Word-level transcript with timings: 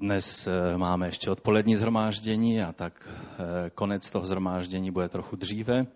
Dnes 0.00 0.46
eh, 0.46 0.78
máme 0.78 1.06
ještě 1.06 1.30
odpolední 1.30 1.76
zhromáždění 1.76 2.62
a 2.62 2.72
tak 2.72 3.08
eh, 3.08 3.70
konec 3.70 4.10
toho 4.10 4.26
zhromáždění 4.26 4.90
bude 4.90 5.08
trochu 5.08 5.36
dříve. 5.36 5.86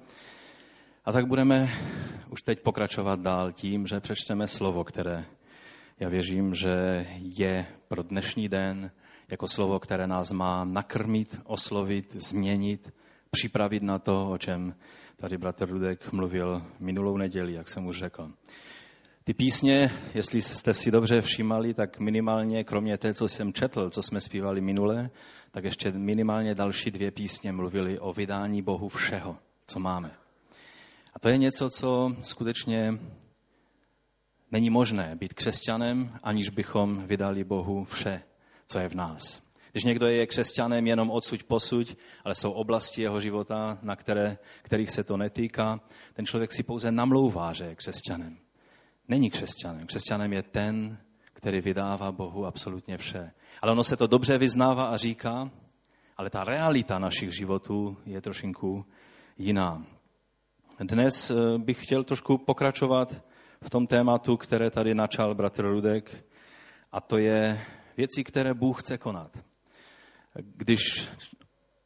A 1.05 1.13
tak 1.13 1.27
budeme 1.27 1.69
už 2.31 2.43
teď 2.43 2.61
pokračovat 2.61 3.21
dál 3.21 3.53
tím, 3.53 3.87
že 3.87 4.01
přečteme 4.01 4.49
slovo, 4.49 4.85
které 4.85 5.25
já 6.01 6.09
věřím, 6.09 6.55
že 6.55 7.07
je 7.19 7.67
pro 7.89 8.03
dnešní 8.03 8.49
den 8.49 8.91
jako 9.29 9.49
slovo, 9.49 9.81
které 9.81 10.07
nás 10.07 10.33
má 10.33 10.65
nakrmit, 10.65 11.41
oslovit, 11.45 12.13
změnit, 12.15 12.95
připravit 13.31 13.83
na 13.83 13.99
to, 13.99 14.31
o 14.31 14.39
čem 14.39 14.75
tady 15.17 15.39
bratr 15.39 15.69
Rudek 15.69 16.13
mluvil 16.13 16.63
minulou 16.81 17.17
neděli, 17.17 17.53
jak 17.53 17.69
jsem 17.69 17.87
už 17.87 17.99
řekl. 17.99 18.31
Ty 19.25 19.35
písně, 19.35 19.91
jestli 20.15 20.43
jste 20.43 20.75
si 20.75 20.91
dobře 20.91 21.23
všímali, 21.23 21.75
tak 21.75 21.99
minimálně, 21.99 22.65
kromě 22.65 22.99
té, 22.99 23.15
co 23.15 23.29
jsem 23.29 23.53
četl, 23.53 23.91
co 23.91 24.03
jsme 24.03 24.21
zpívali 24.21 24.61
minule, 24.61 25.11
tak 25.51 25.65
ještě 25.65 25.93
minimálně 25.93 26.55
další 26.55 26.91
dvě 26.91 27.11
písně 27.11 27.53
mluvily 27.53 27.99
o 27.99 28.13
vydání 28.13 28.63
Bohu 28.63 28.89
všeho, 28.89 29.37
co 29.67 29.81
máme. 29.81 30.11
A 31.15 31.19
to 31.19 31.29
je 31.29 31.39
něco, 31.39 31.71
co 31.71 32.17
skutečně 32.21 32.99
není 34.53 34.71
možné 34.71 35.17
být 35.17 35.35
křesťanem, 35.35 36.19
aniž 36.23 36.49
bychom 36.49 37.07
vydali 37.07 37.45
Bohu 37.45 37.85
vše, 37.85 38.23
co 38.67 38.79
je 38.79 38.89
v 38.89 38.95
nás. 38.95 39.43
Když 39.73 39.85
někdo 39.85 40.07
je 40.07 40.27
křesťanem 40.27 40.87
jenom 40.87 41.11
odsuť 41.11 41.43
posuť, 41.43 41.97
ale 42.25 42.35
jsou 42.35 42.53
oblasti 42.53 43.03
jeho 43.03 43.21
života, 43.21 43.79
na 43.83 43.97
které, 43.97 44.39
kterých 44.63 44.91
se 44.91 45.05
to 45.05 45.17
netýká, 45.17 45.81
ten 46.15 46.27
člověk 46.27 46.53
si 46.53 46.63
pouze 46.63 46.93
namlouvá, 46.93 47.53
že 47.53 47.65
je 47.65 47.77
křesťanem 47.77 48.42
není 49.13 49.31
křesťanem. 49.31 49.87
Křesťanem 49.87 50.33
je 50.33 50.43
ten, 50.43 50.99
který 51.33 51.61
vydává 51.61 52.13
Bohu 52.13 52.47
absolutně 52.47 52.99
vše. 52.99 53.31
Ale 53.63 53.73
ono 53.73 53.85
se 53.85 53.97
to 53.97 54.07
dobře 54.07 54.39
vyznává 54.39 54.87
a 54.87 54.97
říká, 54.97 55.51
ale 56.17 56.31
ta 56.31 56.45
realita 56.45 56.99
našich 56.99 57.37
životů 57.37 57.97
je 58.07 58.21
trošinku 58.21 58.87
jiná. 59.39 59.85
Dnes 60.81 61.31
eh, 61.31 61.59
bych 61.59 61.85
chtěl 61.85 62.05
trošku 62.05 62.39
pokračovat 62.39 63.25
v 63.61 63.71
tom 63.71 63.87
tématu, 63.87 64.37
které 64.37 64.71
tady 64.71 64.95
načal 64.95 65.35
bratr 65.35 65.63
Rudek, 65.63 66.25
a 66.93 67.01
to 67.01 67.19
je 67.19 67.61
věci, 67.97 68.25
které 68.25 68.55
Bůh 68.55 68.81
chce 68.81 68.99
konat. 68.99 69.39
Když 70.35 71.09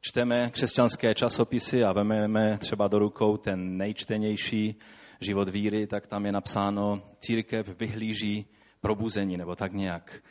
čteme 0.00 0.50
křesťanské 0.50 1.14
časopisy 1.14 1.84
a 1.84 1.92
vememe 1.92 2.58
třeba 2.58 2.88
do 2.88 2.98
rukou 2.98 3.36
ten 3.36 3.77
nejčtenější 3.77 4.78
život 5.20 5.48
víry, 5.48 5.86
tak 5.86 6.06
tam 6.06 6.27
je 6.27 6.33
napsáno, 6.33 7.03
církev 7.19 7.69
vyhlíží 7.78 8.47
probuzení, 8.81 9.36
nebo 9.36 9.56
tak 9.56 9.73
nějak. 9.73 10.23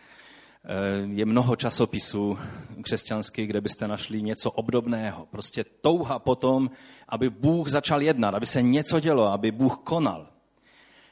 Eh, 0.68 1.08
je 1.08 1.26
mnoho 1.26 1.56
časopisů 1.56 2.38
křesťanských, 2.82 3.48
kde 3.48 3.62
byste 3.62 3.88
našli 3.88 4.22
něco 4.22 4.52
obdobného. 4.52 5.26
Prostě 5.26 5.64
touha 5.64 6.20
potom, 6.20 6.72
aby 7.10 7.30
Bůh 7.30 7.68
začal 7.68 8.02
jednat, 8.02 8.36
aby 8.36 8.46
se 8.46 8.62
něco 8.62 9.00
dělo, 9.00 9.32
aby 9.32 9.52
Bůh 9.52 9.78
konal. 9.78 10.28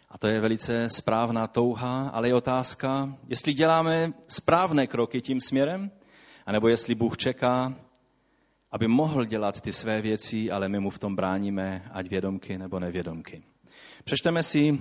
A 0.09 0.17
to 0.17 0.27
je 0.27 0.39
velice 0.39 0.89
správná 0.89 1.47
touha, 1.47 2.09
ale 2.09 2.27
je 2.27 2.35
otázka, 2.35 3.17
jestli 3.27 3.53
děláme 3.53 4.13
správné 4.27 4.87
kroky 4.87 5.21
tím 5.21 5.41
směrem, 5.41 5.91
anebo 6.45 6.67
jestli 6.67 6.95
Bůh 6.95 7.17
čeká, 7.17 7.75
aby 8.71 8.87
mohl 8.87 9.25
dělat 9.25 9.61
ty 9.61 9.73
své 9.73 10.01
věci, 10.01 10.51
ale 10.51 10.69
my 10.69 10.79
mu 10.79 10.89
v 10.89 10.99
tom 10.99 11.15
bráníme, 11.15 11.89
ať 11.91 12.09
vědomky 12.09 12.57
nebo 12.57 12.79
nevědomky. 12.79 13.43
Přečteme 14.03 14.43
si, 14.43 14.79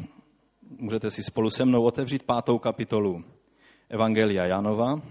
můžete 0.79 1.11
si 1.11 1.23
spolu 1.23 1.51
se 1.51 1.65
mnou 1.65 1.83
otevřít 1.83 2.23
pátou 2.23 2.59
kapitolu 2.59 3.25
Evangelia 3.89 4.45
Janova. 4.45 5.03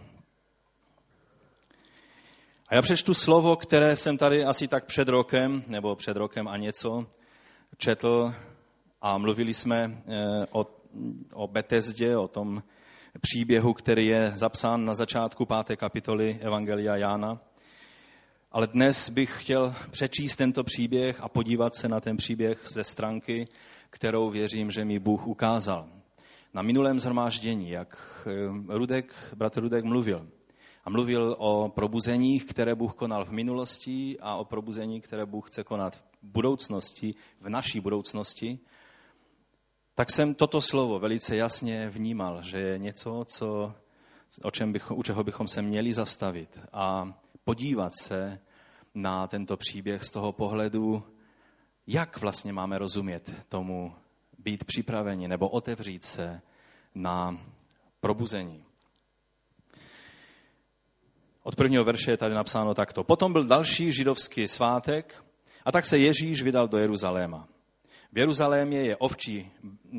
A 2.67 2.75
já 2.75 2.81
přečtu 2.81 3.13
slovo, 3.13 3.55
které 3.55 3.95
jsem 3.95 4.17
tady 4.17 4.45
asi 4.45 4.67
tak 4.67 4.85
před 4.85 5.07
rokem, 5.07 5.63
nebo 5.67 5.95
před 5.95 6.17
rokem 6.17 6.47
a 6.47 6.57
něco, 6.57 7.05
četl 7.77 8.33
a 9.01 9.17
mluvili 9.17 9.53
jsme 9.53 10.03
eh, 10.07 10.45
o, 10.51 10.67
o 11.33 11.47
Betezdě, 11.47 12.17
o 12.17 12.27
tom 12.27 12.63
příběhu, 13.21 13.73
který 13.73 14.07
je 14.07 14.31
zapsán 14.35 14.85
na 14.85 14.95
začátku 14.95 15.45
páté 15.45 15.75
kapitoly 15.75 16.39
Evangelia 16.41 16.95
Jána. 16.95 17.39
Ale 18.51 18.67
dnes 18.67 19.09
bych 19.09 19.41
chtěl 19.41 19.75
přečíst 19.91 20.35
tento 20.35 20.63
příběh 20.63 21.21
a 21.21 21.29
podívat 21.29 21.75
se 21.75 21.87
na 21.87 21.99
ten 21.99 22.17
příběh 22.17 22.61
ze 22.67 22.83
stránky, 22.83 23.47
kterou 23.91 24.29
věřím, 24.29 24.71
že 24.71 24.85
mi 24.85 24.99
Bůh 24.99 25.27
ukázal. 25.27 25.89
Na 26.53 26.61
minulém 26.61 26.99
zhromáždění, 26.99 27.69
jak 27.69 28.27
eh, 28.27 28.77
Rudek, 28.77 29.33
bratr 29.35 29.61
Rudek 29.61 29.85
mluvil. 29.85 30.27
A 30.85 30.89
mluvil 30.89 31.35
o 31.39 31.69
probuzeních, 31.75 32.45
které 32.45 32.75
Bůh 32.75 32.95
konal 32.95 33.25
v 33.25 33.31
minulosti 33.31 34.17
a 34.19 34.35
o 34.35 34.45
probuzení, 34.45 35.01
které 35.01 35.25
Bůh 35.25 35.49
chce 35.49 35.63
konat 35.63 35.95
v 35.95 36.03
budoucnosti, 36.23 37.15
v 37.41 37.49
naší 37.49 37.79
budoucnosti. 37.79 38.59
Tak 39.95 40.11
jsem 40.11 40.35
toto 40.35 40.61
slovo 40.61 40.99
velice 40.99 41.35
jasně 41.35 41.89
vnímal, 41.89 42.41
že 42.41 42.57
je 42.57 42.77
něco, 42.77 43.25
co, 43.27 43.73
o 44.41 44.51
čem 44.51 44.73
bych, 44.73 44.91
u 44.91 45.03
čeho 45.03 45.23
bychom 45.23 45.47
se 45.47 45.61
měli 45.61 45.93
zastavit 45.93 46.59
a 46.73 47.13
podívat 47.43 47.91
se 48.01 48.39
na 48.95 49.27
tento 49.27 49.57
příběh 49.57 50.03
z 50.03 50.11
toho 50.11 50.31
pohledu 50.31 51.03
jak 51.93 52.21
vlastně 52.21 52.53
máme 52.53 52.77
rozumět 52.77 53.45
tomu 53.49 53.93
být 54.39 54.63
připraveni 54.63 55.27
nebo 55.27 55.49
otevřít 55.49 56.03
se 56.03 56.41
na 56.95 57.37
probuzení. 57.99 58.63
Od 61.43 61.55
prvního 61.55 61.83
verše 61.83 62.11
je 62.11 62.17
tady 62.17 62.35
napsáno 62.35 62.73
takto. 62.73 63.03
Potom 63.03 63.33
byl 63.33 63.45
další 63.45 63.91
židovský 63.91 64.47
svátek 64.47 65.23
a 65.65 65.71
tak 65.71 65.85
se 65.85 65.97
Ježíš 65.97 66.41
vydal 66.41 66.67
do 66.67 66.77
Jeruzaléma. 66.77 67.47
V 68.13 68.17
Jeruzalémě 68.17 68.81
je 68.81 68.97
ovčí, 68.97 69.51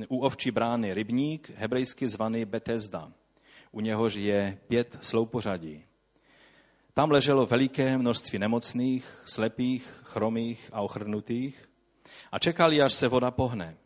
u 0.08 0.18
ovčí 0.18 0.50
brány 0.50 0.94
rybník, 0.94 1.50
hebrejsky 1.56 2.08
zvaný 2.08 2.44
Betesda. 2.44 3.12
U 3.72 3.80
něhož 3.80 4.14
je 4.14 4.58
pět 4.68 4.98
sloupořadí. 5.00 5.84
Tam 6.94 7.10
leželo 7.10 7.46
veliké 7.46 7.98
množství 7.98 8.38
nemocných, 8.38 9.22
slepých, 9.24 10.00
chromých 10.04 10.70
a 10.72 10.80
ochrnutých 10.80 11.71
a 12.32 12.38
čekali, 12.38 12.82
až 12.82 12.94
se 12.94 13.08
voda 13.08 13.30
pohne. 13.30 13.76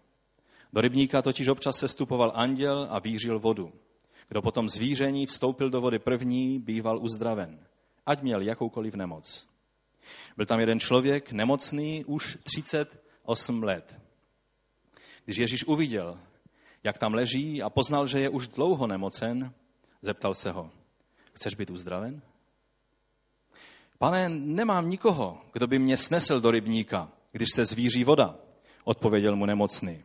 Do 0.72 0.80
rybníka 0.80 1.22
totiž 1.22 1.48
občas 1.48 1.78
sestupoval 1.78 2.32
anděl 2.34 2.86
a 2.90 2.98
vířil 2.98 3.38
vodu. 3.38 3.72
Kdo 4.28 4.42
potom 4.42 4.68
zvíření 4.68 5.26
vstoupil 5.26 5.70
do 5.70 5.80
vody 5.80 5.98
první, 5.98 6.58
býval 6.58 6.98
uzdraven, 6.98 7.58
ať 8.06 8.22
měl 8.22 8.40
jakoukoliv 8.40 8.94
nemoc. 8.94 9.46
Byl 10.36 10.46
tam 10.46 10.60
jeden 10.60 10.80
člověk, 10.80 11.32
nemocný 11.32 12.04
už 12.04 12.38
38 12.42 13.62
let. 13.62 14.00
Když 15.24 15.36
Ježíš 15.36 15.64
uviděl, 15.64 16.18
jak 16.84 16.98
tam 16.98 17.14
leží 17.14 17.62
a 17.62 17.70
poznal, 17.70 18.06
že 18.06 18.20
je 18.20 18.28
už 18.28 18.48
dlouho 18.48 18.86
nemocen, 18.86 19.52
zeptal 20.02 20.34
se 20.34 20.50
ho, 20.50 20.70
chceš 21.32 21.54
být 21.54 21.70
uzdraven? 21.70 22.22
Pane, 23.98 24.28
nemám 24.28 24.88
nikoho, 24.88 25.42
kdo 25.52 25.66
by 25.66 25.78
mě 25.78 25.96
snesl 25.96 26.40
do 26.40 26.50
rybníka, 26.50 27.12
když 27.36 27.48
se 27.54 27.64
zvíří 27.64 28.04
voda, 28.04 28.38
odpověděl 28.84 29.36
mu 29.36 29.46
nemocný. 29.46 30.04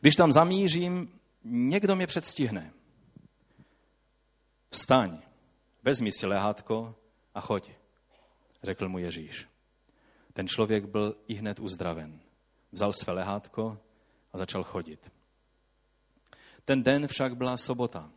Když 0.00 0.16
tam 0.16 0.32
zamířím, 0.32 1.20
někdo 1.44 1.96
mě 1.96 2.06
předstihne. 2.06 2.72
Vstaň, 4.70 5.18
vezmi 5.82 6.12
si 6.12 6.26
lehátko 6.26 6.94
a 7.34 7.40
choď, 7.40 7.70
řekl 8.62 8.88
mu 8.88 8.98
Ježíš. 8.98 9.48
Ten 10.32 10.48
člověk 10.48 10.84
byl 10.84 11.16
i 11.28 11.34
hned 11.34 11.58
uzdraven. 11.58 12.20
Vzal 12.72 12.92
své 12.92 13.12
lehátko 13.12 13.78
a 14.32 14.38
začal 14.38 14.64
chodit. 14.64 15.12
Ten 16.64 16.82
den 16.82 17.06
však 17.08 17.36
byla 17.36 17.56
sobota. 17.56 18.10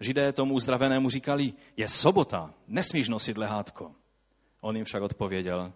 Židé 0.00 0.32
tomu 0.32 0.54
uzdravenému 0.54 1.10
říkali, 1.10 1.52
je 1.76 1.88
sobota, 1.88 2.54
nesmíš 2.66 3.08
nosit 3.08 3.38
lehátko. 3.38 3.94
On 4.60 4.76
jim 4.76 4.84
však 4.84 5.02
odpověděl, 5.02 5.72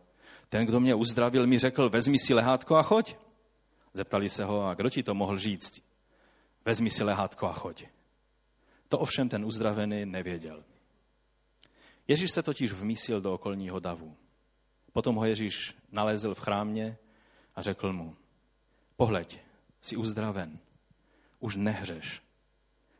ten, 0.54 0.66
kdo 0.66 0.80
mě 0.80 0.94
uzdravil, 0.94 1.46
mi 1.46 1.58
řekl, 1.58 1.88
vezmi 1.88 2.18
si 2.18 2.34
lehátko 2.34 2.76
a 2.76 2.82
choď. 2.82 3.16
Zeptali 3.92 4.28
se 4.28 4.44
ho, 4.44 4.66
a 4.66 4.74
kdo 4.74 4.90
ti 4.90 5.02
to 5.02 5.14
mohl 5.14 5.38
říct? 5.38 5.82
Vezmi 6.64 6.90
si 6.90 7.04
lehátko 7.04 7.46
a 7.46 7.52
choď. 7.52 7.84
To 8.88 8.98
ovšem 8.98 9.28
ten 9.28 9.44
uzdravený 9.44 10.06
nevěděl. 10.06 10.64
Ježíš 12.08 12.30
se 12.30 12.42
totiž 12.42 12.72
vmísil 12.72 13.20
do 13.20 13.34
okolního 13.34 13.80
davu. 13.80 14.16
Potom 14.92 15.16
ho 15.16 15.24
Ježíš 15.24 15.74
nalezl 15.92 16.34
v 16.34 16.40
chrámě 16.40 16.98
a 17.54 17.62
řekl 17.62 17.92
mu, 17.92 18.16
pohleď, 18.96 19.40
jsi 19.80 19.96
uzdraven, 19.96 20.58
už 21.40 21.56
nehřeš, 21.56 22.22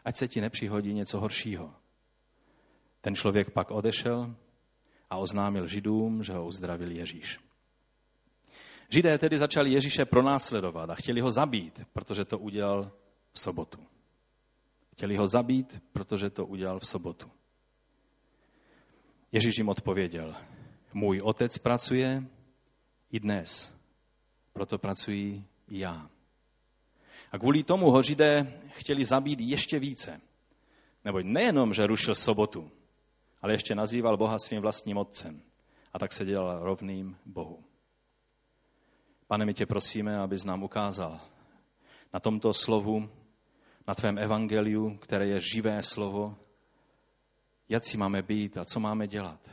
ať 0.04 0.16
se 0.16 0.28
ti 0.28 0.40
nepřihodí 0.40 0.94
něco 0.94 1.20
horšího. 1.20 1.74
Ten 3.00 3.14
člověk 3.14 3.50
pak 3.50 3.70
odešel 3.70 4.34
a 5.10 5.16
oznámil 5.16 5.66
Židům, 5.66 6.22
že 6.24 6.32
ho 6.32 6.46
uzdravil 6.46 6.90
Ježíš. 6.90 7.43
Židé 8.88 9.18
tedy 9.18 9.38
začali 9.38 9.70
Ježíše 9.70 10.04
pronásledovat 10.04 10.90
a 10.90 10.94
chtěli 10.94 11.20
ho 11.20 11.30
zabít, 11.30 11.82
protože 11.92 12.24
to 12.24 12.38
udělal 12.38 12.92
v 13.32 13.40
sobotu. 13.40 13.78
Chtěli 14.92 15.16
ho 15.16 15.26
zabít, 15.26 15.82
protože 15.92 16.30
to 16.30 16.46
udělal 16.46 16.80
v 16.80 16.86
sobotu. 16.86 17.30
Ježíš 19.32 19.58
jim 19.58 19.68
odpověděl, 19.68 20.34
můj 20.92 21.20
otec 21.20 21.58
pracuje 21.58 22.24
i 23.10 23.20
dnes, 23.20 23.74
proto 24.52 24.78
pracuji 24.78 25.44
i 25.68 25.78
já. 25.78 26.10
A 27.32 27.38
kvůli 27.38 27.62
tomu 27.62 27.90
ho 27.90 28.02
Židé 28.02 28.60
chtěli 28.68 29.04
zabít 29.04 29.40
ještě 29.40 29.78
více. 29.78 30.20
Neboť 31.04 31.24
nejenom, 31.24 31.74
že 31.74 31.86
rušil 31.86 32.14
sobotu, 32.14 32.70
ale 33.42 33.52
ještě 33.52 33.74
nazýval 33.74 34.16
Boha 34.16 34.38
svým 34.38 34.60
vlastním 34.60 34.96
otcem. 34.96 35.42
A 35.92 35.98
tak 35.98 36.12
se 36.12 36.24
dělal 36.24 36.64
rovným 36.64 37.16
Bohu. 37.26 37.64
Pane, 39.26 39.46
my 39.46 39.54
tě 39.54 39.66
prosíme, 39.66 40.18
abys 40.18 40.44
nám 40.44 40.62
ukázal 40.62 41.20
na 42.12 42.20
tomto 42.20 42.54
slovu, 42.54 43.10
na 43.86 43.94
tvém 43.94 44.18
evangeliu, 44.18 44.96
které 44.96 45.26
je 45.26 45.40
živé 45.40 45.82
slovo, 45.82 46.36
jak 47.68 47.84
si 47.84 47.96
máme 47.96 48.22
být 48.22 48.56
a 48.56 48.64
co 48.64 48.80
máme 48.80 49.06
dělat. 49.06 49.50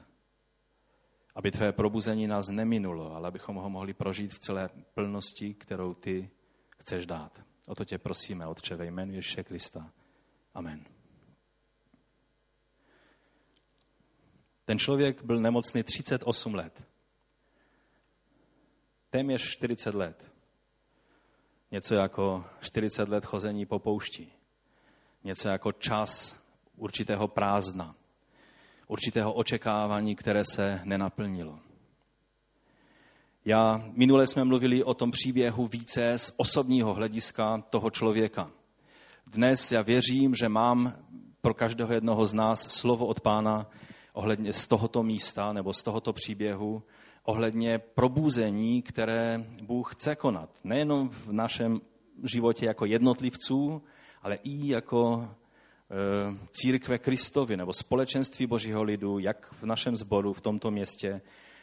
Aby 1.35 1.51
tvé 1.51 1.71
probuzení 1.71 2.27
nás 2.27 2.49
neminulo, 2.49 3.15
ale 3.15 3.27
abychom 3.27 3.55
ho 3.55 3.69
mohli 3.69 3.93
prožít 3.93 4.33
v 4.33 4.39
celé 4.39 4.69
plnosti, 4.93 5.53
kterou 5.53 5.93
ty 5.93 6.29
chceš 6.79 7.05
dát. 7.05 7.43
O 7.67 7.75
to 7.75 7.85
tě 7.85 7.97
prosíme, 7.97 8.47
Otče, 8.47 8.75
ve 8.75 8.85
jménu 8.85 9.13
Ježíše 9.13 9.43
Krista. 9.43 9.91
Amen. 10.53 10.85
Ten 14.65 14.79
člověk 14.79 15.23
byl 15.23 15.39
nemocný 15.39 15.83
38 15.83 16.53
let. 16.53 16.90
Téměř 19.11 19.41
40 19.41 19.95
let. 19.95 20.31
Něco 21.71 21.95
jako 21.95 22.45
40 22.61 23.09
let 23.09 23.25
chození 23.25 23.65
po 23.65 23.79
poušti. 23.79 24.27
Něco 25.23 25.47
jako 25.47 25.71
čas 25.71 26.41
určitého 26.77 27.27
prázdna. 27.27 27.95
Určitého 28.87 29.33
očekávání, 29.33 30.15
které 30.15 30.43
se 30.45 30.81
nenaplnilo. 30.83 31.59
Já, 33.45 33.83
minule 33.91 34.27
jsme 34.27 34.43
mluvili 34.43 34.83
o 34.83 34.93
tom 34.93 35.11
příběhu 35.11 35.67
více 35.67 36.17
z 36.17 36.33
osobního 36.37 36.93
hlediska 36.93 37.63
toho 37.69 37.89
člověka. 37.89 38.51
Dnes 39.27 39.71
já 39.71 39.81
věřím, 39.81 40.35
že 40.35 40.49
mám 40.49 41.05
pro 41.41 41.53
každého 41.53 41.93
jednoho 41.93 42.25
z 42.25 42.33
nás 42.33 42.61
slovo 42.61 43.05
od 43.05 43.19
pána 43.19 43.69
ohledně 44.13 44.53
z 44.53 44.67
tohoto 44.67 45.03
místa 45.03 45.53
nebo 45.53 45.73
z 45.73 45.83
tohoto 45.83 46.13
příběhu, 46.13 46.83
ohledně 47.23 47.79
probuzení, 47.79 48.81
které 48.81 49.45
Bůh 49.63 49.93
chce 49.93 50.15
konat. 50.15 50.49
Nejenom 50.63 51.09
v 51.09 51.31
našem 51.31 51.81
životě 52.23 52.65
jako 52.65 52.85
jednotlivců, 52.85 53.83
ale 54.21 54.35
i 54.35 54.67
jako 54.67 55.21
e, 55.21 56.47
církve 56.51 56.97
Kristovi 56.97 57.57
nebo 57.57 57.73
společenství 57.73 58.47
Božího 58.47 58.83
lidu, 58.83 59.19
jak 59.19 59.53
v 59.53 59.63
našem 59.63 59.95
sboru, 59.95 60.33
v 60.33 60.41
tomto 60.41 60.71
městě, 60.71 61.21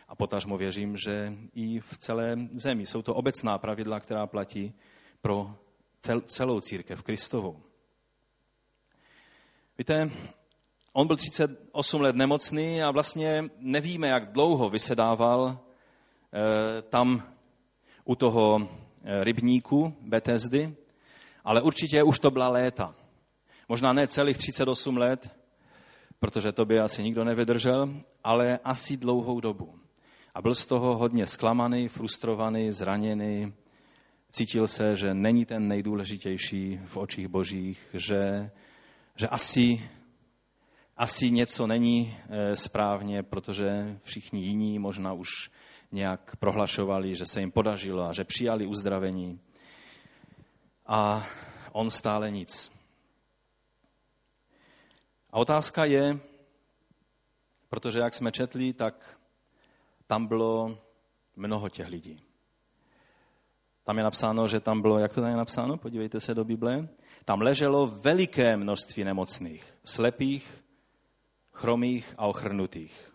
a 0.08 0.14
potažmo 0.14 0.58
věřím, 0.58 0.96
že 0.96 1.32
i 1.54 1.80
v 1.80 1.98
celé 1.98 2.36
zemi. 2.52 2.86
Jsou 2.86 3.02
to 3.02 3.14
obecná 3.14 3.58
pravidla, 3.58 4.00
která 4.00 4.26
platí 4.26 4.74
pro 5.20 5.54
celou 6.24 6.60
církev 6.60 7.02
Kristovou. 7.02 7.62
Víte, 9.78 10.10
on 10.98 11.06
byl 11.06 11.16
38 11.16 12.00
let 12.00 12.16
nemocný 12.16 12.82
a 12.82 12.90
vlastně 12.90 13.44
nevíme, 13.58 14.08
jak 14.08 14.32
dlouho 14.32 14.70
vysedával 14.70 15.58
eh, 15.58 16.82
tam 16.82 17.22
u 18.04 18.14
toho 18.14 18.68
eh, 19.04 19.24
rybníku 19.24 19.94
Betesdy, 20.00 20.74
ale 21.44 21.62
určitě 21.62 22.02
už 22.02 22.18
to 22.18 22.30
byla 22.30 22.48
léta. 22.48 22.94
Možná 23.68 23.92
ne 23.92 24.06
celých 24.06 24.36
38 24.36 24.96
let, 24.96 25.30
protože 26.18 26.52
to 26.52 26.64
by 26.64 26.80
asi 26.80 27.02
nikdo 27.02 27.24
nevydržel, 27.24 27.94
ale 28.24 28.58
asi 28.64 28.96
dlouhou 28.96 29.40
dobu. 29.40 29.74
A 30.34 30.42
byl 30.42 30.54
z 30.54 30.66
toho 30.66 30.96
hodně 30.96 31.26
zklamaný, 31.26 31.88
frustrovaný, 31.88 32.72
zraněný. 32.72 33.52
Cítil 34.30 34.66
se, 34.66 34.96
že 34.96 35.14
není 35.14 35.44
ten 35.44 35.68
nejdůležitější 35.68 36.80
v 36.84 36.96
očích 36.96 37.28
božích, 37.28 37.80
že, 37.94 38.50
že 39.16 39.28
asi, 39.28 39.82
asi 40.98 41.30
něco 41.30 41.66
není 41.66 42.16
eh, 42.28 42.56
správně, 42.56 43.22
protože 43.22 43.98
všichni 44.02 44.44
jiní 44.44 44.78
možná 44.78 45.12
už 45.12 45.50
nějak 45.92 46.36
prohlašovali, 46.36 47.14
že 47.14 47.26
se 47.26 47.40
jim 47.40 47.50
podařilo 47.50 48.04
a 48.04 48.12
že 48.12 48.24
přijali 48.24 48.66
uzdravení. 48.66 49.40
A 50.86 51.26
on 51.72 51.90
stále 51.90 52.30
nic. 52.30 52.72
A 55.30 55.38
otázka 55.38 55.84
je, 55.84 56.18
protože 57.68 57.98
jak 57.98 58.14
jsme 58.14 58.32
četli, 58.32 58.72
tak 58.72 59.18
tam 60.06 60.26
bylo 60.26 60.78
mnoho 61.36 61.68
těch 61.68 61.88
lidí. 61.88 62.22
Tam 63.84 63.98
je 63.98 64.04
napsáno, 64.04 64.48
že 64.48 64.60
tam 64.60 64.82
bylo, 64.82 64.98
jak 64.98 65.14
to 65.14 65.20
tam 65.20 65.30
je 65.30 65.36
napsáno, 65.36 65.76
podívejte 65.76 66.20
se 66.20 66.34
do 66.34 66.44
Bible, 66.44 66.88
tam 67.24 67.40
leželo 67.40 67.86
veliké 67.86 68.56
množství 68.56 69.04
nemocných, 69.04 69.78
slepých, 69.84 70.64
chromých 71.58 72.14
a 72.18 72.26
ochrnutých. 72.26 73.12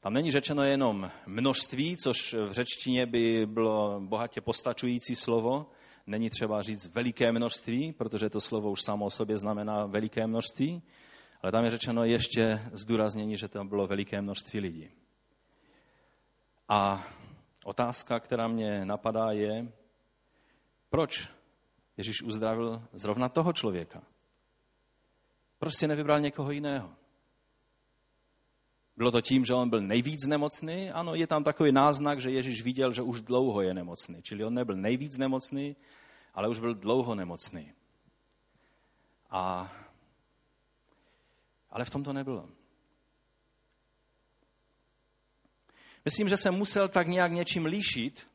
Tam 0.00 0.12
není 0.12 0.30
řečeno 0.30 0.62
jenom 0.62 1.10
množství, 1.26 1.96
což 1.96 2.34
v 2.34 2.52
řečtině 2.52 3.06
by 3.06 3.46
bylo 3.46 4.00
bohatě 4.00 4.40
postačující 4.40 5.16
slovo. 5.16 5.70
Není 6.06 6.30
třeba 6.30 6.62
říct 6.62 6.94
veliké 6.94 7.32
množství, 7.32 7.92
protože 7.92 8.30
to 8.30 8.40
slovo 8.40 8.70
už 8.70 8.82
samo 8.82 9.04
o 9.04 9.10
sobě 9.10 9.38
znamená 9.38 9.86
veliké 9.86 10.26
množství. 10.26 10.82
Ale 11.42 11.52
tam 11.52 11.64
je 11.64 11.70
řečeno 11.70 12.04
ještě 12.04 12.62
zdůraznění, 12.72 13.36
že 13.36 13.48
tam 13.48 13.68
bylo 13.68 13.86
veliké 13.86 14.22
množství 14.22 14.60
lidí. 14.60 14.90
A 16.68 17.06
otázka, 17.64 18.20
která 18.20 18.48
mě 18.48 18.84
napadá, 18.84 19.32
je, 19.32 19.72
proč 20.90 21.28
Ježíš 21.96 22.22
uzdravil 22.22 22.82
zrovna 22.92 23.28
toho 23.28 23.52
člověka? 23.52 24.02
Proč 25.58 25.74
si 25.74 25.86
nevybral 25.86 26.20
někoho 26.20 26.50
jiného? 26.50 26.94
Bylo 28.96 29.10
to 29.10 29.20
tím, 29.20 29.44
že 29.44 29.54
on 29.54 29.70
byl 29.70 29.80
nejvíc 29.80 30.26
nemocný? 30.26 30.90
Ano, 30.90 31.14
je 31.14 31.26
tam 31.26 31.44
takový 31.44 31.72
náznak, 31.72 32.20
že 32.20 32.30
Ježíš 32.30 32.62
viděl, 32.62 32.92
že 32.92 33.02
už 33.02 33.20
dlouho 33.20 33.62
je 33.62 33.74
nemocný. 33.74 34.22
Čili 34.22 34.44
on 34.44 34.54
nebyl 34.54 34.76
nejvíc 34.76 35.16
nemocný, 35.16 35.76
ale 36.34 36.48
už 36.48 36.58
byl 36.58 36.74
dlouho 36.74 37.14
nemocný. 37.14 37.72
A 39.30 39.72
ale 41.70 41.84
v 41.84 41.90
tom 41.90 42.04
to 42.04 42.12
nebylo. 42.12 42.48
Myslím, 46.04 46.28
že 46.28 46.36
se 46.36 46.50
musel 46.50 46.88
tak 46.88 47.08
nějak 47.08 47.32
něčím 47.32 47.66
líšit 47.66 48.26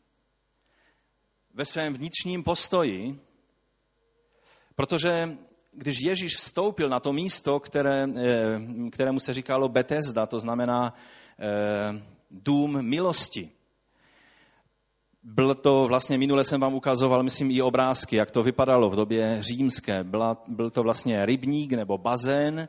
ve 1.54 1.66
svém 1.66 1.94
vnitřním 1.94 2.44
postoji, 2.44 3.20
protože 4.76 5.38
když 5.72 6.02
Ježíš 6.02 6.36
vstoupil 6.36 6.90
na 6.90 7.00
to 7.00 7.14
místo, 7.14 7.60
které, 7.60 8.08
eh, 8.16 8.90
kterému 8.92 9.20
se 9.20 9.34
říkalo 9.34 9.70
Betesda, 9.70 10.26
to 10.26 10.40
znamená 10.40 10.94
eh, 11.40 12.04
dům 12.32 12.82
milosti, 12.82 13.50
byl 15.24 15.56
to 15.56 15.88
vlastně, 15.88 16.18
minule 16.18 16.44
jsem 16.44 16.62
vám 16.62 16.74
ukazoval, 16.74 17.24
myslím, 17.24 17.52
i 17.52 17.62
obrázky, 17.62 18.16
jak 18.16 18.32
to 18.32 18.44
vypadalo 18.44 18.90
v 18.90 18.96
době 18.96 19.38
římské. 19.40 20.04
Byla, 20.04 20.44
byl 20.48 20.70
to 20.70 20.84
vlastně 20.84 21.26
rybník 21.26 21.74
nebo 21.74 21.98
bazén, 21.98 22.68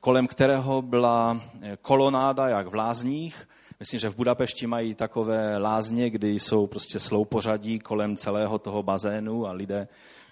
kolem 0.00 0.26
kterého 0.26 0.82
byla 0.82 1.40
eh, 1.62 1.78
kolonáda, 1.82 2.48
jak 2.48 2.66
v 2.66 2.74
lázních. 2.74 3.48
Myslím, 3.80 4.00
že 4.00 4.08
v 4.08 4.16
Budapešti 4.16 4.66
mají 4.66 4.94
takové 4.94 5.58
lázně, 5.58 6.10
kdy 6.10 6.28
jsou 6.28 6.66
prostě 6.66 7.00
sloupořadí 7.00 7.78
kolem 7.78 8.16
celého 8.16 8.58
toho 8.58 8.82
bazénu 8.82 9.46
a 9.46 9.52
lidé 9.52 9.88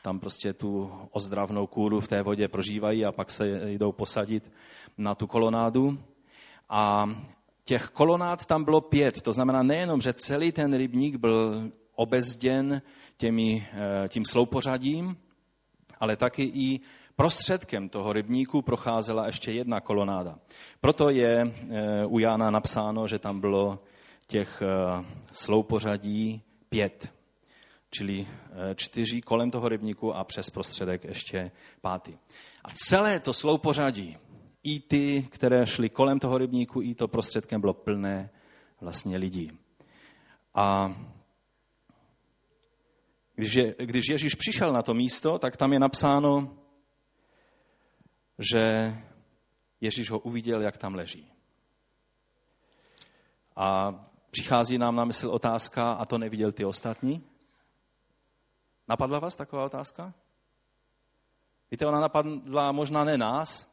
tam 0.06 0.20
prostě 0.20 0.52
tu 0.52 0.92
ozdravnou 1.10 1.66
kůru 1.66 2.00
v 2.00 2.08
té 2.08 2.22
vodě 2.22 2.48
prožívají 2.48 3.04
a 3.04 3.12
pak 3.12 3.30
se 3.30 3.70
jdou 3.70 3.92
posadit 3.92 4.52
na 4.98 5.14
tu 5.14 5.26
kolonádu. 5.26 5.98
A 6.68 7.10
těch 7.64 7.88
kolonád 7.88 8.46
tam 8.46 8.64
bylo 8.64 8.80
pět, 8.80 9.22
to 9.22 9.32
znamená 9.32 9.62
nejenom, 9.62 10.00
že 10.00 10.12
celý 10.12 10.52
ten 10.52 10.74
rybník 10.74 11.16
byl 11.16 11.70
obezděn 11.94 12.82
těmi, 13.16 13.68
eh, 13.72 14.08
tím 14.08 14.24
sloupořadím, 14.24 15.16
ale 16.00 16.16
taky 16.16 16.42
i 16.42 16.80
Prostředkem 17.16 17.88
toho 17.88 18.12
rybníku 18.12 18.62
procházela 18.62 19.26
ještě 19.26 19.52
jedna 19.52 19.80
kolonáda. 19.80 20.38
Proto 20.80 21.10
je 21.10 21.42
eh, 21.42 22.06
u 22.06 22.18
Jána 22.18 22.50
napsáno, 22.50 23.06
že 23.06 23.18
tam 23.18 23.40
bylo 23.40 23.78
těch 24.26 24.62
eh, 24.62 25.04
sloupořadí 25.32 26.42
pět, 26.68 27.15
čili 27.96 28.26
eh, 28.26 28.74
čtyři 28.74 29.20
kolem 29.22 29.50
toho 29.50 29.68
rybníku 29.68 30.14
a 30.14 30.24
přes 30.24 30.50
prostředek 30.50 31.04
ještě 31.04 31.50
pátý. 31.80 32.12
A 32.64 32.68
celé 32.72 33.20
to 33.20 33.32
sloupořadí, 33.32 34.16
i 34.62 34.80
ty, 34.80 35.28
které 35.30 35.66
šly 35.66 35.88
kolem 35.88 36.18
toho 36.18 36.38
rybníku, 36.38 36.82
i 36.82 36.94
to 36.94 37.08
prostředkem 37.08 37.60
bylo 37.60 37.74
plné 37.74 38.30
vlastně 38.80 39.16
lidí. 39.16 39.52
A 40.54 40.94
když, 43.34 43.54
je, 43.54 43.74
když 43.78 44.08
Ježíš 44.08 44.34
přišel 44.34 44.72
na 44.72 44.82
to 44.82 44.94
místo, 44.94 45.38
tak 45.38 45.56
tam 45.56 45.72
je 45.72 45.78
napsáno, 45.78 46.58
že 48.38 48.94
Ježíš 49.80 50.10
ho 50.10 50.18
uviděl, 50.18 50.62
jak 50.62 50.76
tam 50.76 50.94
leží. 50.94 51.32
A 53.56 53.94
přichází 54.30 54.78
nám 54.78 54.96
na 54.96 55.04
mysl 55.04 55.28
otázka, 55.28 55.92
a 55.92 56.04
to 56.04 56.18
neviděl 56.18 56.52
ty 56.52 56.64
ostatní? 56.64 57.35
Napadla 58.88 59.18
vás 59.18 59.36
taková 59.36 59.64
otázka? 59.64 60.14
Víte, 61.70 61.86
ona 61.86 62.00
napadla 62.00 62.72
možná 62.72 63.04
ne 63.04 63.18
nás, 63.18 63.72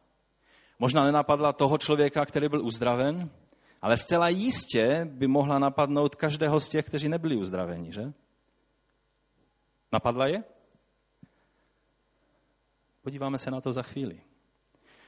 možná 0.79 1.03
nenapadla 1.03 1.53
toho 1.53 1.77
člověka, 1.77 2.25
který 2.25 2.49
byl 2.49 2.65
uzdraven, 2.65 3.29
ale 3.81 3.97
zcela 3.97 4.29
jistě 4.29 5.05
by 5.05 5.27
mohla 5.27 5.59
napadnout 5.59 6.15
každého 6.15 6.59
z 6.59 6.69
těch, 6.69 6.85
kteří 6.85 7.09
nebyli 7.09 7.35
uzdraveni, 7.35 7.93
že? 7.93 8.13
Napadla 9.91 10.27
je? 10.27 10.43
Podíváme 13.01 13.37
se 13.37 13.51
na 13.51 13.61
to 13.61 13.71
za 13.71 13.83
chvíli. 13.83 14.21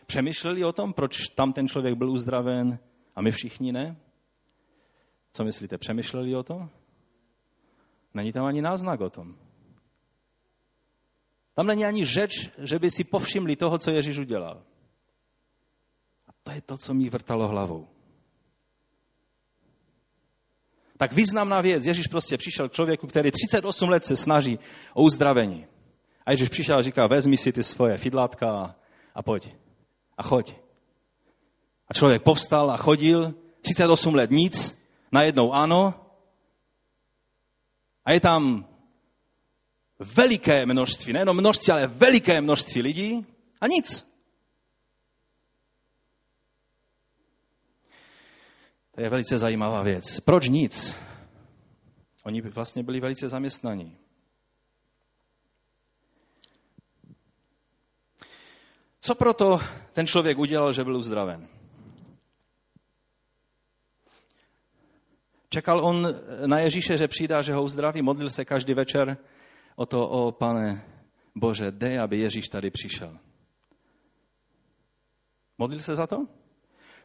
Přemýšleli 0.05 0.63
o 0.63 0.74
tom, 0.74 0.93
proč 0.93 1.17
tam 1.35 1.53
ten 1.53 1.67
člověk 1.67 1.95
byl 1.95 2.12
uzdraven 2.12 2.79
a 3.15 3.21
my 3.21 3.31
všichni 3.31 3.71
ne? 3.71 3.97
Co 5.31 5.43
myslíte, 5.43 5.77
přemýšleli 5.77 6.35
o 6.35 6.43
tom? 6.43 6.69
Není 8.13 8.33
tam 8.33 8.45
ani 8.45 8.62
náznak 8.62 9.01
o 9.01 9.09
tom. 9.09 9.44
Tam 11.55 11.67
není 11.67 11.85
ani 11.85 12.05
řeč, 12.05 12.50
že 12.57 12.79
by 12.79 12.91
si 12.91 13.03
povšimli 13.03 13.55
toho, 13.55 13.77
co 13.77 13.91
Ježíš 13.91 14.17
udělal. 14.17 14.62
A 16.27 16.31
to 16.43 16.51
je 16.51 16.62
to, 16.62 16.77
co 16.77 16.93
mi 16.93 17.09
vrtalo 17.09 17.47
hlavou. 17.47 17.88
Tak 20.97 21.13
významná 21.13 21.62
věc. 21.62 21.85
Ježíš 21.85 22.07
prostě 22.07 22.38
přišel 22.38 22.69
k 22.69 22.74
člověku, 22.74 23.07
který 23.07 23.31
38 23.31 23.89
let 23.89 24.03
se 24.03 24.15
snaží 24.17 24.59
o 24.93 25.03
uzdravení. 25.03 25.65
A 26.25 26.31
Ježíš 26.31 26.50
přišel 26.50 26.77
a 26.77 26.81
říká, 26.81 27.07
vezmi 27.07 27.38
si 27.38 27.53
ty 27.53 27.63
svoje 27.63 27.97
fidlátka 27.97 28.75
a, 29.15 29.21
pojď. 29.21 29.55
A 30.17 30.24
choď. 30.24 30.53
A 31.88 31.93
člověk 31.93 32.24
povstal 32.24 32.71
a 32.71 32.77
chodil, 32.77 33.33
38 33.62 34.15
let 34.15 34.31
nic, 34.31 34.81
najednou 35.12 35.53
ano. 35.53 35.93
A 38.05 38.12
je 38.12 38.19
tam 38.19 38.67
veliké 39.99 40.65
množství, 40.65 41.13
nejenom 41.13 41.37
množství, 41.37 41.73
ale 41.73 41.87
veliké 41.87 42.41
množství 42.41 42.81
lidí 42.81 43.25
a 43.61 43.67
nic. 43.67 44.15
To 48.95 49.01
je 49.01 49.09
velice 49.09 49.37
zajímavá 49.37 49.81
věc. 49.81 50.19
Proč 50.19 50.49
nic? 50.49 50.95
Oni 52.23 52.41
vlastně 52.41 52.83
byli 52.83 52.99
velice 52.99 53.29
zaměstnaní. 53.29 53.97
Co 58.99 59.15
proto 59.15 59.59
ten 59.93 60.07
člověk 60.07 60.37
udělal, 60.37 60.73
že 60.73 60.83
byl 60.83 60.97
uzdraven? 60.97 61.47
Čekal 65.49 65.85
on 65.85 66.07
na 66.45 66.59
Ježíše, 66.59 66.97
že 66.97 67.07
přijde, 67.07 67.43
že 67.43 67.53
ho 67.53 67.63
uzdraví, 67.63 68.01
modlil 68.01 68.29
se 68.29 68.45
každý 68.45 68.73
večer 68.73 69.17
o 69.75 69.86
to, 69.86 70.10
o 70.10 70.32
pane 70.32 70.86
Bože, 71.36 71.72
dej, 71.72 72.00
aby 72.00 72.17
Ježíš 72.17 72.50
tady 72.50 72.70
přišel. 72.72 73.17
Modlil 75.58 75.79
se 75.79 75.96
za 75.96 76.08
to? 76.08 76.25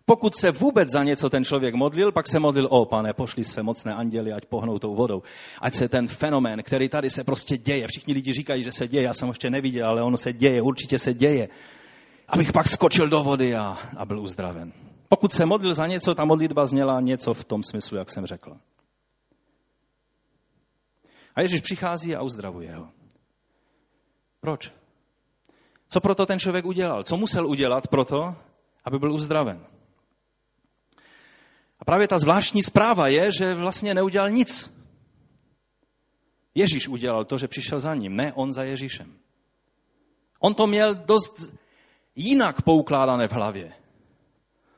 Pokud 0.05 0.37
se 0.37 0.51
vůbec 0.51 0.91
za 0.91 1.05
něco 1.05 1.31
ten 1.31 1.45
člověk 1.45 1.75
modlil, 1.75 2.13
pak 2.13 2.29
se 2.29 2.39
modlil, 2.39 2.69
o 2.71 2.85
pane, 2.85 3.13
pošli 3.13 3.45
své 3.45 3.63
mocné 3.63 3.95
anděly, 3.95 4.33
ať 4.33 4.47
pohnou 4.47 4.79
tou 4.79 4.95
vodou. 4.95 5.23
Ať 5.61 5.75
se 5.75 5.89
ten 5.89 6.09
fenomén, 6.09 6.63
který 6.63 6.89
tady 6.89 7.11
se 7.11 7.25
prostě 7.25 7.57
děje, 7.57 7.87
všichni 7.87 8.15
lidi 8.15 8.33
říkají, 8.33 8.65
že 8.65 8.73
se 8.73 8.89
děje, 8.89 9.03
já 9.03 9.15
jsem 9.15 9.29
ho 9.29 9.33
ještě 9.33 9.51
neviděl, 9.51 9.89
ale 9.89 10.03
ono 10.03 10.17
se 10.17 10.33
děje, 10.33 10.63
určitě 10.63 10.99
se 10.99 11.15
děje. 11.15 11.49
Abych 12.29 12.53
pak 12.53 12.69
skočil 12.69 13.09
do 13.09 13.23
vody 13.23 13.57
a, 13.57 13.79
a 13.97 14.05
byl 14.05 14.21
uzdraven. 14.21 14.73
Pokud 15.09 15.33
se 15.33 15.47
modlil 15.47 15.75
za 15.75 15.87
něco, 15.87 16.15
ta 16.15 16.25
modlitba 16.25 16.67
zněla 16.67 17.01
něco 17.01 17.35
v 17.35 17.45
tom 17.45 17.63
smyslu, 17.63 17.97
jak 17.97 18.11
jsem 18.11 18.27
řekl. 18.27 18.57
A 21.41 21.43
Ježíš 21.43 21.61
přichází 21.61 22.17
a 22.17 22.23
uzdravuje 22.23 22.75
ho. 22.75 22.89
Proč? 24.41 24.73
Co 25.89 26.01
proto 26.01 26.27
ten 26.27 26.39
člověk 26.39 26.65
udělal? 26.65 27.03
Co 27.03 27.17
musel 27.17 27.47
udělat 27.47 27.89
proto, 27.89 28.37
aby 28.85 28.99
byl 28.99 29.13
uzdraven? 29.13 29.67
A 31.79 31.85
právě 31.85 32.09
ta 32.09 32.19
zvláštní 32.19 32.63
zpráva 32.63 33.09
je, 33.09 33.33
že 33.33 33.55
vlastně 33.55 33.95
neudělal 33.95 34.31
nic. 34.31 34.79
Ježíš 36.55 36.89
udělal 36.89 37.25
to, 37.25 37.39
že 37.39 37.49
přišel 37.49 37.81
za 37.81 37.95
ním, 37.95 38.17
ne 38.17 38.33
on 38.33 38.53
za 38.53 38.63
Ježíšem. 38.63 39.19
On 40.39 40.55
to 40.55 40.67
měl 40.67 40.95
dost 40.95 41.55
jinak 42.17 42.63
poukládané 42.63 43.29
v 43.29 43.33
hlavě, 43.33 43.73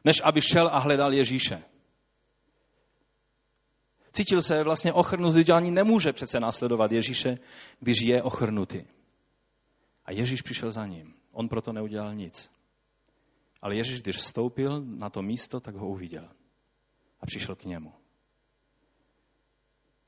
než 0.04 0.20
aby 0.24 0.42
šel 0.42 0.70
a 0.72 0.78
hledal 0.78 1.12
Ježíše. 1.12 1.62
Cítil 4.12 4.42
se 4.42 4.62
vlastně 4.62 4.92
ochrnutý, 4.92 5.52
ani 5.52 5.70
nemůže 5.70 6.12
přece 6.12 6.40
následovat 6.40 6.92
Ježíše, 6.92 7.38
když 7.80 8.00
je 8.00 8.22
ochrnutý. 8.22 8.84
A 10.04 10.12
Ježíš 10.12 10.42
přišel 10.42 10.70
za 10.72 10.86
ním. 10.86 11.14
On 11.32 11.48
proto 11.48 11.72
neudělal 11.72 12.14
nic. 12.14 12.50
Ale 13.62 13.76
Ježíš, 13.76 14.02
když 14.02 14.16
vstoupil 14.16 14.82
na 14.84 15.10
to 15.10 15.22
místo, 15.22 15.60
tak 15.60 15.74
ho 15.74 15.88
uviděl 15.88 16.28
a 17.20 17.26
přišel 17.26 17.56
k 17.56 17.64
němu. 17.64 17.92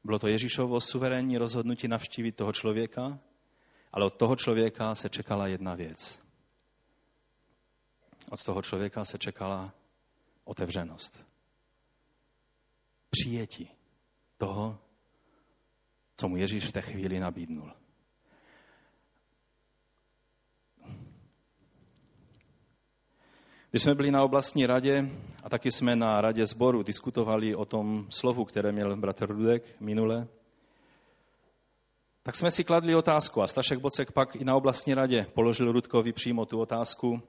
Bylo 0.05 0.19
to 0.19 0.29
Ježíšovo 0.29 0.81
suverénní 0.81 1.39
rozhodnutí 1.39 1.89
navštívit 1.89 2.33
toho 2.33 2.53
člověka, 2.53 3.19
ale 3.93 4.05
od 4.05 4.15
toho 4.15 4.37
člověka 4.37 4.95
se 4.95 5.09
čekala 5.09 5.47
jedna 5.47 5.75
věc. 5.75 6.23
Od 8.31 8.45
toho 8.45 8.63
člověka 8.63 9.05
se 9.05 9.19
čekala 9.19 9.73
otevřenost. 10.45 11.27
Přijetí 13.11 13.74
toho, 14.39 14.79
co 16.17 16.29
mu 16.29 16.37
Ježíš 16.37 16.65
v 16.65 16.73
té 16.73 16.83
chvíli 16.83 17.21
nabídnul. 17.21 17.73
Když 23.71 23.83
jsme 23.83 23.95
byli 23.95 24.11
na 24.11 24.25
oblastní 24.25 24.67
radě 24.67 25.11
a 25.43 25.49
taky 25.49 25.73
jsme 25.73 25.97
na 25.97 26.21
radě 26.21 26.47
sboru 26.47 26.83
diskutovali 26.83 27.55
o 27.55 27.65
tom 27.65 28.07
slovu, 28.09 28.45
které 28.45 28.73
měl 28.73 28.97
bratr 28.97 29.27
Rudek 29.27 29.81
minule, 29.81 30.29
tak 32.23 32.37
jsme 32.37 32.51
si 32.51 32.65
kladli 32.65 32.95
otázku 32.95 33.43
a 33.43 33.47
Stašek 33.47 33.79
Bocek 33.79 34.13
pak 34.13 34.37
i 34.37 34.45
na 34.45 34.57
oblastní 34.57 34.95
radě 34.95 35.27
položil 35.35 35.73
Rudkovi 35.73 36.13
přímo 36.13 36.47
tu 36.47 36.61
otázku, 36.61 37.23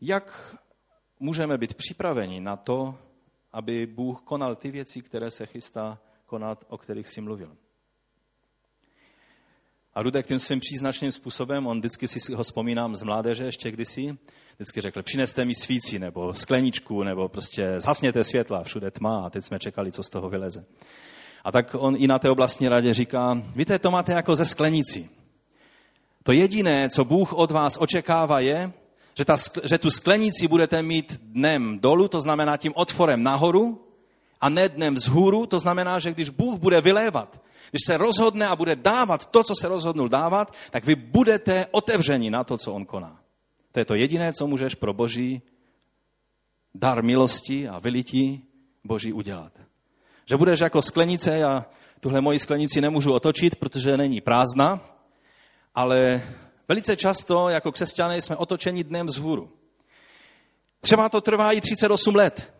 jak 0.00 0.56
můžeme 1.20 1.58
být 1.58 1.74
připraveni 1.74 2.40
na 2.40 2.56
to, 2.56 2.94
aby 3.52 3.86
Bůh 3.86 4.20
konal 4.20 4.56
ty 4.56 4.70
věci, 4.70 5.02
které 5.02 5.30
se 5.30 5.46
chystá 5.46 5.98
konat, 6.28 6.64
o 6.68 6.78
kterých 6.78 7.08
si 7.08 7.20
mluvil. 7.20 7.56
A 9.94 10.02
Rudek 10.02 10.26
tím 10.26 10.38
svým 10.38 10.60
příznačným 10.60 11.12
způsobem, 11.12 11.66
on 11.66 11.78
vždycky 11.78 12.08
si 12.08 12.34
ho 12.34 12.42
vzpomínám 12.42 12.96
z 12.96 13.02
mládeže 13.02 13.44
ještě 13.44 13.70
kdysi, 13.70 14.18
vždycky 14.56 14.80
řekl, 14.80 15.02
přineste 15.02 15.44
mi 15.44 15.54
svíci, 15.54 15.98
nebo 15.98 16.34
skleničku, 16.34 17.02
nebo 17.02 17.28
prostě 17.28 17.74
zhasněte 17.80 18.24
světla, 18.24 18.64
všude 18.64 18.90
tma 18.90 19.26
a 19.26 19.30
teď 19.30 19.44
jsme 19.44 19.58
čekali, 19.58 19.92
co 19.92 20.02
z 20.02 20.08
toho 20.08 20.30
vyleze. 20.30 20.64
A 21.44 21.52
tak 21.52 21.74
on 21.78 21.96
i 21.98 22.06
na 22.06 22.18
té 22.18 22.30
oblastní 22.30 22.68
radě 22.68 22.94
říká, 22.94 23.42
víte, 23.56 23.78
to 23.78 23.90
máte 23.90 24.12
jako 24.12 24.36
ze 24.36 24.44
sklenici. 24.44 25.08
To 26.22 26.32
jediné, 26.32 26.88
co 26.88 27.04
Bůh 27.04 27.32
od 27.32 27.50
vás 27.50 27.78
očekává, 27.80 28.40
je, 28.40 28.72
že, 29.14 29.24
ta, 29.24 29.36
že 29.64 29.78
tu 29.78 29.90
sklenici 29.90 30.48
budete 30.48 30.82
mít 30.82 31.20
dnem 31.22 31.78
dolů, 31.78 32.08
to 32.08 32.20
znamená 32.20 32.56
tím 32.56 32.72
otvorem 32.76 33.22
nahoru, 33.22 33.87
a 34.40 34.48
ne 34.48 34.68
dnem 34.68 34.94
vzhůru, 34.94 35.46
to 35.46 35.58
znamená, 35.58 35.98
že 35.98 36.10
když 36.10 36.30
Bůh 36.30 36.58
bude 36.58 36.80
vylévat, 36.80 37.40
když 37.70 37.80
se 37.86 37.96
rozhodne 37.96 38.46
a 38.46 38.56
bude 38.56 38.76
dávat 38.76 39.26
to, 39.26 39.44
co 39.44 39.54
se 39.60 39.68
rozhodnul 39.68 40.08
dávat, 40.08 40.54
tak 40.70 40.84
vy 40.84 40.94
budete 40.94 41.66
otevřeni 41.70 42.30
na 42.30 42.44
to, 42.44 42.58
co 42.58 42.72
on 42.72 42.84
koná. 42.84 43.20
To 43.72 43.78
je 43.78 43.84
to 43.84 43.94
jediné, 43.94 44.32
co 44.32 44.46
můžeš 44.46 44.74
pro 44.74 44.94
boží 44.94 45.42
dar 46.74 47.02
milosti 47.02 47.68
a 47.68 47.78
vylití 47.78 48.44
boží 48.84 49.12
udělat. 49.12 49.52
Že 50.26 50.36
budeš 50.36 50.60
jako 50.60 50.82
sklenice, 50.82 51.38
já 51.38 51.66
tuhle 52.00 52.20
moji 52.20 52.38
sklenici 52.38 52.80
nemůžu 52.80 53.12
otočit, 53.12 53.56
protože 53.56 53.96
není 53.96 54.20
prázdná, 54.20 54.80
ale 55.74 56.22
velice 56.68 56.96
často 56.96 57.48
jako 57.48 57.72
křesťané 57.72 58.22
jsme 58.22 58.36
otočeni 58.36 58.84
dnem 58.84 59.06
vzhůru. 59.06 59.52
Třeba 60.80 61.08
to 61.08 61.20
trvá 61.20 61.52
i 61.52 61.60
38 61.60 62.14
let. 62.14 62.54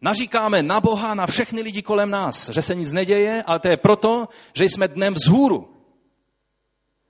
Naříkáme 0.00 0.62
na 0.62 0.80
Boha, 0.80 1.14
na 1.14 1.26
všechny 1.26 1.62
lidi 1.62 1.82
kolem 1.82 2.10
nás, 2.10 2.48
že 2.50 2.62
se 2.62 2.74
nic 2.74 2.92
neděje, 2.92 3.42
ale 3.42 3.58
to 3.58 3.68
je 3.68 3.76
proto, 3.76 4.28
že 4.54 4.64
jsme 4.64 4.88
dnem 4.88 5.14
vzhůru. 5.14 5.74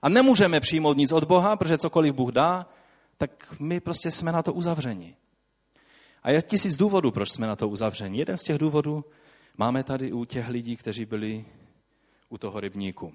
A 0.02 0.08
nemůžeme 0.08 0.60
přijmout 0.60 0.96
nic 0.96 1.12
od 1.12 1.24
Boha, 1.24 1.56
protože 1.56 1.78
cokoliv 1.78 2.14
Bůh 2.14 2.32
dá, 2.32 2.66
tak 3.16 3.54
my 3.60 3.80
prostě 3.80 4.10
jsme 4.10 4.32
na 4.32 4.42
to 4.42 4.52
uzavřeni. 4.52 5.16
A 6.22 6.30
je 6.30 6.42
tisíc 6.42 6.76
důvodů, 6.76 7.10
proč 7.10 7.30
jsme 7.30 7.46
na 7.46 7.56
to 7.56 7.68
uzavřeni. 7.68 8.18
Jeden 8.18 8.36
z 8.36 8.42
těch 8.42 8.58
důvodů 8.58 9.04
máme 9.56 9.84
tady 9.84 10.12
u 10.12 10.24
těch 10.24 10.48
lidí, 10.48 10.76
kteří 10.76 11.04
byli 11.04 11.44
u 12.28 12.38
toho 12.38 12.60
rybníku. 12.60 13.14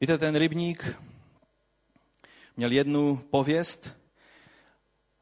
Víte, 0.00 0.18
ten 0.18 0.36
rybník 0.36 0.96
měl 2.56 2.72
jednu 2.72 3.16
pověst 3.30 3.90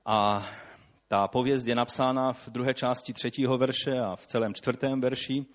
a 0.06 0.46
ta 1.08 1.28
pověst 1.28 1.66
je 1.66 1.74
napsána 1.74 2.32
v 2.32 2.48
druhé 2.48 2.74
části 2.74 3.12
třetího 3.12 3.58
verše 3.58 4.00
a 4.00 4.16
v 4.16 4.26
celém 4.26 4.54
čtvrtém 4.54 5.00
verši, 5.00 5.46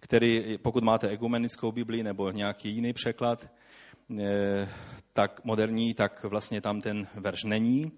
který, 0.00 0.58
pokud 0.58 0.84
máte 0.84 1.08
ekumenickou 1.08 1.72
Biblii 1.72 2.02
nebo 2.02 2.30
nějaký 2.30 2.70
jiný 2.70 2.92
překlad, 2.92 3.46
eh, 4.20 4.68
tak 5.12 5.44
moderní, 5.44 5.94
tak 5.94 6.24
vlastně 6.24 6.60
tam 6.60 6.80
ten 6.80 7.06
verš 7.14 7.44
není. 7.44 7.92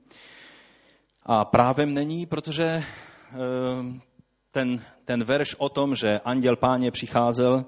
A 1.23 1.45
právem 1.45 1.95
není, 1.95 2.27
protože 2.27 2.65
eh, 2.65 2.85
ten, 4.51 4.85
ten 5.05 5.25
verš 5.25 5.55
o 5.55 5.69
tom, 5.69 5.95
že 5.95 6.21
anděl 6.25 6.57
páně 6.57 6.91
přicházel, 6.91 7.65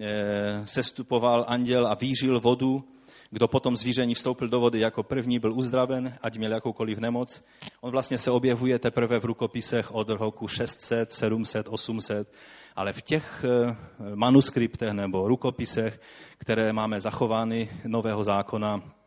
eh, 0.00 0.62
sestupoval 0.64 1.44
anděl 1.48 1.86
a 1.86 1.94
vířil 1.94 2.40
vodu, 2.40 2.97
kdo 3.30 3.48
potom 3.48 3.76
zvíření 3.76 4.14
vstoupil 4.14 4.48
do 4.48 4.60
vody 4.60 4.80
jako 4.80 5.02
první, 5.02 5.38
byl 5.38 5.52
uzdraven, 5.52 6.14
ať 6.22 6.38
měl 6.38 6.52
jakoukoliv 6.52 6.98
nemoc. 6.98 7.44
On 7.80 7.90
vlastně 7.90 8.18
se 8.18 8.30
objevuje 8.30 8.78
teprve 8.78 9.20
v 9.20 9.24
rukopisech 9.24 9.94
od 9.94 10.08
roku 10.08 10.48
600, 10.48 11.12
700, 11.12 11.68
800, 11.68 12.32
ale 12.76 12.92
v 12.92 13.02
těch 13.02 13.44
eh, 13.44 13.76
manuskriptech 14.14 14.92
nebo 14.92 15.28
rukopisech, 15.28 16.00
které 16.38 16.72
máme 16.72 17.00
zachovány 17.00 17.70
Nového 17.86 18.24
zákona, 18.24 18.97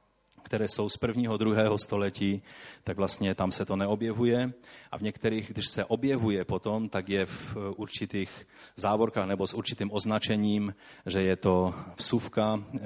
které 0.51 0.67
jsou 0.67 0.89
z 0.89 0.98
prvního, 0.98 1.38
druhého 1.38 1.77
století, 1.77 2.41
tak 2.84 2.98
vlastně 2.98 3.36
tam 3.36 3.51
se 3.51 3.65
to 3.65 3.75
neobjevuje. 3.75 4.51
A 4.91 4.98
v 4.98 5.01
některých, 5.01 5.51
když 5.53 5.67
se 5.67 5.86
objevuje 5.86 6.46
potom, 6.46 6.89
tak 6.89 7.10
je 7.10 7.25
v 7.25 7.55
určitých 7.75 8.48
závorkách 8.75 9.27
nebo 9.27 9.48
s 9.48 9.53
určitým 9.53 9.91
označením, 9.93 10.75
že 11.05 11.22
je 11.22 11.36
to 11.36 11.74
vsuvka 11.96 12.60
eh, 12.60 12.79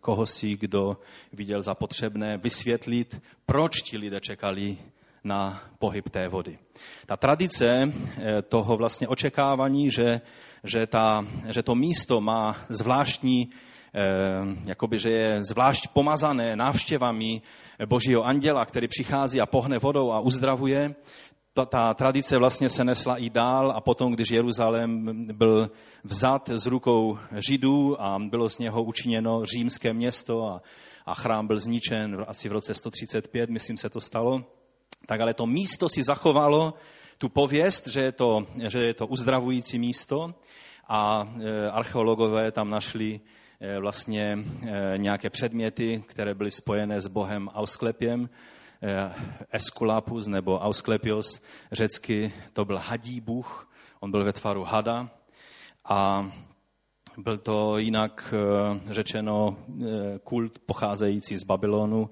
koho 0.00 0.26
si, 0.26 0.56
kdo 0.56 0.96
viděl 1.32 1.62
za 1.62 1.74
potřebné 1.74 2.38
vysvětlit, 2.38 3.22
proč 3.46 3.82
ti 3.82 3.98
lidé 3.98 4.20
čekali 4.20 4.78
na 5.24 5.62
pohyb 5.78 6.08
té 6.08 6.28
vody. 6.28 6.58
Ta 7.06 7.16
tradice 7.16 7.92
eh, 7.92 8.42
toho 8.42 8.76
vlastně 8.76 9.08
očekávání, 9.08 9.90
že, 9.90 10.20
že, 10.64 10.86
ta, 10.86 11.26
že 11.50 11.62
to 11.62 11.74
místo 11.74 12.20
má 12.20 12.56
zvláštní 12.68 13.50
Eh, 13.50 13.71
jakoby, 14.64 14.98
že 14.98 15.10
je 15.10 15.44
zvlášť 15.44 15.88
pomazané 15.92 16.56
návštěvami 16.56 17.42
božího 17.86 18.24
anděla, 18.24 18.64
který 18.64 18.88
přichází 18.88 19.40
a 19.40 19.46
pohne 19.46 19.78
vodou 19.78 20.12
a 20.12 20.20
uzdravuje. 20.20 20.94
Ta, 21.54 21.64
ta 21.66 21.94
tradice 21.94 22.38
vlastně 22.38 22.68
se 22.68 22.84
nesla 22.84 23.16
i 23.16 23.30
dál 23.30 23.72
a 23.76 23.80
potom, 23.80 24.12
když 24.12 24.30
Jeruzalém 24.30 25.26
byl 25.32 25.70
vzat 26.04 26.50
z 26.54 26.66
rukou 26.66 27.18
Židů 27.48 28.02
a 28.02 28.18
bylo 28.18 28.48
z 28.48 28.58
něho 28.58 28.82
učiněno 28.82 29.44
římské 29.44 29.92
město 29.92 30.46
a, 30.46 30.62
a 31.06 31.14
chrám 31.14 31.46
byl 31.46 31.60
zničen 31.60 32.24
asi 32.28 32.48
v 32.48 32.52
roce 32.52 32.74
135, 32.74 33.50
myslím 33.50 33.76
se 33.76 33.90
to 33.90 34.00
stalo, 34.00 34.44
tak 35.06 35.20
ale 35.20 35.34
to 35.34 35.46
místo 35.46 35.88
si 35.88 36.04
zachovalo 36.04 36.74
tu 37.18 37.28
pověst, 37.28 37.86
že 37.86 38.00
je 38.00 38.12
to, 38.12 38.46
že 38.68 38.78
je 38.78 38.94
to 38.94 39.06
uzdravující 39.06 39.78
místo 39.78 40.34
a 40.88 41.28
eh, 41.36 41.70
archeologové 41.70 42.52
tam 42.52 42.70
našli 42.70 43.20
Eh, 43.20 43.41
vlastně 43.80 44.38
eh, 44.38 44.98
nějaké 44.98 45.30
předměty, 45.30 46.04
které 46.06 46.34
byly 46.34 46.50
spojené 46.50 47.00
s 47.00 47.06
bohem 47.06 47.48
Ausklepiem, 47.48 48.30
eh, 48.82 49.14
Esculapus 49.50 50.26
nebo 50.26 50.58
Ausklepios, 50.58 51.42
řecky 51.72 52.32
to 52.52 52.64
byl 52.64 52.78
hadí 52.78 53.20
bůh, 53.20 53.70
on 54.00 54.10
byl 54.10 54.24
ve 54.24 54.32
tvaru 54.32 54.64
hada 54.64 55.10
a 55.84 56.30
byl 57.16 57.38
to 57.38 57.78
jinak 57.78 58.34
řečeno 58.90 59.56
kult 60.24 60.58
pocházející 60.58 61.36
z 61.36 61.44
Babylonu, 61.44 62.10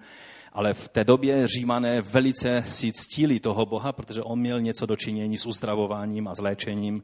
ale 0.52 0.74
v 0.74 0.88
té 0.88 1.04
době 1.04 1.48
římané 1.48 2.02
velice 2.02 2.62
si 2.66 2.92
ctili 2.92 3.40
toho 3.40 3.66
boha, 3.66 3.92
protože 3.92 4.22
on 4.22 4.38
měl 4.38 4.60
něco 4.60 4.86
dočinění 4.86 5.36
s 5.36 5.46
uzdravováním 5.46 6.28
a 6.28 6.34
s 6.34 6.38
léčením 6.38 7.02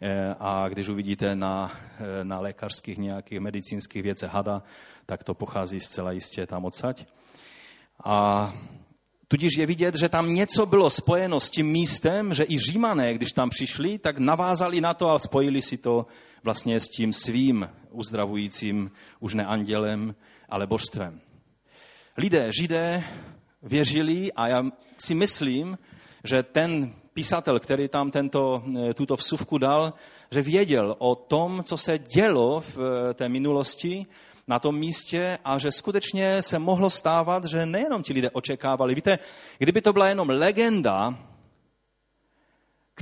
Eh, 0.00 0.34
a 0.40 0.68
když 0.68 0.88
uvidíte 0.88 1.36
na, 1.36 1.72
eh, 1.98 2.24
na 2.24 2.40
lékařských 2.40 2.98
nějakých 2.98 3.40
medicínských 3.40 4.02
věcech 4.02 4.30
hada, 4.30 4.62
tak 5.06 5.24
to 5.24 5.34
pochází 5.34 5.80
zcela 5.80 6.12
jistě 6.12 6.46
tam 6.46 6.64
odsaď. 6.64 7.06
A 8.04 8.54
tudíž 9.28 9.56
je 9.56 9.66
vidět, 9.66 9.94
že 9.94 10.08
tam 10.08 10.34
něco 10.34 10.66
bylo 10.66 10.90
spojeno 10.90 11.40
s 11.40 11.50
tím 11.50 11.66
místem, 11.66 12.34
že 12.34 12.44
i 12.48 12.58
římané, 12.58 13.14
když 13.14 13.32
tam 13.32 13.50
přišli, 13.50 13.98
tak 13.98 14.18
navázali 14.18 14.80
na 14.80 14.94
to 14.94 15.10
a 15.10 15.18
spojili 15.18 15.62
si 15.62 15.76
to 15.76 16.06
vlastně 16.44 16.80
s 16.80 16.88
tím 16.88 17.12
svým 17.12 17.68
uzdravujícím 17.90 18.90
už 19.20 19.34
ne 19.34 19.46
andělem, 19.46 20.14
ale 20.48 20.66
božstvem. 20.66 21.20
Lidé, 22.18 22.48
židé, 22.60 23.04
věřili 23.62 24.32
a 24.32 24.48
já 24.48 24.64
si 24.98 25.14
myslím, 25.14 25.78
že 26.24 26.42
ten 26.42 26.92
písatel, 27.12 27.60
který 27.60 27.88
tam 27.88 28.10
tento, 28.10 28.62
eh, 28.90 28.94
tuto 28.94 29.16
vsuvku 29.16 29.58
dal, 29.58 29.92
že 30.30 30.42
věděl 30.42 30.96
o 30.98 31.14
tom, 31.14 31.62
co 31.62 31.76
se 31.76 31.98
dělo 31.98 32.60
v 32.60 32.78
eh, 32.78 33.14
té 33.14 33.28
minulosti 33.28 34.06
na 34.48 34.58
tom 34.58 34.78
místě 34.78 35.38
a 35.44 35.58
že 35.58 35.72
skutečně 35.72 36.42
se 36.42 36.58
mohlo 36.58 36.90
stávat, 36.90 37.44
že 37.44 37.66
nejenom 37.66 38.02
ti 38.02 38.12
lidé 38.12 38.30
očekávali. 38.30 38.94
Víte, 38.94 39.18
kdyby 39.58 39.80
to 39.82 39.92
byla 39.92 40.08
jenom 40.08 40.28
legenda, 40.28 41.18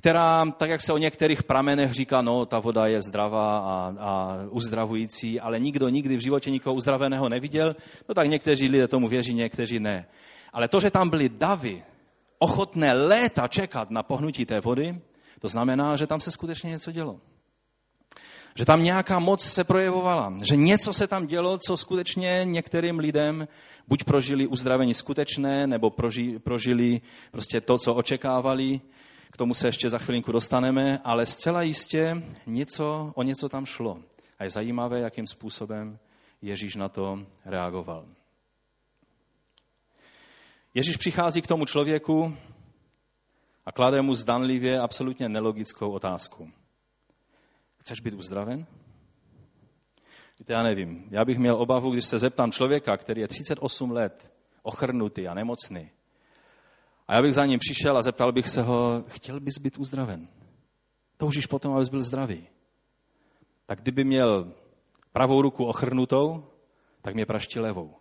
která, 0.04 0.44
tak 0.56 0.70
jak 0.70 0.80
se 0.80 0.92
o 0.92 0.98
některých 0.98 1.42
pramenech 1.42 1.92
říká, 1.92 2.22
no, 2.22 2.46
ta 2.46 2.58
voda 2.58 2.86
je 2.86 3.02
zdravá 3.02 3.58
a, 3.58 3.94
a 3.98 4.38
uzdravující, 4.50 5.40
ale 5.40 5.60
nikdo 5.60 5.88
nikdy 5.88 6.16
v 6.16 6.20
životě 6.20 6.50
nikoho 6.50 6.74
uzdraveného 6.74 7.28
neviděl, 7.28 7.76
no 8.08 8.14
tak 8.14 8.28
někteří 8.28 8.68
lidé 8.68 8.88
tomu 8.88 9.08
věří, 9.08 9.34
někteří 9.34 9.80
ne. 9.80 10.06
Ale 10.52 10.68
to, 10.68 10.80
že 10.80 10.90
tam 10.90 11.10
byly 11.10 11.28
davy, 11.28 11.82
ochotné 12.38 12.92
léta 12.92 13.48
čekat 13.48 13.90
na 13.90 14.02
pohnutí 14.02 14.46
té 14.46 14.60
vody, 14.60 15.00
to 15.40 15.48
znamená, 15.48 15.96
že 15.96 16.06
tam 16.06 16.20
se 16.20 16.30
skutečně 16.30 16.70
něco 16.70 16.92
dělo. 16.92 17.20
Že 18.54 18.64
tam 18.64 18.82
nějaká 18.82 19.18
moc 19.18 19.42
se 19.42 19.64
projevovala, 19.64 20.34
že 20.48 20.56
něco 20.56 20.92
se 20.92 21.06
tam 21.06 21.26
dělo, 21.26 21.58
co 21.58 21.76
skutečně 21.76 22.40
některým 22.44 22.98
lidem 22.98 23.48
buď 23.88 24.04
prožili 24.04 24.46
uzdravení 24.46 24.94
skutečné, 24.94 25.66
nebo 25.66 25.90
proži, 25.90 26.38
prožili 26.38 27.00
prostě 27.30 27.60
to, 27.60 27.78
co 27.78 27.94
očekávali. 27.94 28.80
K 29.34 29.36
tomu 29.36 29.54
se 29.54 29.68
ještě 29.68 29.90
za 29.90 29.98
chvilinku 29.98 30.32
dostaneme, 30.32 30.98
ale 31.04 31.26
zcela 31.26 31.62
jistě 31.62 32.22
něco, 32.46 33.12
o 33.14 33.22
něco 33.22 33.48
tam 33.48 33.66
šlo. 33.66 34.02
A 34.38 34.44
je 34.44 34.50
zajímavé, 34.50 35.00
jakým 35.00 35.26
způsobem 35.26 35.98
Ježíš 36.42 36.76
na 36.76 36.88
to 36.88 37.26
reagoval. 37.44 38.06
Ježíš 40.74 40.96
přichází 40.96 41.42
k 41.42 41.46
tomu 41.46 41.64
člověku 41.64 42.36
a 43.66 43.72
klade 43.72 44.02
mu 44.02 44.14
zdanlivě 44.14 44.80
absolutně 44.80 45.28
nelogickou 45.28 45.90
otázku. 45.90 46.50
Chceš 47.76 48.00
být 48.00 48.14
uzdraven? 48.14 48.66
Víte, 50.38 50.52
já 50.52 50.62
nevím. 50.62 51.08
Já 51.10 51.24
bych 51.24 51.38
měl 51.38 51.56
obavu, 51.56 51.90
když 51.90 52.04
se 52.04 52.18
zeptám 52.18 52.52
člověka, 52.52 52.96
který 52.96 53.20
je 53.20 53.28
38 53.28 53.90
let 53.90 54.32
ochrnutý 54.62 55.28
a 55.28 55.34
nemocný, 55.34 55.90
a 57.08 57.14
já 57.14 57.22
bych 57.22 57.34
za 57.34 57.46
ním 57.46 57.58
přišel 57.58 57.98
a 57.98 58.02
zeptal 58.02 58.32
bych 58.32 58.48
se 58.48 58.62
ho, 58.62 59.04
chtěl 59.08 59.40
bys 59.40 59.58
být 59.58 59.78
uzdraven? 59.78 60.28
Toužíš 61.16 61.46
potom, 61.46 61.76
abys 61.76 61.88
byl 61.88 62.02
zdravý. 62.02 62.48
Tak 63.66 63.80
kdyby 63.80 64.04
měl 64.04 64.52
pravou 65.12 65.42
ruku 65.42 65.64
ochrnutou, 65.64 66.46
tak 67.02 67.14
mě 67.14 67.26
praští 67.26 67.60
levou. 67.60 67.96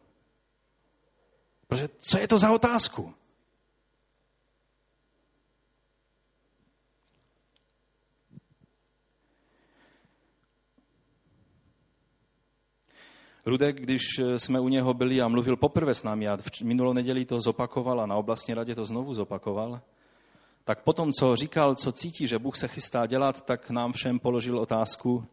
Protože 1.67 1.89
co 1.97 2.17
je 2.17 2.27
to 2.27 2.39
za 2.39 2.51
otázku? 2.51 3.13
Rudek, 13.45 13.79
když 13.79 14.01
jsme 14.37 14.59
u 14.59 14.67
něho 14.67 14.93
byli 14.93 15.21
a 15.21 15.27
mluvil 15.27 15.55
poprvé 15.55 15.93
s 15.93 16.03
námi 16.03 16.27
a 16.27 16.37
minulou 16.63 16.93
neděli 16.93 17.25
to 17.25 17.41
zopakoval 17.41 18.01
a 18.01 18.05
na 18.05 18.15
oblastní 18.15 18.53
radě 18.53 18.75
to 18.75 18.85
znovu 18.85 19.13
zopakoval, 19.13 19.81
tak 20.63 20.83
potom, 20.83 21.11
co 21.11 21.35
říkal, 21.35 21.75
co 21.75 21.91
cítí, 21.91 22.27
že 22.27 22.39
Bůh 22.39 22.57
se 22.57 22.67
chystá 22.67 23.05
dělat, 23.05 23.45
tak 23.45 23.69
nám 23.69 23.93
všem 23.93 24.19
položil 24.19 24.59
otázku. 24.59 25.25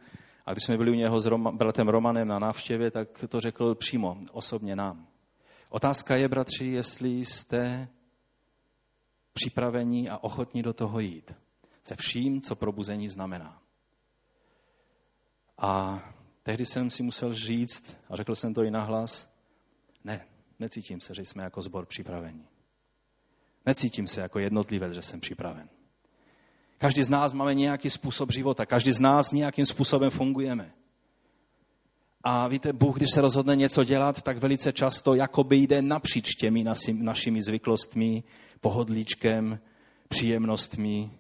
A 0.47 0.53
když 0.53 0.65
jsme 0.65 0.77
byli 0.77 0.91
u 0.91 0.95
něho 0.95 1.21
s 1.21 1.27
Roma, 1.27 1.51
bratem 1.51 1.89
Romanem 1.89 2.29
na 2.29 2.39
návštěvě, 2.39 2.91
tak 2.91 3.25
to 3.29 3.41
řekl 3.41 3.75
přímo, 3.75 4.17
osobně 4.33 4.77
nám. 4.77 5.07
Otázka 5.71 6.17
je, 6.17 6.29
bratři, 6.29 6.67
jestli 6.67 7.11
jste 7.11 7.89
připravení 9.33 10.09
a 10.09 10.19
ochotní 10.19 10.63
do 10.63 10.73
toho 10.73 11.01
jít. 11.01 11.35
Se 11.83 11.95
vším, 11.97 12.41
co 12.41 12.57
probuzení 12.57 13.09
znamená. 13.09 13.63
A 15.59 16.03
tehdy 16.43 16.67
jsem 16.67 16.91
si 16.91 17.03
musel 17.03 17.35
říct, 17.35 17.97
a 18.09 18.17
řekl 18.17 18.35
jsem 18.35 18.55
to 18.55 18.63
i 18.63 18.71
nahlas, 18.71 19.33
ne, 20.05 20.27
necítím 20.59 21.01
se, 21.01 21.15
že 21.15 21.23
jsme 21.23 21.43
jako 21.43 21.63
zbor 21.63 21.87
připraveni. 21.87 22.45
Necítím 23.67 24.07
se 24.07 24.21
jako 24.21 24.39
jednotlivec, 24.39 24.93
že 24.93 25.03
jsem 25.03 25.21
připraven. 25.21 25.69
Každý 26.79 27.03
z 27.03 27.09
nás 27.09 27.33
máme 27.33 27.55
nějaký 27.55 27.91
způsob 27.91 28.33
života, 28.33 28.67
každý 28.67 28.93
z 28.93 29.01
nás 29.01 29.33
nějakým 29.33 29.67
způsobem 29.67 30.11
fungujeme. 30.11 30.73
A 32.23 32.49
víte, 32.49 32.73
Bůh, 32.73 32.97
když 32.97 33.11
se 33.11 33.21
rozhodne 33.21 33.57
něco 33.57 33.85
dělat, 33.85 34.23
tak 34.23 34.39
velice 34.39 34.73
často 34.73 35.15
jakoby 35.15 35.57
jde 35.57 35.83
napříč 35.83 36.35
těmi 36.35 36.65
našimi 36.93 37.43
zvyklostmi, 37.43 38.25
pohodlíčkem, 38.61 39.61
příjemnostmi, 40.09 41.11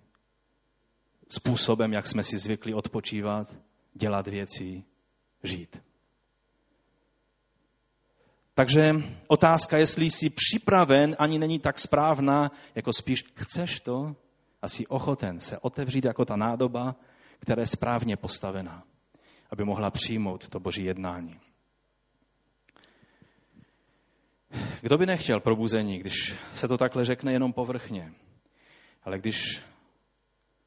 způsobem, 1.28 1.92
jak 1.92 2.06
jsme 2.06 2.24
si 2.24 2.38
zvykli 2.38 2.74
odpočívat, 2.74 3.56
dělat 3.94 4.26
věci, 4.26 4.85
žít. 5.42 5.83
Takže 8.55 8.94
otázka, 9.26 9.79
jestli 9.79 10.05
jsi 10.05 10.31
připraven, 10.31 11.16
ani 11.18 11.38
není 11.38 11.59
tak 11.59 11.79
správná, 11.79 12.50
jako 12.74 12.92
spíš 12.92 13.24
chceš 13.35 13.81
to 13.81 14.16
a 14.62 14.68
jsi 14.68 14.87
ochoten 14.87 15.40
se 15.40 15.59
otevřít 15.59 16.05
jako 16.05 16.24
ta 16.24 16.37
nádoba, 16.37 16.96
která 17.38 17.62
je 17.62 17.66
správně 17.66 18.16
postavená, 18.16 18.85
aby 19.50 19.64
mohla 19.64 19.90
přijmout 19.90 20.48
to 20.48 20.61
boží 20.61 20.85
jednání. 20.85 21.40
Kdo 24.81 24.98
by 24.98 25.07
nechtěl 25.07 25.40
probuzení, 25.40 25.98
když 25.98 26.35
se 26.55 26.68
to 26.68 26.79
takhle 26.79 27.05
řekne 27.05 27.33
jenom 27.33 27.53
povrchně? 27.53 28.12
Ale 29.05 29.18
když 29.18 29.62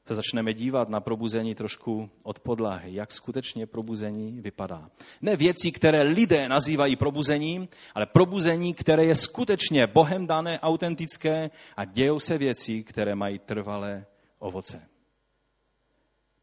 se 0.05 0.15
začneme 0.15 0.53
dívat 0.53 0.89
na 0.89 0.99
probuzení 0.99 1.55
trošku 1.55 2.09
od 2.23 2.39
podlahy, 2.39 2.93
jak 2.93 3.11
skutečně 3.11 3.67
probuzení 3.67 4.41
vypadá. 4.41 4.91
Ne 5.21 5.35
věci, 5.35 5.71
které 5.71 6.01
lidé 6.01 6.49
nazývají 6.49 6.95
probuzením, 6.95 7.67
ale 7.95 8.05
probuzení, 8.05 8.73
které 8.73 9.05
je 9.05 9.15
skutečně 9.15 9.87
Bohem 9.87 10.27
dané, 10.27 10.59
autentické 10.59 11.49
a 11.77 11.85
dějou 11.85 12.19
se 12.19 12.37
věci, 12.37 12.83
které 12.83 13.15
mají 13.15 13.39
trvalé 13.39 14.05
ovoce. 14.39 14.89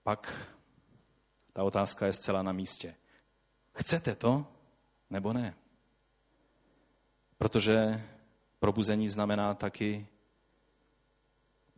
Pak 0.02 0.48
ta 1.52 1.62
otázka 1.62 2.06
je 2.06 2.12
zcela 2.12 2.42
na 2.42 2.52
místě. 2.52 2.94
Chcete 3.72 4.14
to 4.14 4.46
nebo 5.10 5.32
ne? 5.32 5.54
Protože 7.38 8.04
probuzení 8.58 9.08
znamená 9.08 9.54
taky 9.54 10.06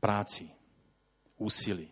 práci 0.00 0.50
úsilí. 1.42 1.88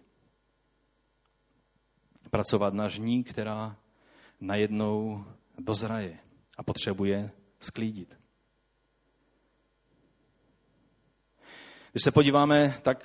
Pracovat 2.31 2.75
na 2.75 2.89
žní, 2.89 3.25
která 3.25 3.77
najednou 4.41 5.25
dozraje 5.59 6.19
a 6.57 6.63
potřebuje 6.63 7.31
sklídit. 7.61 8.17
Když 11.93 12.03
se 12.03 12.11
podíváme, 12.11 12.75
tak 12.83 13.05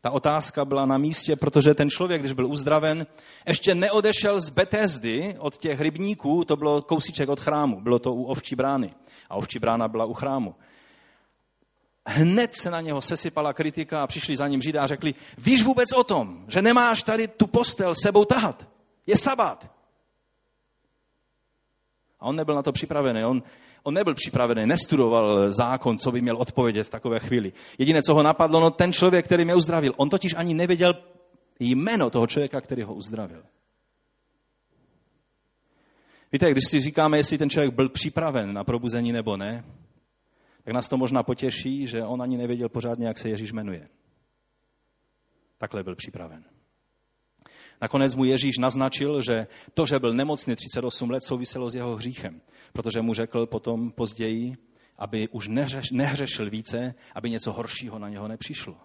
ta 0.00 0.10
otázka 0.10 0.64
byla 0.64 0.86
na 0.86 0.98
místě, 0.98 1.36
protože 1.36 1.74
ten 1.74 1.90
člověk, 1.90 2.20
když 2.20 2.32
byl 2.32 2.46
uzdraven, 2.46 3.06
ještě 3.46 3.74
neodešel 3.74 4.40
z 4.40 4.50
Betesdy 4.50 5.36
od 5.38 5.56
těch 5.56 5.80
rybníků, 5.80 6.44
to 6.44 6.56
bylo 6.56 6.82
kousíček 6.82 7.28
od 7.28 7.40
chrámu, 7.40 7.80
bylo 7.80 7.98
to 7.98 8.14
u 8.14 8.24
ovčí 8.24 8.56
brány. 8.56 8.94
A 9.30 9.34
ovčí 9.34 9.58
brána 9.58 9.88
byla 9.88 10.04
u 10.04 10.14
chrámu 10.14 10.54
hned 12.06 12.54
se 12.54 12.70
na 12.70 12.80
něho 12.80 13.00
sesypala 13.00 13.52
kritika 13.52 14.02
a 14.02 14.06
přišli 14.06 14.36
za 14.36 14.48
ním 14.48 14.62
Židé 14.62 14.78
a 14.78 14.86
řekli, 14.86 15.14
víš 15.38 15.62
vůbec 15.62 15.92
o 15.92 16.04
tom, 16.04 16.44
že 16.48 16.62
nemáš 16.62 17.02
tady 17.02 17.28
tu 17.28 17.46
postel 17.46 17.94
sebou 17.94 18.24
tahat? 18.24 18.68
Je 19.06 19.16
sabat. 19.16 19.70
A 22.20 22.26
on 22.26 22.36
nebyl 22.36 22.54
na 22.54 22.62
to 22.62 22.72
připravený. 22.72 23.24
On, 23.24 23.42
on 23.82 23.94
nebyl 23.94 24.14
připravený, 24.14 24.66
nestudoval 24.66 25.52
zákon, 25.52 25.98
co 25.98 26.12
by 26.12 26.20
měl 26.20 26.36
odpovědět 26.36 26.84
v 26.84 26.90
takové 26.90 27.20
chvíli. 27.20 27.52
Jediné, 27.78 28.02
co 28.02 28.14
ho 28.14 28.22
napadlo, 28.22 28.60
no 28.60 28.70
ten 28.70 28.92
člověk, 28.92 29.24
který 29.24 29.44
mě 29.44 29.54
uzdravil. 29.54 29.94
On 29.96 30.08
totiž 30.08 30.34
ani 30.36 30.54
nevěděl 30.54 30.94
jméno 31.60 32.10
toho 32.10 32.26
člověka, 32.26 32.60
který 32.60 32.82
ho 32.82 32.94
uzdravil. 32.94 33.42
Víte, 36.32 36.50
když 36.50 36.64
si 36.68 36.80
říkáme, 36.80 37.16
jestli 37.16 37.38
ten 37.38 37.50
člověk 37.50 37.74
byl 37.74 37.88
připraven 37.88 38.52
na 38.52 38.64
probuzení 38.64 39.12
nebo 39.12 39.36
ne, 39.36 39.64
tak 40.64 40.74
nás 40.74 40.88
to 40.88 40.96
možná 40.96 41.22
potěší, 41.22 41.86
že 41.86 42.04
on 42.04 42.22
ani 42.22 42.36
nevěděl 42.36 42.68
pořádně, 42.68 43.06
jak 43.06 43.18
se 43.18 43.28
Ježíš 43.28 43.52
jmenuje. 43.52 43.88
Takhle 45.58 45.82
byl 45.82 45.96
připraven. 45.96 46.44
Nakonec 47.80 48.14
mu 48.14 48.24
Ježíš 48.24 48.58
naznačil, 48.58 49.22
že 49.22 49.46
to, 49.74 49.86
že 49.86 49.98
byl 49.98 50.14
nemocný 50.14 50.56
38 50.56 51.10
let, 51.10 51.22
souviselo 51.24 51.70
s 51.70 51.74
jeho 51.74 51.96
hříchem, 51.96 52.40
protože 52.72 53.02
mu 53.02 53.14
řekl 53.14 53.46
potom 53.46 53.90
později, 53.90 54.54
aby 54.96 55.28
už 55.28 55.48
nehřeš, 55.48 55.90
nehřešil 55.90 56.50
více, 56.50 56.94
aby 57.14 57.30
něco 57.30 57.52
horšího 57.52 57.98
na 57.98 58.08
něho 58.08 58.28
nepřišlo. 58.28 58.76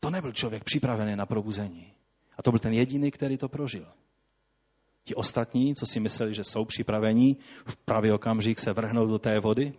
To 0.00 0.10
nebyl 0.10 0.32
člověk 0.32 0.64
připravený 0.64 1.16
na 1.16 1.26
probuzení. 1.26 1.92
A 2.38 2.42
to 2.42 2.50
byl 2.50 2.60
ten 2.60 2.72
jediný, 2.72 3.10
který 3.10 3.36
to 3.36 3.48
prožil. 3.48 3.86
Ti 5.04 5.14
ostatní, 5.14 5.74
co 5.74 5.86
si 5.86 6.00
mysleli, 6.00 6.34
že 6.34 6.44
jsou 6.44 6.64
připraveni, 6.64 7.36
v 7.66 7.76
pravý 7.76 8.12
okamžik 8.12 8.58
se 8.58 8.72
vrhnou 8.72 9.06
do 9.06 9.18
té 9.18 9.40
vody, 9.40 9.72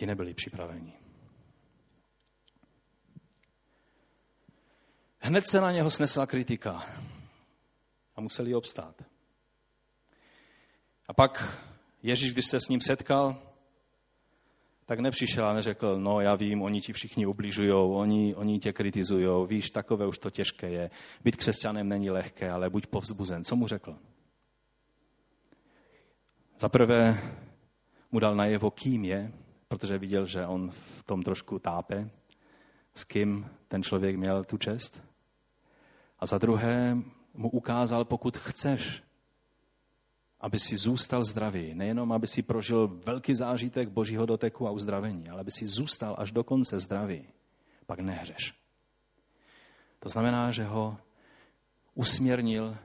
ti 0.00 0.06
nebyli 0.06 0.34
připraveni. 0.34 0.92
Hned 5.18 5.46
se 5.46 5.60
na 5.60 5.72
něho 5.72 5.90
snesla 5.90 6.26
kritika 6.26 6.82
a 8.16 8.20
museli 8.20 8.54
obstát. 8.54 9.02
A 11.08 11.14
pak 11.14 11.62
Ježíš, 12.02 12.32
když 12.32 12.46
se 12.46 12.60
s 12.60 12.68
ním 12.68 12.80
setkal, 12.80 13.42
tak 14.86 15.00
nepřišel 15.00 15.46
a 15.46 15.54
neřekl, 15.54 16.00
no 16.00 16.20
já 16.20 16.34
vím, 16.34 16.62
oni 16.62 16.80
ti 16.80 16.92
všichni 16.92 17.26
ubližují, 17.26 17.72
oni, 17.72 18.34
oni 18.34 18.58
tě 18.58 18.72
kritizují, 18.72 19.46
víš, 19.46 19.70
takové 19.70 20.06
už 20.06 20.18
to 20.18 20.30
těžké 20.30 20.70
je. 20.70 20.90
Být 21.24 21.36
křesťanem 21.36 21.88
není 21.88 22.10
lehké, 22.10 22.50
ale 22.50 22.70
buď 22.70 22.86
povzbuzen. 22.86 23.44
Co 23.44 23.56
mu 23.56 23.66
řekl? 23.66 23.98
Za 26.58 26.68
prvé 26.68 27.32
mu 28.12 28.18
dal 28.18 28.36
najevo, 28.36 28.70
kým 28.70 29.04
je 29.04 29.32
protože 29.70 29.98
viděl, 29.98 30.26
že 30.26 30.46
on 30.46 30.70
v 30.70 31.02
tom 31.02 31.22
trošku 31.22 31.58
tápe, 31.58 32.10
s 32.94 33.04
kým 33.04 33.46
ten 33.68 33.82
člověk 33.82 34.16
měl 34.16 34.44
tu 34.44 34.58
čest. 34.58 35.02
A 36.18 36.26
za 36.26 36.38
druhé 36.38 36.98
mu 37.34 37.50
ukázal, 37.50 38.04
pokud 38.04 38.38
chceš, 38.38 39.02
aby 40.40 40.58
si 40.58 40.76
zůstal 40.76 41.24
zdravý, 41.24 41.74
nejenom 41.74 42.12
aby 42.12 42.26
si 42.26 42.42
prožil 42.42 43.00
velký 43.06 43.34
zážitek 43.34 43.88
božího 43.88 44.26
doteku 44.26 44.66
a 44.66 44.70
uzdravení, 44.70 45.28
ale 45.28 45.40
aby 45.40 45.50
si 45.50 45.66
zůstal 45.66 46.16
až 46.18 46.32
do 46.32 46.44
konce 46.44 46.78
zdravý, 46.78 47.24
pak 47.86 48.00
nehřeš. 48.00 48.54
To 50.00 50.08
znamená, 50.08 50.50
že 50.50 50.64
ho 50.64 50.98
usměrnil 51.94 52.76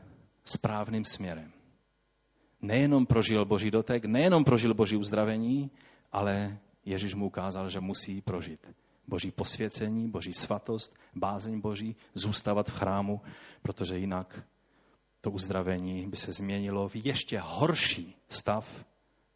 správným 0.44 1.06
směrem. 1.06 1.52
Nejenom 2.62 3.06
prožil 3.06 3.46
boží 3.46 3.72
dotek, 3.72 4.06
nejenom 4.06 4.44
prožil 4.44 4.74
boží 4.74 4.98
uzdravení, 4.98 5.72
ale 6.12 6.58
Ježíš 6.86 7.14
mu 7.14 7.26
ukázal, 7.26 7.70
že 7.70 7.80
musí 7.80 8.22
prožít 8.22 8.68
boží 9.08 9.32
posvěcení, 9.32 10.10
boží 10.10 10.34
svatost, 10.34 10.96
bázeň 11.16 11.60
boží, 11.60 11.96
zůstávat 12.14 12.70
v 12.70 12.78
chrámu, 12.78 13.22
protože 13.62 13.98
jinak 13.98 14.48
to 15.22 15.32
uzdravení 15.32 16.08
by 16.08 16.18
se 16.18 16.34
změnilo 16.34 16.88
v 16.88 16.96
ještě 16.96 17.40
horší 17.40 18.16
stav, 18.28 18.86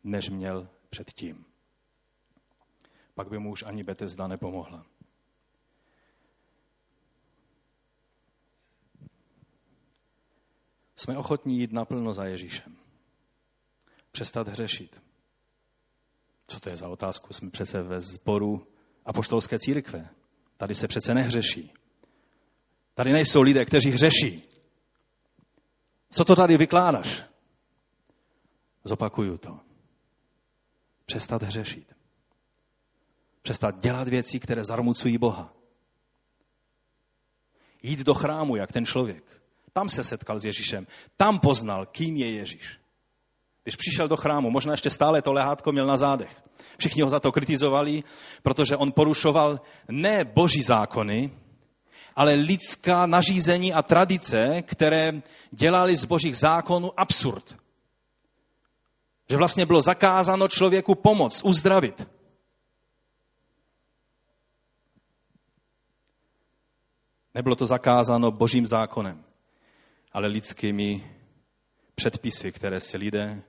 než 0.03 0.29
měl 0.29 0.69
předtím. 0.89 1.45
Pak 3.15 3.29
by 3.29 3.39
mu 3.39 3.51
už 3.51 3.63
ani 3.63 3.83
Betesda 3.83 4.27
nepomohla. 4.27 4.85
Jsme 10.95 11.17
ochotní 11.17 11.59
jít 11.59 11.71
naplno 11.71 12.13
za 12.13 12.25
Ježíšem. 12.25 12.75
Přestat 14.11 14.47
hřešit. 14.47 15.08
Co 16.49 16.59
to 16.59 16.69
je 16.69 16.75
za 16.75 16.87
otázku? 16.87 17.33
Jsme 17.33 17.49
přece 17.49 17.83
ve 17.83 18.01
sboru 18.01 18.67
apoštolské 19.05 19.59
církve. 19.59 20.09
Tady 20.57 20.75
se 20.75 20.87
přece 20.87 21.13
nehřeší. 21.13 21.73
Tady 22.93 23.13
nejsou 23.13 23.41
lidé, 23.41 23.65
kteří 23.65 23.89
hřeší. 23.89 24.43
Co 26.11 26.25
to 26.25 26.35
tady 26.35 26.57
vykládáš? 26.57 27.23
Zopakuju 28.83 29.37
to. 29.37 29.59
Přestat 31.05 31.43
hřešit. 31.43 31.95
Přestat 33.41 33.81
dělat 33.81 34.07
věci, 34.07 34.39
které 34.39 34.65
zarmucují 34.65 35.17
Boha. 35.17 35.53
Jít 37.83 37.99
do 37.99 38.13
chrámu, 38.13 38.55
jak 38.55 38.71
ten 38.71 38.85
člověk. 38.85 39.41
Tam 39.73 39.89
se 39.89 40.03
setkal 40.03 40.39
s 40.39 40.45
Ježíšem. 40.45 40.87
Tam 41.17 41.39
poznal, 41.39 41.85
kým 41.85 42.17
je 42.17 42.31
Ježíš. 42.31 42.78
Když 43.63 43.75
přišel 43.75 44.07
do 44.07 44.17
chrámu, 44.17 44.49
možná 44.49 44.73
ještě 44.73 44.89
stále 44.89 45.21
to 45.21 45.33
lehátko 45.33 45.71
měl 45.71 45.87
na 45.87 45.97
zádech. 45.97 46.43
Všichni 46.77 47.01
ho 47.01 47.09
za 47.09 47.19
to 47.19 47.31
kritizovali, 47.31 48.03
protože 48.43 48.77
on 48.77 48.91
porušoval 48.91 49.61
ne 49.87 50.25
boží 50.25 50.61
zákony, 50.61 51.31
ale 52.15 52.33
lidská 52.33 53.05
nařízení 53.05 53.73
a 53.73 53.81
tradice, 53.81 54.61
které 54.61 55.21
dělali 55.51 55.95
z 55.95 56.05
božích 56.05 56.37
zákonů 56.37 56.99
absurd. 56.99 57.57
Že 59.29 59.37
vlastně 59.37 59.65
bylo 59.65 59.81
zakázáno 59.81 60.47
člověku 60.47 60.95
pomoct, 60.95 61.43
uzdravit. 61.43 62.07
Nebylo 67.33 67.55
to 67.55 67.65
zakázáno 67.65 68.31
božím 68.31 68.65
zákonem. 68.65 69.23
ale 70.11 70.27
lidskými 70.27 71.18
předpisy, 71.99 72.51
které 72.51 72.79
si 72.79 72.97
lidé 72.97 73.43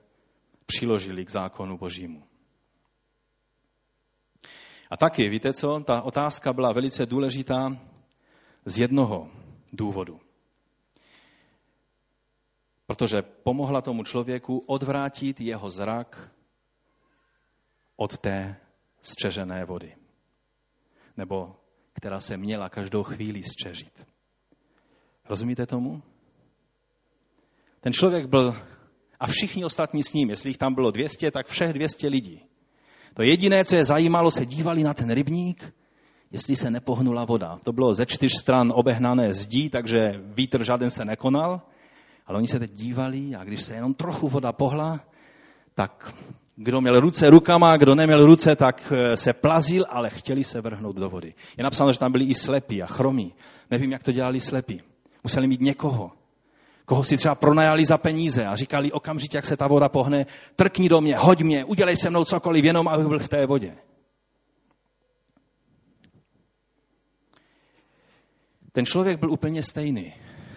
přiložili 0.65 1.25
k 1.25 1.31
zákonu 1.31 1.77
božímu. 1.77 2.23
A 4.89 4.97
taky, 4.97 5.29
víte 5.29 5.53
co, 5.53 5.79
ta 5.79 6.01
otázka 6.01 6.53
byla 6.53 6.71
velice 6.71 7.05
důležitá 7.05 7.79
z 8.65 8.79
jednoho 8.79 9.31
důvodu. 9.73 10.21
Protože 12.85 13.21
pomohla 13.21 13.81
tomu 13.81 14.03
člověku 14.03 14.63
odvrátit 14.67 15.41
jeho 15.41 15.69
zrak 15.69 16.31
od 17.95 18.17
té 18.17 18.55
střežené 19.01 19.65
vody. 19.65 19.95
Nebo 21.17 21.55
která 21.93 22.19
se 22.19 22.37
měla 22.37 22.69
každou 22.69 23.03
chvíli 23.03 23.43
střežit. 23.43 24.07
Rozumíte 25.29 25.65
tomu? 25.65 26.03
Ten 27.81 27.93
člověk 27.93 28.25
byl, 28.25 28.55
a 29.19 29.27
všichni 29.27 29.65
ostatní 29.65 30.03
s 30.03 30.13
ním, 30.13 30.29
jestli 30.29 30.49
jich 30.49 30.57
tam 30.57 30.73
bylo 30.73 30.91
200, 30.91 31.31
tak 31.31 31.47
všech 31.47 31.73
200 31.73 32.07
lidí. 32.07 32.41
To 33.13 33.21
jediné, 33.21 33.65
co 33.65 33.75
je 33.75 33.85
zajímalo, 33.85 34.31
se 34.31 34.45
dívali 34.45 34.83
na 34.83 34.93
ten 34.93 35.11
rybník, 35.11 35.73
jestli 36.31 36.55
se 36.55 36.71
nepohnula 36.71 37.25
voda. 37.25 37.59
To 37.63 37.73
bylo 37.73 37.93
ze 37.93 38.05
čtyř 38.05 38.33
stran 38.33 38.73
obehnané 38.75 39.33
zdí, 39.33 39.69
takže 39.69 40.21
vítr 40.23 40.63
žádný 40.63 40.89
se 40.89 41.05
nekonal, 41.05 41.61
ale 42.27 42.37
oni 42.37 42.47
se 42.47 42.59
teď 42.59 42.71
dívali 42.71 43.35
a 43.35 43.43
když 43.43 43.61
se 43.61 43.73
jenom 43.73 43.93
trochu 43.93 44.27
voda 44.27 44.51
pohla, 44.51 44.99
tak 45.75 46.15
kdo 46.55 46.81
měl 46.81 46.99
ruce 46.99 47.29
rukama, 47.29 47.77
kdo 47.77 47.95
neměl 47.95 48.25
ruce, 48.25 48.55
tak 48.55 48.93
eh, 48.95 49.17
se 49.17 49.33
plazil, 49.33 49.85
ale 49.89 50.09
chtěli 50.09 50.43
se 50.43 50.61
vrhnout 50.61 50.95
do 50.95 51.09
vody. 51.09 51.33
Je 51.57 51.63
napsáno, 51.63 51.93
že 51.93 51.99
tam 51.99 52.11
byli 52.11 52.25
i 52.25 52.33
slepí 52.33 52.83
a 52.83 52.85
chromí. 52.85 53.33
Nevím, 53.71 53.91
jak 53.91 54.03
to 54.03 54.11
dělali 54.11 54.39
slepí. 54.39 54.81
Museli 55.23 55.47
mít 55.47 55.61
někoho, 55.61 56.11
koho 56.91 57.03
si 57.03 57.17
třeba 57.17 57.35
pronajali 57.35 57.85
za 57.85 57.97
peníze 57.97 58.45
a 58.45 58.55
říkali 58.55 58.91
okamžitě, 58.91 59.37
jak 59.37 59.45
se 59.45 59.57
ta 59.57 59.67
voda 59.67 59.89
pohne, 59.89 60.25
trkni 60.55 60.89
do 60.89 61.01
mě, 61.01 61.17
hoď 61.17 61.41
mě, 61.41 61.65
udělej 61.65 61.97
se 61.97 62.09
mnou 62.09 62.25
cokoliv, 62.25 62.65
jenom 62.65 62.87
abych 62.87 63.07
byl 63.07 63.19
v 63.19 63.29
té 63.29 63.45
vodě. 63.45 63.77
Ten 68.71 68.85
člověk 68.85 69.19
byl 69.19 69.31
úplně 69.31 69.63
stejný. 69.63 70.13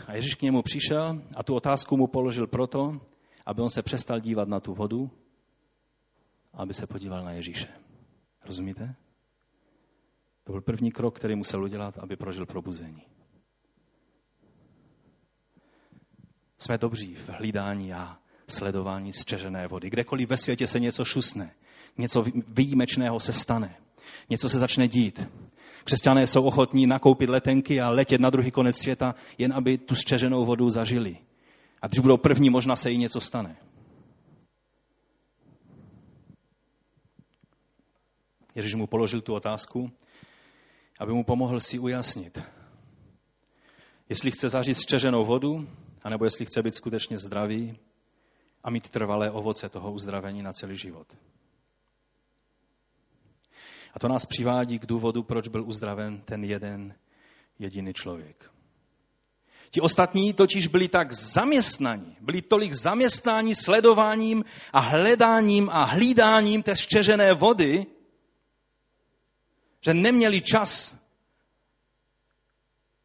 A 0.06 0.14
Ježíš 0.14 0.34
k 0.34 0.42
němu 0.42 0.62
přišel 0.62 1.22
a 1.36 1.42
tu 1.42 1.54
otázku 1.54 1.96
mu 1.96 2.06
položil 2.06 2.46
proto, 2.46 3.00
aby 3.46 3.62
on 3.62 3.70
se 3.70 3.82
přestal 3.82 4.20
dívat 4.20 4.48
na 4.48 4.60
tu 4.60 4.74
vodu, 4.74 5.10
aby 6.54 6.74
se 6.74 6.86
podíval 6.86 7.24
na 7.24 7.32
Ježíše. 7.32 7.68
Rozumíte? 8.44 8.94
To 10.44 10.52
byl 10.52 10.60
první 10.60 10.90
krok, 10.90 11.16
který 11.16 11.34
musel 11.34 11.62
udělat, 11.64 11.98
aby 11.98 12.16
prožil 12.16 12.46
probuzení. 12.46 13.13
Jsme 16.64 16.79
dobří 16.79 17.14
v 17.14 17.29
hlídání 17.29 17.92
a 17.92 18.18
sledování 18.48 19.12
střežené 19.12 19.68
vody. 19.68 19.90
Kdekoliv 19.90 20.29
ve 20.29 20.37
světě 20.37 20.66
se 20.66 20.81
něco 20.81 21.05
šusne, 21.05 21.55
něco 21.98 22.24
výjimečného 22.48 23.20
se 23.20 23.33
stane, 23.33 23.77
něco 24.31 24.48
se 24.48 24.59
začne 24.59 24.88
dít. 24.88 25.29
Křesťané 25.85 26.27
jsou 26.27 26.44
ochotní 26.44 26.87
nakoupit 26.87 27.29
letenky 27.29 27.81
a 27.81 27.88
letět 27.88 28.20
na 28.20 28.31
druhý 28.31 28.50
konec 28.50 28.77
světa, 28.77 29.14
jen 29.38 29.53
aby 29.53 29.79
tu 29.79 29.94
střeženou 29.94 30.44
vodu 30.44 30.70
zažili. 30.70 31.18
A 31.83 31.87
když 31.87 31.98
budou 31.98 32.16
první, 32.16 32.50
možná 32.50 32.77
se 32.77 32.90
jí 32.90 32.98
něco 32.98 33.20
stane. 33.20 33.57
Ježíš 38.55 38.74
mu 38.74 38.87
položil 38.87 39.20
tu 39.20 39.35
otázku, 39.35 39.90
aby 40.98 41.12
mu 41.12 41.24
pomohl 41.24 41.61
si 41.61 41.79
ujasnit, 41.79 42.42
jestli 44.09 44.31
chce 44.31 44.48
zažít 44.48 44.77
střeženou 44.77 45.24
vodu, 45.24 45.68
anebo 46.04 46.24
jestli 46.24 46.46
chce 46.46 46.62
být 46.62 46.74
skutečně 46.74 47.18
zdravý 47.18 47.78
a 48.64 48.70
mít 48.70 48.88
trvalé 48.88 49.30
ovoce 49.30 49.68
toho 49.68 49.92
uzdravení 49.92 50.42
na 50.42 50.52
celý 50.52 50.76
život. 50.76 51.06
A 53.94 53.98
to 53.98 54.08
nás 54.08 54.26
přivádí 54.26 54.78
k 54.78 54.86
důvodu, 54.86 55.22
proč 55.22 55.48
byl 55.48 55.64
uzdraven 55.64 56.20
ten 56.20 56.44
jeden 56.44 56.94
jediný 57.58 57.94
člověk. 57.94 58.50
Ti 59.70 59.80
ostatní 59.80 60.32
totiž 60.32 60.66
byli 60.66 60.88
tak 60.88 61.12
zaměstnaní, 61.12 62.16
byli 62.20 62.42
tolik 62.42 62.72
zaměstnáni 62.72 63.54
sledováním 63.54 64.44
a 64.72 64.78
hledáním 64.78 65.68
a 65.72 65.84
hlídáním 65.84 66.62
té 66.62 66.76
štěžené 66.76 67.34
vody, 67.34 67.86
že 69.80 69.94
neměli 69.94 70.40
čas 70.40 70.96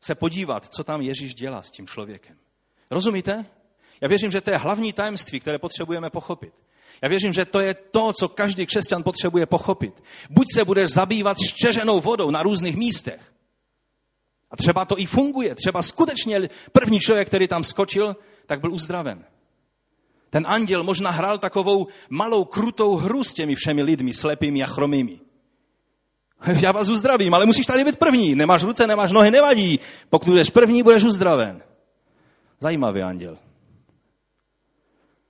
se 0.01 0.15
podívat, 0.15 0.73
co 0.73 0.83
tam 0.83 1.01
Ježíš 1.01 1.35
dělá 1.35 1.63
s 1.63 1.71
tím 1.71 1.88
člověkem. 1.88 2.38
Rozumíte? 2.91 3.45
Já 4.02 4.08
věřím, 4.08 4.32
že 4.32 4.41
to 4.41 4.52
je 4.52 4.58
hlavní 4.58 4.93
tajemství, 4.93 5.39
které 5.39 5.60
potřebujeme 5.60 6.10
pochopit. 6.10 6.54
Já 7.02 7.10
věřím, 7.10 7.34
že 7.34 7.45
to 7.45 7.60
je 7.60 7.73
to, 7.73 8.13
co 8.13 8.28
každý 8.28 8.65
křesťan 8.65 9.04
potřebuje 9.04 9.45
pochopit. 9.45 10.04
Buď 10.30 10.45
se 10.54 10.65
budeš 10.65 10.89
zabývat 10.89 11.38
štěženou 11.49 11.99
vodou 11.99 12.32
na 12.32 12.43
různých 12.43 12.75
místech. 12.75 13.34
A 14.52 14.58
třeba 14.58 14.86
to 14.86 14.99
i 14.99 15.06
funguje. 15.06 15.56
Třeba 15.56 15.82
skutečně 15.82 16.49
první 16.71 16.99
člověk, 16.99 17.28
který 17.28 17.47
tam 17.47 17.63
skočil, 17.63 18.15
tak 18.45 18.60
byl 18.60 18.73
uzdraven. 18.73 19.25
Ten 20.30 20.47
anděl 20.47 20.84
možná 20.84 21.12
hrál 21.12 21.38
takovou 21.38 21.88
malou, 22.10 22.45
krutou 22.45 22.95
hru 22.95 23.23
s 23.23 23.34
těmi 23.34 23.56
všemi 23.56 23.84
lidmi, 23.84 24.13
slepými 24.13 24.63
a 24.63 24.67
chromými. 24.67 25.19
Já 26.62 26.71
vás 26.71 26.89
uzdravím, 26.89 27.34
ale 27.34 27.45
musíš 27.45 27.65
tady 27.65 27.84
být 27.84 27.97
první. 27.97 28.36
Nemáš 28.36 28.63
ruce, 28.63 28.88
nemáš 28.88 29.12
nohy, 29.12 29.32
nevadí. 29.32 29.80
Pokud 30.10 30.30
budeš 30.30 30.49
první, 30.49 30.84
budeš 30.84 31.04
uzdraven. 31.04 31.63
Zajímavý 32.60 33.02
anděl. 33.02 33.38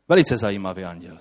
Velice 0.07 0.37
zajímavý 0.37 0.83
anděl. 0.83 1.19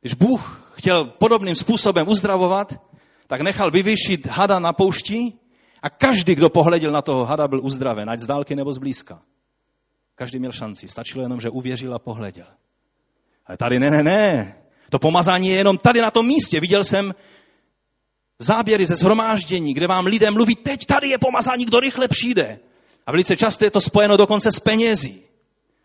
Když 0.00 0.14
Bůh 0.14 0.72
chtěl 0.76 1.04
podobným 1.04 1.54
způsobem 1.54 2.08
uzdravovat, 2.08 2.80
tak 3.26 3.40
nechal 3.40 3.70
vyvěšit 3.70 4.26
hada 4.26 4.58
na 4.58 4.72
poušti 4.72 5.32
a 5.82 5.90
každý, 5.90 6.34
kdo 6.34 6.50
pohleděl 6.50 6.92
na 6.92 7.02
toho 7.02 7.24
hada, 7.24 7.48
byl 7.48 7.60
uzdraven, 7.64 8.10
ať 8.10 8.20
z 8.20 8.26
dálky 8.26 8.56
nebo 8.56 8.72
z 8.72 8.78
blízka. 8.78 9.22
Každý 10.14 10.38
měl 10.38 10.52
šanci. 10.52 10.88
Stačilo 10.88 11.22
jenom, 11.22 11.40
že 11.40 11.50
uvěřil 11.50 11.94
a 11.94 11.98
pohleděl. 11.98 12.46
Ale 13.46 13.56
tady 13.56 13.78
ne, 13.78 13.90
ne, 13.90 14.02
ne. 14.02 14.56
To 14.90 14.98
pomazání 14.98 15.48
je 15.48 15.56
jenom 15.56 15.78
tady 15.78 16.00
na 16.00 16.10
tom 16.10 16.26
místě. 16.26 16.60
Viděl 16.60 16.84
jsem 16.84 17.14
záběry 18.38 18.86
ze 18.86 18.96
zhromáždění, 18.96 19.74
kde 19.74 19.86
vám 19.86 20.06
lidé 20.06 20.30
mluví, 20.30 20.56
teď 20.56 20.86
tady 20.86 21.08
je 21.08 21.18
pomazání, 21.18 21.64
kdo 21.64 21.80
rychle 21.80 22.08
přijde. 22.08 22.58
A 23.08 23.12
velice 23.12 23.36
často 23.36 23.64
je 23.64 23.70
to 23.70 23.80
spojeno 23.80 24.16
dokonce 24.16 24.52
s 24.52 24.60
penězí. 24.60 25.22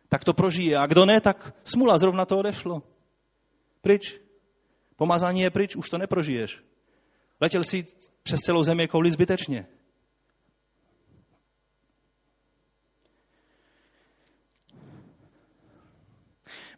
Tak 0.09 0.23
to 0.23 0.33
prožije. 0.33 0.77
A 0.77 0.85
kdo 0.85 1.05
ne, 1.05 1.21
tak 1.21 1.55
smula, 1.63 1.97
zrovna 1.97 2.25
to 2.25 2.37
odešlo. 2.39 2.83
Pryč. 3.81 4.19
Pomazání 4.95 5.41
je 5.41 5.49
pryč, 5.49 5.75
už 5.75 5.89
to 5.89 5.97
neprožiješ. 5.97 6.63
Letěl 7.41 7.63
si 7.63 7.85
přes 8.23 8.39
celou 8.39 8.63
zemi 8.63 8.87
kouli 8.87 9.11
zbytečně. 9.11 9.67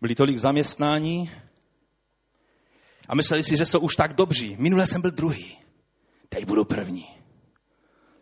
Byli 0.02 0.16
tolik 0.16 0.38
zaměstnání 0.38 1.32
a 3.08 3.16
mysleli 3.16 3.44
si, 3.44 3.58
že 3.58 3.66
jsou 3.66 3.80
už 3.80 3.96
tak 3.96 4.14
dobří. 4.14 4.56
Minule 4.60 4.88
jsem 4.88 5.02
byl 5.02 5.12
druhý, 5.12 5.58
teď 6.30 6.46
budu 6.46 6.66
první. 6.66 7.15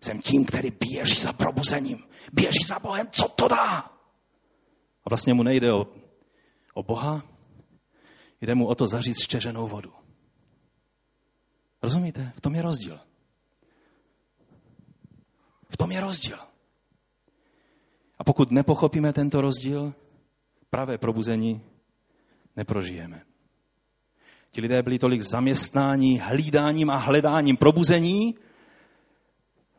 Jsem 0.04 0.22
tím, 0.22 0.46
který 0.46 0.72
běží 0.72 1.16
za 1.16 1.34
probuzením 1.34 2.04
běží 2.34 2.63
za 2.68 2.80
Bohem, 2.80 3.08
co 3.12 3.28
to 3.28 3.48
dá? 3.48 3.78
A 5.04 5.10
vlastně 5.10 5.34
mu 5.34 5.44
nejde 5.44 5.74
o, 5.74 5.88
o 6.74 6.84
Boha, 6.84 7.24
jde 8.42 8.56
mu 8.56 8.68
o 8.68 8.76
to 8.76 8.88
zaříct 8.88 9.24
štěřenou 9.24 9.68
vodu. 9.68 9.94
Rozumíte? 11.84 12.34
V 12.36 12.42
tom 12.42 12.56
je 12.56 12.62
rozdíl. 12.62 13.00
V 15.70 15.78
tom 15.78 15.92
je 15.92 16.00
rozdíl. 16.00 16.38
A 18.20 18.24
pokud 18.24 18.52
nepochopíme 18.52 19.13
tento 19.13 19.42
rozdíl, 19.42 19.94
pravé 20.70 20.98
probuzení 20.98 21.62
neprožijeme. 22.56 23.26
Ti 24.50 24.62
lidé 24.62 24.84
byli 24.84 25.00
tolik 25.00 25.22
zaměstnáni 25.22 26.18
hlídáním 26.18 26.89
a 26.89 26.96
hledáním 26.96 27.58
probuzení, 27.58 28.36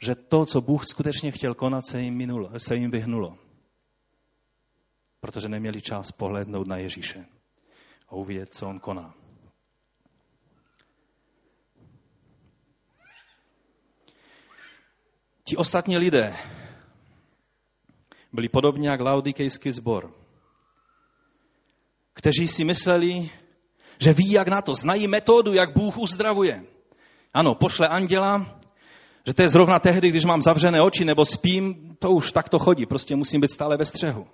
že 0.05 0.15
to, 0.15 0.47
co 0.47 0.61
Bůh 0.61 0.87
skutečně 0.87 1.33
chtěl 1.33 1.55
konat, 1.55 1.87
se 1.87 2.01
jim, 2.01 2.15
minulo, 2.15 2.51
se 2.59 2.77
jim 2.77 2.91
vyhnulo. 2.91 3.39
Protože 5.21 5.49
neměli 5.49 5.83
čas 5.83 6.13
pohlednout 6.13 6.67
na 6.67 6.77
Ježíše 6.77 7.27
a 8.09 8.13
uvidět, 8.13 8.55
co 8.55 8.69
on 8.69 8.79
koná. 8.79 9.15
Ti 15.45 15.57
ostatní 15.57 15.99
lidé 15.99 16.37
byli 18.33 18.49
podobně 18.49 18.89
jak 18.89 19.01
laudikejský 19.01 19.73
sbor, 19.73 20.13
kteří 22.15 22.49
si 22.49 22.65
mysleli, 22.65 23.31
že 23.99 24.13
ví, 24.13 24.31
jak 24.31 24.49
na 24.49 24.63
to, 24.63 24.75
znají 24.75 25.07
metodu, 25.07 25.53
jak 25.55 25.73
Bůh 25.73 25.99
uzdravuje. 25.99 26.65
Ano, 27.35 27.55
pošle 27.55 27.89
anděla, 27.89 28.61
Že 29.27 29.35
to 29.35 29.43
je 29.43 29.49
zrovna 29.49 29.79
tehdy, 29.79 30.09
když 30.09 30.25
mám 30.25 30.43
zavřené 30.43 30.83
oči 30.83 31.05
nebo 31.05 31.25
spím, 31.25 31.97
to 31.99 32.11
už 32.11 32.33
tak 32.33 32.49
to 32.49 32.59
chodí, 32.59 32.87
prostě 32.87 33.17
musím 33.17 33.41
být 33.41 33.51
stále 33.51 33.77
ve 33.77 33.85
střehu. 33.85 34.27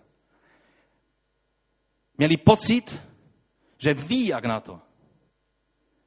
Měli 2.19 2.37
pocit, 2.37 3.01
že 3.79 3.95
ví, 3.95 4.27
jak 4.27 4.45
na 4.45 4.61
to. 4.61 4.81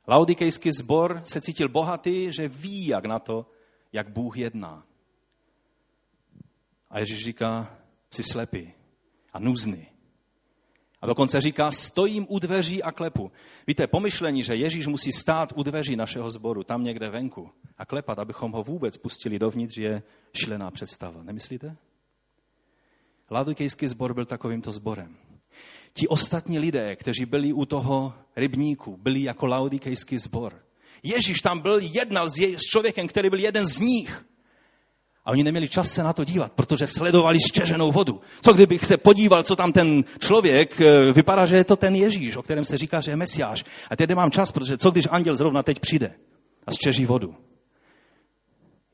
Laudikejský 0.08 0.72
sbor 0.72 1.22
se 1.26 1.42
cítil 1.42 1.70
bohatý, 1.70 2.32
že 2.32 2.48
ví, 2.48 2.88
jak 2.88 3.06
na 3.06 3.20
to, 3.20 3.46
jak 3.94 4.10
Bůh 4.10 4.38
jedná. 4.38 4.86
A 6.90 7.00
Ježíš 7.00 7.26
říká, 7.26 7.78
jsi 8.10 8.24
slepý 8.24 8.74
a 9.34 9.40
nuzný. 9.40 9.93
A 11.04 11.06
dokonce 11.06 11.42
říká, 11.42 11.72
stojím 11.72 12.26
u 12.30 12.40
dveří 12.40 12.84
a 12.84 12.92
klepu. 12.92 13.32
Víte, 13.68 13.88
pomyšlení, 13.88 14.44
že 14.44 14.56
Ježíš 14.56 14.88
musí 14.88 15.12
stát 15.12 15.54
u 15.56 15.64
dveří 15.64 15.96
našeho 15.96 16.32
sboru, 16.32 16.64
tam 16.64 16.84
někde 16.84 17.10
venku, 17.10 17.50
a 17.78 17.86
klepat, 17.86 18.20
abychom 18.20 18.52
ho 18.52 18.64
vůbec 18.64 18.98
pustili 18.98 19.40
dovnitř, 19.40 19.78
je 19.78 20.04
šlená 20.34 20.72
představa. 20.72 21.24
Nemyslíte? 21.24 21.76
Ladukejský 23.32 23.88
sbor 23.88 24.14
byl 24.14 24.26
takovýmto 24.26 24.72
sborem. 24.72 25.18
Ti 25.94 26.08
ostatní 26.08 26.60
lidé, 26.60 26.96
kteří 26.96 27.26
byli 27.26 27.54
u 27.54 27.66
toho 27.66 28.14
rybníku, 28.36 28.98
byli 28.98 29.24
jako 29.24 29.46
laudikejský 29.46 30.18
sbor. 30.18 30.64
Ježíš 31.04 31.42
tam 31.42 31.60
byl, 31.60 31.80
jednal 31.82 32.30
s, 32.30 32.34
s 32.38 32.62
člověkem, 32.72 33.08
který 33.08 33.30
byl 33.30 33.40
jeden 33.40 33.66
z 33.66 33.80
nich. 33.80 34.26
A 35.26 35.32
oni 35.32 35.44
neměli 35.44 35.70
čas 35.70 35.92
se 35.92 36.04
na 36.04 36.14
to 36.14 36.24
dívat, 36.24 36.52
protože 36.52 36.88
sledovali 36.88 37.40
štěženou 37.40 37.92
vodu. 37.92 38.22
Co 38.42 38.54
kdybych 38.54 38.86
se 38.86 38.98
podíval, 38.98 39.44
co 39.44 39.56
tam 39.56 39.72
ten 39.72 40.04
člověk, 40.20 40.82
eh, 40.82 41.12
vypadá, 41.14 41.46
že 41.46 41.56
je 41.56 41.64
to 41.64 41.76
ten 41.76 41.96
Ježíš, 41.96 42.38
o 42.38 42.44
kterém 42.44 42.66
se 42.66 42.78
říká, 42.78 43.02
že 43.02 43.12
je 43.12 43.16
Mesiáš. 43.16 43.64
A 43.90 43.96
teď 43.96 44.10
nemám 44.10 44.32
čas, 44.32 44.52
protože 44.52 44.78
co 44.78 44.92
když 44.92 45.08
anděl 45.12 45.36
zrovna 45.36 45.64
teď 45.64 45.80
přijde 45.80 46.14
a 46.68 46.72
štěží 46.72 47.06
vodu. 47.06 47.36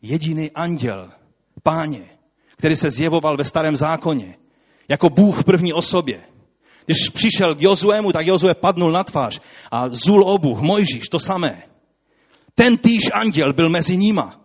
Jediný 0.01 0.51
anděl, 0.51 1.09
páně, 1.63 2.09
který 2.57 2.75
se 2.75 2.89
zjevoval 2.89 3.37
ve 3.37 3.43
starém 3.43 3.75
zákoně, 3.75 4.35
jako 4.89 5.09
Bůh 5.09 5.41
v 5.41 5.43
první 5.43 5.73
osobě. 5.73 6.21
Když 6.85 7.09
přišel 7.09 7.55
k 7.55 7.61
Jozuemu, 7.61 8.11
tak 8.11 8.27
Jozue 8.27 8.53
padnul 8.53 8.91
na 8.91 9.03
tvář 9.03 9.41
a 9.71 9.89
zul 9.89 10.23
obuch, 10.23 10.61
Mojžíš, 10.61 11.09
to 11.09 11.19
samé. 11.19 11.63
Ten 12.55 12.77
týž 12.77 13.11
anděl 13.13 13.53
byl 13.53 13.69
mezi 13.69 13.97
nima. 13.97 14.41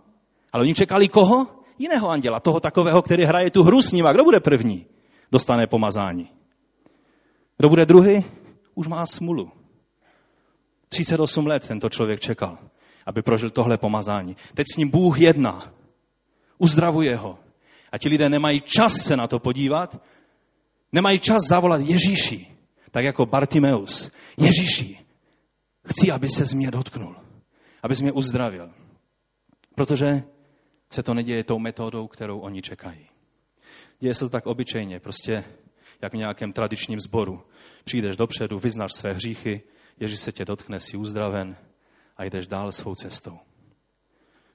Ale 0.53 0.63
oni 0.63 0.75
čekali 0.75 1.09
koho? 1.09 1.64
Jiného 1.79 2.09
anděla, 2.09 2.41
toho 2.41 2.61
takového, 2.61 3.03
který 3.03 3.25
hraje 3.25 3.51
tu 3.51 3.63
hru 3.63 3.83
s 3.83 3.93
ním. 3.93 4.07
A 4.07 4.13
kdo 4.13 4.25
bude 4.25 4.41
první? 4.41 4.87
Dostane 5.33 5.67
pomazání. 5.67 6.29
Kdo 7.57 7.69
bude 7.69 7.87
druhý? 7.87 8.25
Už 8.75 8.87
má 8.87 9.07
smulu. 9.07 9.51
38 10.89 11.47
let 11.47 11.69
tento 11.69 11.91
člověk 11.91 12.21
čekal, 12.21 12.59
aby 13.07 13.23
prožil 13.23 13.51
tohle 13.51 13.79
pomazání. 13.79 14.37
Teď 14.55 14.67
s 14.75 14.77
ním 14.77 14.89
Bůh 14.89 15.21
jedná. 15.21 15.73
Uzdravuje 16.59 17.17
ho. 17.17 17.39
A 17.93 17.99
ti 17.99 18.09
lidé 18.09 18.29
nemají 18.29 18.61
čas 18.61 18.93
se 18.97 19.17
na 19.17 19.27
to 19.27 19.39
podívat, 19.39 20.03
nemají 20.93 21.19
čas 21.19 21.43
zavolat 21.49 21.81
Ježíši, 21.81 22.47
tak 22.91 23.05
jako 23.05 23.27
Bartimeus. 23.27 24.11
Ježíši, 24.37 24.99
chci, 25.87 26.13
aby 26.13 26.29
se 26.29 26.47
z 26.47 26.53
mě 26.53 26.71
dotknul, 26.71 27.17
aby 27.83 27.95
mě 28.01 28.13
uzdravil. 28.13 28.71
Protože 29.75 30.23
se 30.95 31.03
to 31.03 31.15
neděje 31.15 31.45
tou 31.45 31.59
metodou, 31.59 32.07
kterou 32.07 32.39
oni 32.39 32.63
čekají. 32.63 33.09
Děje 34.01 34.15
se 34.15 34.25
to 34.25 34.31
tak 34.31 34.47
obyčejně, 34.47 35.01
prostě 35.01 35.45
jak 36.03 36.13
v 36.13 36.17
nějakém 36.17 36.53
tradičním 36.53 37.01
sboru. 37.01 37.43
Přijdeš 37.85 38.17
dopředu, 38.17 38.59
vyznáš 38.59 38.93
své 38.93 39.13
hříchy, 39.13 39.63
Ježíš 40.01 40.21
se 40.21 40.33
tě 40.33 40.45
dotkne, 40.45 40.81
si 40.81 40.97
uzdraven 40.97 41.57
a 42.17 42.25
jdeš 42.25 42.47
dál 42.47 42.73
svou 42.73 42.95
cestou. 42.95 43.39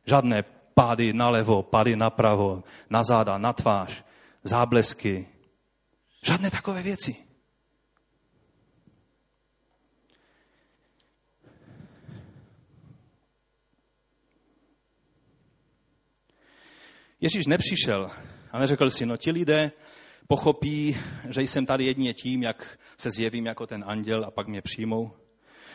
Žádné 0.06 0.44
pády 0.74 1.14
nalevo, 1.14 1.64
pády 1.64 1.96
napravo, 1.96 2.64
na 2.90 3.04
záda, 3.04 3.38
na 3.38 3.54
tvář, 3.54 4.04
záblesky. 4.44 5.28
Žádné 6.24 6.52
takové 6.52 6.82
věci. 6.82 7.29
Ježíš 17.22 17.46
nepřišel 17.46 18.12
a 18.52 18.60
neřekl 18.60 18.90
si, 18.90 19.06
no 19.06 19.18
ti 19.18 19.32
lidé 19.32 19.72
pochopí, 20.28 20.98
že 21.30 21.42
jsem 21.42 21.66
tady 21.66 21.86
jedině 21.86 22.14
tím, 22.14 22.44
jak 22.44 22.80
se 22.98 23.12
zjevím 23.12 23.46
jako 23.46 23.68
ten 23.68 23.84
anděl 23.88 24.26
a 24.26 24.32
pak 24.32 24.48
mě 24.48 24.62
přijmou. 24.62 25.12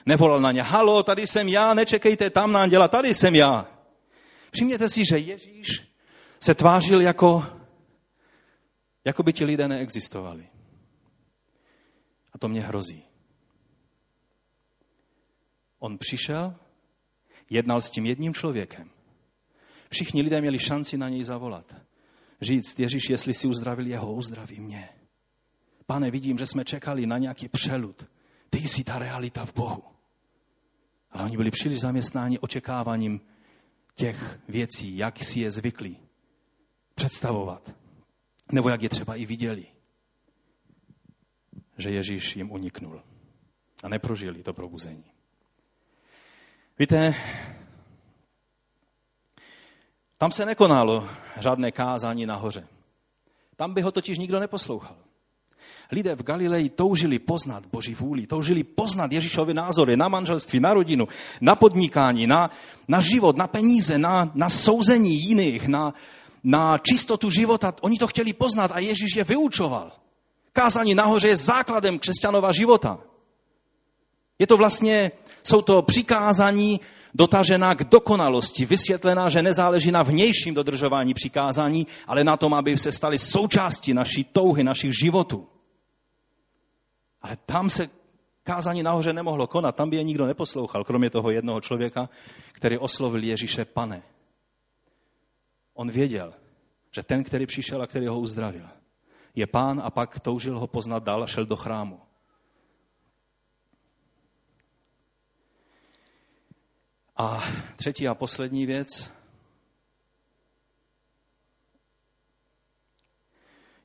Nevolal 0.07 0.41
na 0.41 0.53
ně, 0.53 0.63
halo, 0.63 1.03
tady 1.03 1.27
jsem 1.27 1.49
já, 1.49 1.75
nečekejte 1.75 2.31
tam 2.31 2.53
na 2.53 2.63
anděla, 2.63 2.89
tady 2.89 3.15
jsem 3.15 3.35
já. 3.35 3.69
Přijměte 4.51 4.89
si, 4.89 5.03
že 5.11 5.19
Ježíš 5.19 5.69
se 6.41 6.55
tvářil 6.55 7.01
jako, 7.01 7.47
jako 9.05 9.23
by 9.23 9.33
ti 9.33 9.45
lidé 9.45 9.69
neexistovali. 9.69 10.49
A 12.33 12.39
to 12.39 12.49
mě 12.49 12.61
hrozí. 12.61 13.05
On 15.79 15.99
přišel, 15.99 16.55
jednal 17.51 17.81
s 17.81 17.91
tím 17.91 18.07
jedním 18.07 18.35
člověkem 18.35 18.94
Všichni 19.95 20.23
lidé 20.23 20.41
měli 20.41 20.59
šanci 20.59 20.99
na 20.99 21.09
něj 21.09 21.25
zavolat. 21.25 21.75
Říct, 22.41 22.81
Ježíš, 22.81 23.03
jestli 23.11 23.35
si 23.35 23.47
uzdravil 23.47 23.87
jeho, 23.87 24.13
uzdraví 24.13 24.61
mě. 24.61 24.89
Pane, 25.87 26.11
vidím, 26.11 26.39
že 26.39 26.47
jsme 26.47 26.65
čekali 26.65 27.07
na 27.07 27.19
nějaký 27.19 27.49
přelud. 27.49 28.11
Ty 28.51 28.59
jsi 28.59 28.85
ta 28.85 28.99
realita 28.99 29.45
v 29.45 29.55
Bohu. 29.55 29.83
Ale 31.11 31.25
oni 31.25 31.37
byli 31.37 31.51
příliš 31.51 31.81
zaměstnáni 31.81 32.39
očekáváním 32.39 33.21
těch 33.95 34.41
věcí, 34.49 34.97
jak 34.97 35.25
si 35.25 35.41
je 35.41 35.51
zvyklí 35.51 35.99
představovat. 36.95 37.75
Nebo 38.53 38.69
jak 38.69 38.83
je 38.83 38.89
třeba 38.89 39.15
i 39.15 39.27
viděli. 39.27 39.67
Že 41.79 41.91
Ježíš 41.91 42.37
jim 42.37 42.51
uniknul. 42.51 43.03
A 43.83 43.89
neprožili 43.89 44.43
to 44.43 44.53
probuzení. 44.53 45.05
Víte, 46.79 47.15
tam 50.19 50.33
se 50.33 50.47
nekonalo 50.47 51.09
žádné 51.41 51.73
kázání 51.73 52.27
nahoře. 52.27 52.67
Tam 53.57 53.75
by 53.75 53.83
ho 53.83 53.93
totiž 53.93 54.19
nikdo 54.19 54.41
neposlouchal. 54.41 54.97
Lidé 55.93 56.15
v 56.15 56.23
Galileji 56.23 56.69
toužili 56.69 57.19
poznat 57.19 57.67
Boží 57.67 57.95
vůli, 57.95 58.27
toužili 58.27 58.65
poznat 58.65 59.13
Ježíšovi 59.13 59.55
názory 59.55 59.97
na 59.97 60.09
manželství, 60.09 60.61
na 60.61 60.75
rodinu, 60.75 61.09
na 61.41 61.57
podnikání, 61.57 62.27
na, 62.27 62.51
na 62.89 63.01
život, 63.01 63.37
na 63.37 63.47
peníze, 63.47 63.99
na, 63.99 64.31
na 64.35 64.49
souzení 64.49 65.21
jiných, 65.21 65.69
na, 65.69 65.95
na 66.45 66.79
čistotu 66.79 67.31
života. 67.31 67.75
Oni 67.81 67.99
to 67.99 68.07
chtěli 68.07 68.33
poznat 68.33 68.71
a 68.75 68.79
Ježíš 68.79 69.17
je 69.17 69.25
vyučoval. 69.25 69.93
Kázání 70.53 70.95
nahoře 70.95 71.29
je 71.29 71.37
základem 71.37 71.99
křesťanova 71.99 72.53
života. 72.53 72.99
Je 74.39 74.47
to 74.47 74.57
vlastně, 74.57 75.13
jsou 75.43 75.63
to 75.63 75.83
přikázání 75.83 76.81
dotažená 77.15 77.75
k 77.75 77.85
dokonalosti, 77.85 78.67
vysvětlená, 78.67 79.29
že 79.29 79.43
nezáleží 79.43 79.93
na 79.93 80.03
vnějším 80.03 80.55
dodržování 80.55 81.15
přikázání, 81.15 81.87
ale 82.07 82.25
na 82.25 82.37
tom, 82.37 82.55
aby 82.55 82.77
se 82.77 82.93
staly 82.93 83.19
součástí 83.19 83.95
naší 83.95 84.25
touhy, 84.25 84.65
našich 84.65 84.93
životů. 85.03 85.49
Ale 87.23 87.37
tam 87.47 87.71
se 87.71 87.91
kázání 88.43 88.83
nahoře 88.83 89.13
nemohlo 89.13 89.47
konat, 89.47 89.77
tam 89.77 89.91
by 89.91 89.97
je 89.97 90.03
nikdo 90.03 90.27
neposlouchal, 90.27 90.85
kromě 90.85 91.11
toho 91.11 91.31
jednoho 91.31 91.61
člověka, 91.61 92.09
který 92.53 92.79
oslovil 92.79 93.25
Ježíše 93.25 93.65
pane. 93.65 94.03
On 95.75 95.91
věděl, 95.91 96.35
že 96.95 97.03
ten, 97.03 97.25
který 97.25 97.47
přišel 97.47 97.83
a 97.83 97.87
který 97.87 98.07
ho 98.07 98.21
uzdravil, 98.21 98.69
je 99.35 99.47
pán 99.47 99.83
a 99.85 99.91
pak 99.91 100.21
toužil 100.21 100.59
ho 100.59 100.67
poznat 100.67 101.03
dál 101.03 101.23
a 101.23 101.27
šel 101.27 101.47
do 101.47 101.57
chrámu. 101.57 102.01
A 107.17 107.43
třetí 107.77 108.09
a 108.09 108.15
poslední 108.15 108.67
věc. 108.67 109.11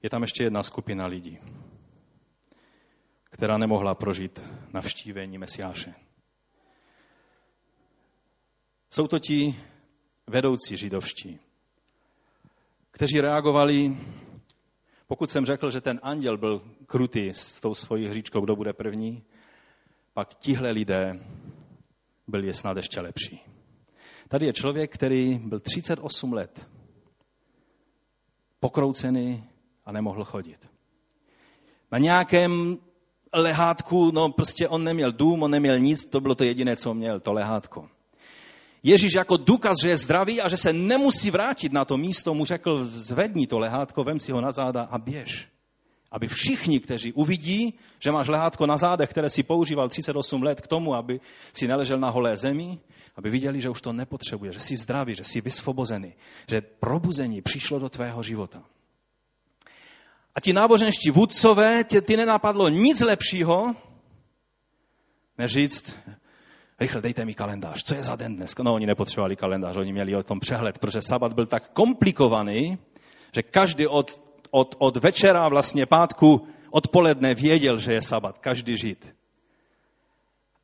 Je 0.04 0.10
tam 0.10 0.22
ještě 0.22 0.44
jedna 0.44 0.64
skupina 0.64 1.06
lidí, 1.06 1.40
která 3.24 3.58
nemohla 3.58 3.96
prožít 3.96 4.46
navštívení 4.74 5.38
Mesiáše. 5.38 5.94
Jsou 8.90 9.08
to 9.08 9.20
ti 9.20 9.56
vedoucí 10.28 10.78
židovští, 10.78 11.40
kteří 12.92 13.22
reagovali, 13.22 13.98
pokud 15.08 15.30
jsem 15.30 15.46
řekl, 15.46 15.72
že 15.72 15.82
ten 15.82 16.00
anděl 16.04 16.38
byl 16.38 16.76
krutý 16.86 17.30
s 17.30 17.60
tou 17.60 17.74
svojí 17.74 18.08
hříčkou, 18.08 18.42
kdo 18.42 18.56
bude 18.56 18.74
první, 18.74 19.24
pak 20.14 20.34
tihle 20.34 20.72
lidé 20.72 21.20
byl 22.30 22.44
je 22.44 22.54
snad 22.54 22.78
ještě 22.78 23.02
lepší. 23.02 23.42
Tady 24.28 24.46
je 24.46 24.54
člověk, 24.54 24.94
který 24.94 25.38
byl 25.38 25.60
38 25.60 26.34
let 26.34 26.68
pokroucený 28.60 29.44
a 29.86 29.92
nemohl 29.92 30.26
chodit. 30.26 30.70
Na 31.92 31.98
nějakém 31.98 32.78
lehátku, 33.34 34.12
no 34.12 34.30
prostě 34.32 34.68
on 34.68 34.84
neměl 34.84 35.12
dům, 35.12 35.44
on 35.44 35.52
neměl 35.52 35.80
nic, 35.80 36.06
to 36.06 36.22
bylo 36.22 36.36
to 36.36 36.44
jediné, 36.44 36.76
co 36.76 36.94
měl, 36.94 37.20
to 37.20 37.34
lehátko. 37.34 37.90
Ježíš 38.84 39.14
jako 39.14 39.38
důkaz, 39.38 39.78
že 39.84 39.90
je 39.90 39.98
zdravý 39.98 40.42
a 40.42 40.50
že 40.50 40.58
se 40.58 40.74
nemusí 40.74 41.32
vrátit 41.32 41.74
na 41.74 41.86
to 41.86 41.98
místo, 41.98 42.34
mu 42.34 42.46
řekl, 42.46 42.86
zvedni 42.86 43.48
to 43.48 43.60
lehátko, 43.60 44.04
vem 44.04 44.20
si 44.20 44.32
ho 44.32 44.42
na 44.42 44.52
záda 44.52 44.82
a 44.92 44.98
běž. 44.98 45.48
Aby 46.12 46.28
všichni, 46.28 46.80
kteří 46.80 47.14
uvidí, 47.14 47.74
že 48.00 48.12
máš 48.12 48.28
lehátko 48.28 48.66
na 48.66 48.78
zádech, 48.78 49.10
které 49.10 49.30
si 49.30 49.44
používal 49.44 49.90
38 49.90 50.44
let 50.44 50.62
k 50.62 50.68
tomu, 50.68 50.96
aby 50.96 51.20
si 51.54 51.68
neležel 51.68 52.00
na 52.00 52.10
holé 52.10 52.38
zemi, 52.38 52.80
aby 53.16 53.30
viděli, 53.30 53.62
že 53.62 53.70
už 53.70 53.82
to 53.82 53.94
nepotřebuje, 53.94 54.52
že 54.52 54.60
jsi 54.60 54.78
zdravý, 54.78 55.16
že 55.16 55.24
jsi 55.24 55.42
vysvobozený, 55.42 56.14
že 56.48 56.62
probuzení 56.62 57.42
přišlo 57.42 57.80
do 57.80 57.90
tvého 57.90 58.24
života. 58.24 58.64
A 60.36 60.40
ti 60.40 60.54
náboženští 60.54 61.12
vůdcové, 61.12 61.84
tě, 61.84 62.02
ty 62.02 62.18
nenapadlo 62.18 62.70
nic 62.70 63.02
lepšího, 63.02 63.76
než 65.38 65.52
říct, 65.52 65.96
rychle 66.80 67.02
dejte 67.02 67.26
mi 67.26 67.34
kalendář, 67.34 67.84
co 67.84 67.96
je 67.96 68.04
za 68.04 68.16
den 68.16 68.36
dnes? 68.36 68.56
No, 68.58 68.74
oni 68.74 68.86
nepotřebovali 68.86 69.36
kalendář, 69.36 69.78
oni 69.78 69.94
měli 69.94 70.16
o 70.16 70.24
tom 70.24 70.40
přehled, 70.40 70.80
protože 70.80 71.02
sabat 71.02 71.34
byl 71.34 71.46
tak 71.46 71.70
komplikovaný, 71.74 72.78
že 73.36 73.44
každý 73.44 73.88
od, 73.88 74.29
od, 74.52 74.76
od 74.80 74.98
večera 74.98 75.50
vlastně 75.50 75.86
pátku 75.86 76.48
odpoledne 76.72 77.36
věděl, 77.36 77.80
že 77.80 77.94
je 77.94 78.02
sabat, 78.02 78.38
každý 78.38 78.78
žid. 78.78 79.16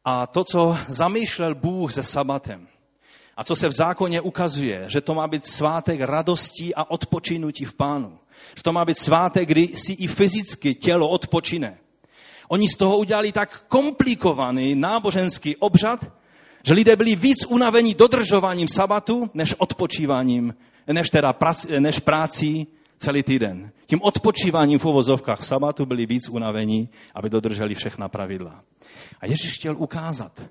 A 0.06 0.28
to, 0.28 0.44
co 0.44 0.78
zamýšlel 0.88 1.56
Bůh 1.56 1.94
se 1.94 2.04
sabatem, 2.04 2.68
a 3.38 3.44
co 3.44 3.56
se 3.56 3.68
v 3.68 3.72
zákoně 3.72 4.22
ukazuje, 4.22 4.86
že 4.88 5.02
to 5.02 5.16
má 5.16 5.28
být 5.28 5.46
svátek 5.46 6.02
radostí 6.02 6.76
a 6.76 6.92
odpočinutí 6.92 7.66
v 7.66 7.74
pánu. 7.74 8.20
Že 8.56 8.64
to 8.64 8.72
má 8.72 8.86
být 8.86 8.98
svátek, 8.98 9.50
kdy 9.50 9.68
si 9.68 9.94
i 9.94 10.08
fyzicky 10.08 10.76
tělo 10.76 11.10
odpočine. 11.10 11.78
Oni 12.48 12.68
z 12.68 12.78
toho 12.78 12.98
udělali 12.98 13.32
tak 13.32 13.66
komplikovaný 13.68 14.76
náboženský 14.76 15.56
obřad, 15.56 16.12
že 16.64 16.74
lidé 16.74 16.96
byli 16.96 17.16
víc 17.16 17.46
unavení 17.46 17.94
dodržováním 17.94 18.68
sabatu, 18.68 19.30
než 19.34 19.56
odpočíváním, 19.58 20.56
než, 20.88 21.10
teda 21.10 21.34
prac, 21.34 21.66
než 21.80 22.00
prácí 22.00 22.68
celý 22.98 23.24
týden. 23.24 23.72
Tím 23.86 24.02
odpočíváním 24.02 24.80
v 24.80 24.86
uvozovkách 24.86 25.40
v 25.40 25.46
sabatu 25.46 25.86
byli 25.86 26.06
víc 26.06 26.30
unavení, 26.30 26.90
aby 27.16 27.30
dodrželi 27.30 27.76
všechna 27.76 28.10
pravidla. 28.10 28.64
A 29.22 29.26
Ježíš 29.26 29.54
chtěl 29.54 29.78
ukázat, 29.78 30.50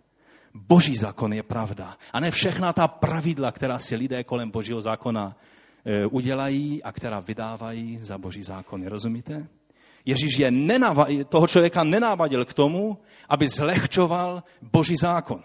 boží 0.55 0.97
zákon 0.97 1.33
je 1.33 1.43
pravda. 1.43 1.97
A 2.13 2.21
ne 2.21 2.31
všechna 2.31 2.73
ta 2.73 2.89
pravidla, 2.89 3.53
která 3.53 3.79
si 3.79 3.97
lidé 3.97 4.25
kolem 4.25 4.51
božího 4.51 4.81
zákona 4.81 5.37
e, 5.85 6.07
udělají 6.07 6.83
a 6.83 6.93
která 6.93 7.21
vydávají 7.21 7.99
za 8.01 8.19
boží 8.19 8.43
zákony. 8.43 8.89
Rozumíte? 8.89 9.49
Ježíš 10.05 10.39
je 10.39 10.51
nenava, 10.51 11.07
toho 11.29 11.47
člověka 11.47 11.85
nenávadil 11.85 12.45
k 12.45 12.55
tomu, 12.55 12.99
aby 13.29 13.49
zlehčoval 13.49 14.43
boží 14.63 14.97
zákon. 14.97 15.43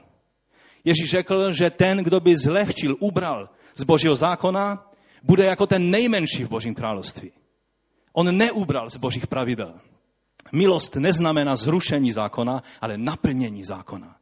Ježíš 0.84 1.10
řekl, 1.10 1.54
že 1.54 1.70
ten, 1.70 1.98
kdo 1.98 2.20
by 2.20 2.38
zlehčil, 2.38 2.96
ubral 3.00 3.50
z 3.76 3.84
božího 3.84 4.16
zákona, 4.16 4.89
bude 5.24 5.46
jako 5.46 5.68
ten 5.68 5.90
nejmenší 5.90 6.44
v 6.44 6.50
božím 6.50 6.76
království. 6.76 7.32
On 8.14 8.38
neubral 8.38 8.90
z 8.90 8.98
božích 8.98 9.28
pravidel. 9.28 9.74
Milost 10.52 10.96
neznamená 10.96 11.56
zrušení 11.56 12.12
zákona, 12.12 12.64
ale 12.82 12.98
naplnění 12.98 13.64
zákona. 13.64 14.16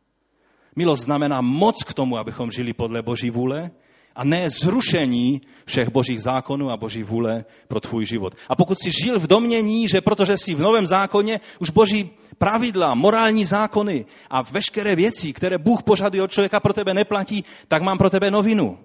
Milost 0.76 1.04
znamená 1.04 1.42
moc 1.42 1.84
k 1.84 1.94
tomu, 1.94 2.18
abychom 2.18 2.52
žili 2.52 2.74
podle 2.74 3.02
boží 3.02 3.30
vůle 3.30 3.72
a 4.16 4.24
ne 4.24 4.50
zrušení 4.50 5.42
všech 5.66 5.90
božích 5.90 6.22
zákonů 6.22 6.72
a 6.72 6.78
boží 6.78 7.04
vůle 7.04 7.46
pro 7.68 7.80
tvůj 7.80 8.06
život. 8.06 8.36
A 8.50 8.56
pokud 8.56 8.78
jsi 8.80 8.92
žil 9.04 9.20
v 9.20 9.28
domnění, 9.28 9.88
že 9.88 10.02
protože 10.02 10.38
jsi 10.38 10.56
v 10.56 10.60
novém 10.60 10.88
zákoně, 10.88 11.40
už 11.60 11.70
boží 11.70 12.10
pravidla, 12.38 12.96
morální 12.96 13.46
zákony 13.46 14.06
a 14.30 14.42
veškeré 14.42 14.96
věci, 14.96 15.34
které 15.34 15.58
Bůh 15.58 15.84
požaduje 15.84 16.24
od 16.24 16.32
člověka, 16.32 16.60
pro 16.60 16.74
tebe 16.74 16.94
neplatí, 16.94 17.46
tak 17.68 17.82
mám 17.82 17.98
pro 17.98 18.10
tebe 18.10 18.32
novinu. 18.32 18.78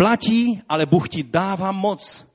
Platí, 0.00 0.62
ale 0.68 0.86
Bůh 0.86 1.08
ti 1.08 1.22
dává 1.22 1.72
moc, 1.72 2.26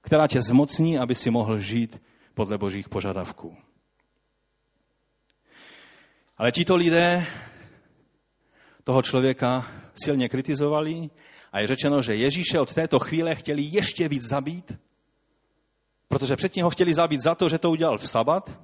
která 0.00 0.26
tě 0.26 0.42
zmocní, 0.42 0.98
aby 0.98 1.14
si 1.14 1.30
mohl 1.30 1.58
žít 1.58 2.00
podle 2.34 2.58
božích 2.58 2.88
požadavků. 2.88 3.56
Ale 6.38 6.52
tito 6.52 6.76
lidé 6.76 7.26
toho 8.84 9.02
člověka 9.02 9.72
silně 10.04 10.28
kritizovali 10.28 11.10
a 11.52 11.60
je 11.60 11.66
řečeno, 11.66 12.02
že 12.02 12.16
Ježíše 12.16 12.60
od 12.60 12.74
této 12.74 12.98
chvíle 12.98 13.34
chtěli 13.34 13.62
ještě 13.62 14.08
víc 14.08 14.22
zabít, 14.28 14.72
protože 16.08 16.36
předtím 16.36 16.64
ho 16.64 16.70
chtěli 16.70 16.94
zabít 16.94 17.20
za 17.20 17.34
to, 17.34 17.48
že 17.48 17.58
to 17.58 17.70
udělal 17.70 17.98
v 17.98 18.10
sabat. 18.10 18.56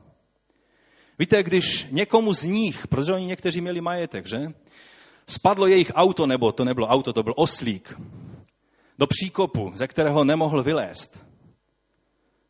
Víte, 1.19 1.43
když 1.43 1.87
někomu 1.91 2.33
z 2.33 2.43
nich, 2.43 2.87
protože 2.87 3.12
oni 3.12 3.27
někteří 3.27 3.61
měli 3.61 3.81
majetek, 3.81 4.27
že? 4.27 4.41
Spadlo 5.29 5.66
jejich 5.66 5.93
auto, 5.95 6.27
nebo 6.27 6.53
to 6.53 6.64
nebylo 6.64 6.87
auto, 6.87 7.12
to 7.12 7.22
byl 7.22 7.33
oslík, 7.37 8.01
do 8.99 9.07
příkopu, 9.07 9.72
ze 9.74 9.89
kterého 9.89 10.24
nemohl 10.24 10.62
vylézt. 10.62 11.22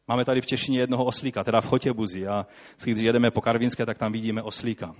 Máme 0.09 0.24
tady 0.24 0.41
v 0.41 0.47
Češině 0.47 0.79
jednoho 0.79 1.05
oslíka, 1.05 1.45
teda 1.45 1.61
v 1.61 1.66
Chotěbuzi 1.66 2.27
a 2.27 2.47
když 2.85 3.05
jedeme 3.05 3.31
po 3.31 3.41
Karvinské, 3.41 3.87
tak 3.87 3.99
tam 3.99 4.12
vidíme 4.12 4.43
oslíka. 4.43 4.95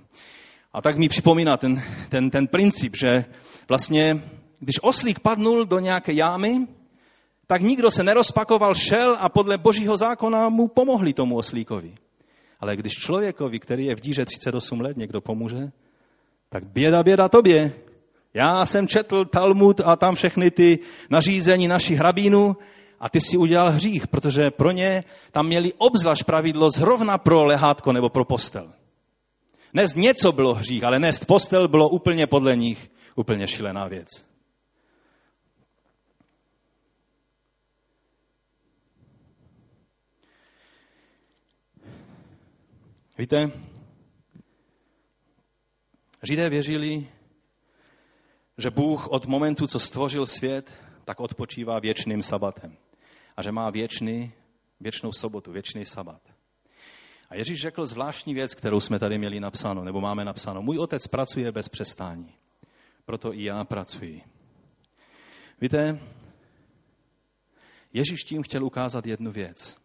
A 0.73 0.81
tak 0.81 0.97
mi 0.97 1.09
připomíná 1.09 1.57
ten, 1.57 1.83
ten, 2.09 2.29
ten 2.29 2.47
princip, 2.47 2.95
že 2.95 3.25
vlastně, 3.69 4.21
když 4.59 4.75
oslík 4.81 5.19
padnul 5.19 5.65
do 5.65 5.79
nějaké 5.79 6.13
jámy, 6.13 6.67
tak 7.47 7.61
nikdo 7.61 7.91
se 7.91 8.03
nerozpakoval, 8.03 8.75
šel 8.75 9.17
a 9.19 9.29
podle 9.29 9.57
božího 9.57 9.97
zákona 9.97 10.49
mu 10.49 10.67
pomohli 10.67 11.13
tomu 11.13 11.37
oslíkovi. 11.37 11.95
Ale 12.59 12.75
když 12.75 12.93
člověkovi, 12.93 13.59
který 13.59 13.85
je 13.85 13.95
v 13.95 13.99
díře 13.99 14.25
38 14.25 14.81
let, 14.81 14.97
někdo 14.97 15.21
pomůže, 15.21 15.71
tak 16.49 16.63
běda, 16.63 17.03
běda 17.03 17.29
tobě. 17.29 17.73
Já 18.33 18.65
jsem 18.65 18.87
četl 18.87 19.25
Talmud 19.25 19.81
a 19.85 19.95
tam 19.95 20.15
všechny 20.15 20.51
ty 20.51 20.79
nařízení 21.09 21.67
našich 21.67 21.97
hrabínů 21.97 22.57
a 22.99 23.09
ty 23.09 23.21
si 23.21 23.37
udělal 23.37 23.71
hřích, 23.71 24.07
protože 24.07 24.51
pro 24.51 24.71
ně 24.71 25.03
tam 25.31 25.47
měli 25.47 25.73
obzvlášť 25.77 26.23
pravidlo 26.23 26.69
zrovna 26.71 27.17
pro 27.17 27.43
lehátko 27.43 27.93
nebo 27.93 28.09
pro 28.09 28.25
postel. 28.25 28.73
Nést 29.73 29.95
něco 29.95 30.31
bylo 30.31 30.53
hřích, 30.53 30.83
ale 30.83 30.99
nést 30.99 31.25
postel 31.25 31.67
bylo 31.67 31.89
úplně 31.89 32.27
podle 32.27 32.55
nich 32.55 32.91
úplně 33.15 33.47
šilená 33.47 33.87
věc. 33.87 34.07
Víte, 43.17 43.51
Židé 46.27 46.49
věřili, 46.49 47.07
že 48.57 48.69
Bůh 48.69 49.07
od 49.07 49.25
momentu, 49.25 49.67
co 49.67 49.79
stvořil 49.79 50.25
svět, 50.25 50.81
tak 51.05 51.19
odpočívá 51.19 51.79
věčným 51.79 52.23
sabatem. 52.23 52.77
A 53.37 53.41
že 53.41 53.51
má 53.51 53.69
věčný, 53.69 54.31
věčnou 54.79 55.11
sobotu, 55.11 55.51
věčný 55.51 55.85
sabat. 55.85 56.21
A 57.29 57.35
Ježíš 57.35 57.61
řekl 57.61 57.85
zvláštní 57.85 58.33
věc, 58.33 58.55
kterou 58.55 58.79
jsme 58.79 58.99
tady 58.99 59.17
měli 59.17 59.39
napsáno, 59.39 59.83
nebo 59.83 60.01
máme 60.01 60.25
napsáno. 60.25 60.61
Můj 60.61 60.79
otec 60.79 61.07
pracuje 61.07 61.51
bez 61.51 61.69
přestání, 61.69 62.33
proto 63.05 63.33
i 63.33 63.43
já 63.43 63.63
pracuji. 63.63 64.21
Víte, 65.61 65.99
Ježíš 67.93 68.19
tím 68.19 68.43
chtěl 68.43 68.65
ukázat 68.65 69.05
jednu 69.05 69.31
věc. 69.31 69.77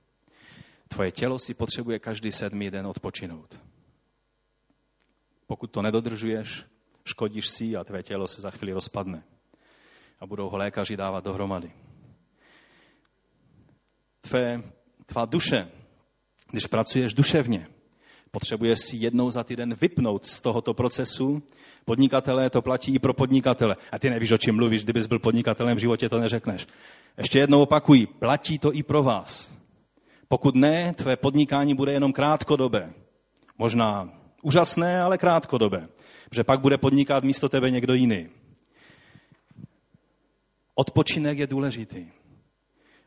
Tvoje 0.89 1.11
tělo 1.11 1.39
si 1.39 1.55
potřebuje 1.55 1.99
každý 1.99 2.33
sedmý 2.33 2.71
den 2.71 2.87
odpočinout. 2.87 3.72
Pokud 5.53 5.71
to 5.71 5.83
nedodržuješ, 5.83 6.65
škodíš 7.05 7.49
si 7.49 7.77
a 7.77 7.85
tvé 7.85 8.03
tělo 8.03 8.29
se 8.29 8.41
za 8.41 8.51
chvíli 8.51 8.73
rozpadne. 8.73 9.23
A 10.21 10.27
budou 10.27 10.49
ho 10.49 10.57
lékaři 10.57 10.97
dávat 10.97 11.25
dohromady. 11.25 11.73
Tvé, 14.21 14.63
tvá 15.07 15.25
duše 15.25 15.69
když 16.51 16.67
pracuješ 16.67 17.15
duševně, 17.15 17.67
potřebuješ 18.31 18.81
si 18.81 18.97
jednou 18.97 19.31
za 19.31 19.45
týden 19.45 19.75
vypnout 19.75 20.27
z 20.27 20.41
tohoto 20.41 20.75
procesu. 20.75 21.43
Podnikatelé 21.85 22.51
to 22.51 22.63
platí 22.63 22.95
i 22.95 22.99
pro 22.99 23.15
podnikatele. 23.15 23.77
A 23.93 23.99
ty 23.99 24.11
nevíš, 24.11 24.33
o 24.33 24.39
čem 24.39 24.57
mluvíš, 24.57 24.85
kdybys 24.85 25.07
byl 25.07 25.19
podnikatelem 25.19 25.77
v 25.77 25.81
životě, 25.81 26.09
to 26.09 26.21
neřekneš. 26.21 26.67
Ještě 27.19 27.39
jednou 27.39 27.63
opakuji, 27.63 28.07
platí 28.07 28.59
to 28.59 28.75
i 28.75 28.83
pro 28.83 29.03
vás. 29.03 29.53
Pokud 30.29 30.55
ne, 30.55 30.95
tvé 30.95 31.17
podnikání 31.17 31.75
bude 31.75 31.93
jenom 31.93 32.13
krátkodobé. 32.13 32.93
Možná 33.59 34.22
úžasné, 34.43 35.01
ale 35.01 35.19
krátkodobé. 35.19 35.89
Protože 36.29 36.45
pak 36.45 36.61
bude 36.61 36.79
podnikat 36.79 37.25
místo 37.25 37.49
tebe 37.49 37.71
někdo 37.71 37.95
jiný. 37.95 38.29
Odpočinek 40.75 41.39
je 41.39 41.47
důležitý. 41.47 42.07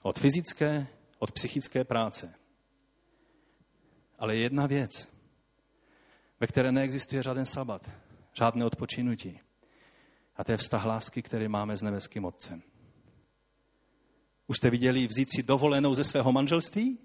Od 0.02 0.20
fyzické, 0.20 0.88
od 1.20 1.32
psychické 1.32 1.84
práce. 1.84 2.34
Ale 4.20 4.36
jedna 4.36 4.68
věc, 4.68 5.14
ve 6.40 6.48
které 6.48 6.72
neexistuje 6.72 7.24
žádný 7.24 7.46
sabat, 7.46 7.90
žádné 8.34 8.66
odpočinutí. 8.66 9.40
A 10.36 10.44
to 10.44 10.52
je 10.52 10.58
vztah 10.58 10.86
lásky, 10.86 11.22
který 11.22 11.48
máme 11.48 11.78
s 11.78 11.82
nebeským 11.82 12.26
Otcem. 12.26 12.62
Už 14.48 14.58
jste 14.58 14.70
viděli 14.70 15.08
vzít 15.08 15.32
si 15.32 15.44
dovolenou 15.44 15.94
ze 15.94 16.04
svého 16.04 16.32
manželství? 16.32 16.98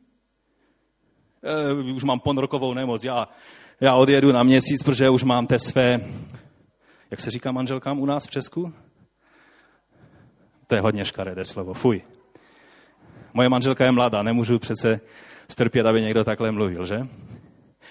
E, 1.43 1.73
už 1.73 2.05
mám 2.05 2.21
ponrokovou 2.21 2.75
nemoc, 2.75 3.05
já, 3.05 3.29
já 3.81 3.95
odjedu 3.95 4.33
na 4.33 4.43
měsíc, 4.43 4.83
protože 4.83 5.11
už 5.11 5.23
mám 5.23 5.47
té 5.47 5.59
své, 5.59 6.01
Jak 7.11 7.21
se 7.21 7.31
říká 7.31 7.53
manželkám 7.53 7.99
u 7.99 8.07
nás 8.07 8.27
v 8.27 8.31
Česku? 8.31 8.73
To 10.67 10.75
je 10.75 10.81
hodně 10.81 11.05
škaredé 11.05 11.45
slovo. 11.45 11.75
Fuj. 11.75 12.03
Moje 13.35 13.49
manželka 13.49 13.85
je 13.85 13.93
mladá, 13.93 14.23
nemůžu 14.23 14.59
přece 14.59 15.01
strpět, 15.49 15.87
aby 15.87 16.03
někdo 16.03 16.25
takhle 16.25 16.53
mluvil, 16.53 16.87
že? 16.87 17.07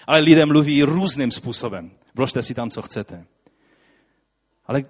Ale 0.06 0.18
lidé 0.18 0.46
mluví 0.46 0.82
různým 0.82 1.30
způsobem. 1.30 1.90
Vložte 2.14 2.42
si 2.42 2.54
tam, 2.54 2.70
co 2.70 2.82
chcete. 2.82 3.24
Ale 4.66 4.84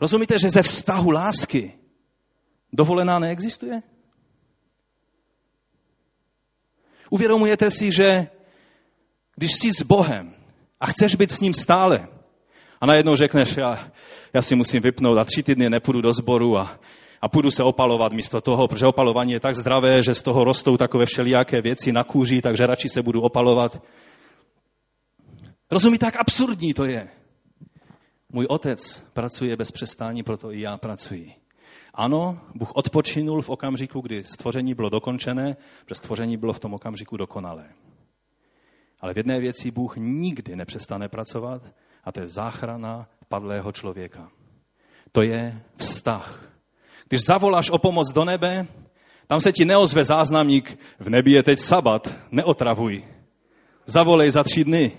rozumíte, 0.00 0.38
že 0.38 0.50
ze 0.50 0.62
vztahu 0.62 1.10
lásky 1.10 1.72
dovolená 2.72 3.18
neexistuje? 3.18 3.82
Uvědomujete 7.10 7.70
si, 7.70 7.92
že 7.92 8.26
když 9.36 9.52
jsi 9.52 9.72
s 9.72 9.82
Bohem 9.82 10.34
a 10.80 10.86
chceš 10.86 11.14
být 11.14 11.30
s 11.30 11.40
ním 11.40 11.54
stále, 11.54 12.08
a 12.80 12.86
najednou 12.86 13.16
řekneš, 13.16 13.56
já, 13.56 13.88
já 14.32 14.42
si 14.42 14.54
musím 14.54 14.82
vypnout 14.82 15.18
a 15.18 15.24
tři 15.24 15.42
týdny 15.42 15.70
nepůjdu 15.70 16.00
do 16.00 16.12
sboru 16.12 16.58
a, 16.58 16.78
a 17.20 17.28
půjdu 17.28 17.50
se 17.50 17.62
opalovat 17.62 18.12
místo 18.12 18.40
toho, 18.40 18.68
protože 18.68 18.86
opalování 18.86 19.32
je 19.32 19.40
tak 19.40 19.56
zdravé, 19.56 20.02
že 20.02 20.14
z 20.14 20.22
toho 20.22 20.44
rostou 20.44 20.76
takové 20.76 21.06
všelijaké 21.06 21.62
věci 21.62 21.92
na 21.92 22.04
kůži, 22.04 22.42
takže 22.42 22.66
radši 22.66 22.88
se 22.88 23.02
budu 23.02 23.20
opalovat. 23.20 23.82
Rozumíte, 25.70 26.06
jak 26.06 26.16
absurdní 26.16 26.74
to 26.74 26.84
je? 26.84 27.08
Můj 28.32 28.46
otec 28.48 29.02
pracuje 29.12 29.56
bez 29.56 29.72
přestání, 29.72 30.22
proto 30.22 30.52
i 30.52 30.60
já 30.60 30.76
pracuji. 30.76 31.32
Ano, 31.94 32.40
Bůh 32.54 32.70
odpočinul 32.74 33.42
v 33.42 33.50
okamžiku, 33.50 34.00
kdy 34.00 34.24
stvoření 34.24 34.74
bylo 34.74 34.88
dokončené, 34.88 35.56
protože 35.84 35.94
stvoření 35.94 36.36
bylo 36.36 36.52
v 36.52 36.60
tom 36.60 36.74
okamžiku 36.74 37.16
dokonalé. 37.16 37.64
Ale 39.06 39.14
v 39.14 39.16
jedné 39.16 39.40
věci 39.40 39.70
Bůh 39.70 39.96
nikdy 39.96 40.56
nepřestane 40.56 41.08
pracovat 41.08 41.62
a 42.04 42.12
to 42.12 42.20
je 42.20 42.26
záchrana 42.26 43.08
padlého 43.28 43.72
člověka. 43.72 44.30
To 45.12 45.22
je 45.22 45.62
vztah. 45.76 46.52
Když 47.08 47.24
zavoláš 47.24 47.70
o 47.70 47.78
pomoc 47.78 48.12
do 48.12 48.24
nebe, 48.24 48.66
tam 49.26 49.40
se 49.40 49.52
ti 49.52 49.64
neozve 49.64 50.04
záznamník, 50.04 50.78
v 50.98 51.08
nebi 51.08 51.32
je 51.32 51.42
teď 51.42 51.58
sabat, 51.58 52.18
neotravuj. 52.30 53.04
Zavolej 53.84 54.30
za 54.30 54.44
tři 54.44 54.64
dny. 54.64 54.92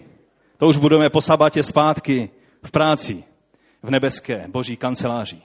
To 0.57 0.67
už 0.67 0.77
budeme 0.77 1.09
po 1.09 1.21
sabatě 1.21 1.63
zpátky 1.63 2.29
v 2.63 2.71
práci, 2.71 3.23
v 3.83 3.89
nebeské 3.89 4.47
boží 4.47 4.77
kanceláři. 4.77 5.41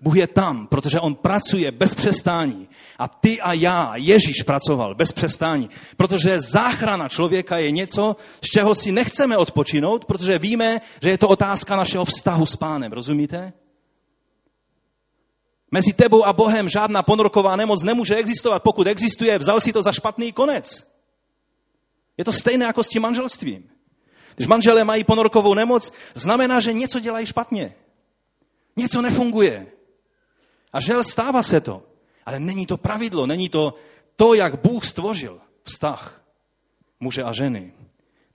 Bůh 0.00 0.16
je 0.16 0.26
tam, 0.26 0.66
protože 0.66 1.00
on 1.00 1.14
pracuje 1.14 1.70
bez 1.70 1.94
přestání. 1.94 2.68
A 2.98 3.08
ty 3.08 3.40
a 3.40 3.52
já, 3.52 3.92
Ježíš 3.96 4.42
pracoval 4.42 4.94
bez 4.94 5.12
přestání. 5.12 5.70
Protože 5.96 6.40
záchrana 6.40 7.08
člověka 7.08 7.58
je 7.58 7.70
něco, 7.70 8.16
z 8.40 8.46
čeho 8.46 8.74
si 8.74 8.92
nechceme 8.92 9.36
odpočinout, 9.36 10.04
protože 10.04 10.38
víme, 10.38 10.80
že 11.02 11.10
je 11.10 11.18
to 11.18 11.28
otázka 11.28 11.76
našeho 11.76 12.04
vztahu 12.04 12.46
s 12.46 12.56
pánem. 12.56 12.92
Rozumíte? 12.92 13.52
Mezi 15.70 15.92
tebou 15.92 16.24
a 16.24 16.32
Bohem 16.32 16.68
žádná 16.68 17.02
ponorková 17.02 17.56
nemoc 17.56 17.82
nemůže 17.82 18.14
existovat. 18.14 18.62
Pokud 18.62 18.86
existuje, 18.86 19.38
vzal 19.38 19.60
si 19.60 19.72
to 19.72 19.82
za 19.82 19.92
špatný 19.92 20.32
konec. 20.32 20.86
Je 22.18 22.24
to 22.24 22.32
stejné 22.32 22.64
jako 22.66 22.82
s 22.84 22.88
tím 22.88 23.02
manželstvím. 23.02 23.70
Když 24.34 24.48
manželé 24.48 24.84
mají 24.84 25.04
ponorkovou 25.04 25.54
nemoc, 25.54 25.92
znamená, 26.14 26.60
že 26.60 26.72
něco 26.72 27.00
dělají 27.00 27.26
špatně. 27.26 27.74
Něco 28.76 29.02
nefunguje. 29.02 29.66
A 30.74 30.80
žel 30.80 31.04
stává 31.04 31.42
se 31.42 31.60
to. 31.60 31.82
Ale 32.26 32.40
není 32.40 32.66
to 32.66 32.76
pravidlo, 32.76 33.26
není 33.26 33.48
to 33.48 33.74
to, 34.16 34.34
jak 34.34 34.62
Bůh 34.62 34.84
stvořil 34.84 35.40
vztah 35.62 36.24
muže 37.00 37.22
a 37.22 37.32
ženy. 37.32 37.72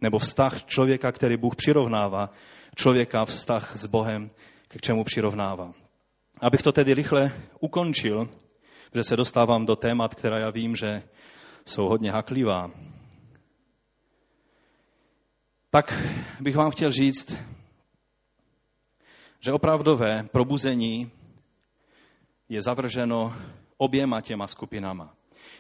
Nebo 0.02 0.20
vztah 0.20 0.66
člověka, 0.66 1.12
který 1.12 1.38
Bůh 1.38 1.56
přirovnává, 1.56 2.30
člověka 2.76 3.26
vztah 3.26 3.78
s 3.78 3.86
Bohem, 3.86 4.32
k 4.68 4.82
čemu 4.82 5.04
přirovnává. 5.04 5.74
Abych 6.42 6.62
to 6.62 6.72
tedy 6.72 6.94
rychle 6.94 7.32
ukončil, 7.60 8.30
že 8.96 9.04
se 9.04 9.16
dostávám 9.16 9.66
do 9.66 9.76
témat, 9.76 10.16
která 10.16 10.40
já 10.40 10.50
vím, 10.50 10.76
že 10.76 11.04
jsou 11.66 11.88
hodně 11.88 12.12
haklivá, 12.12 12.72
tak 15.72 15.94
bych 16.40 16.56
vám 16.56 16.72
chtěl 16.72 16.92
říct, 16.92 17.38
že 19.40 19.52
opravdové 19.52 20.24
probuzení 20.32 21.12
je 22.50 22.62
zavrženo 22.62 23.34
oběma 23.78 24.22
těma 24.22 24.48
skupinama. 24.48 25.14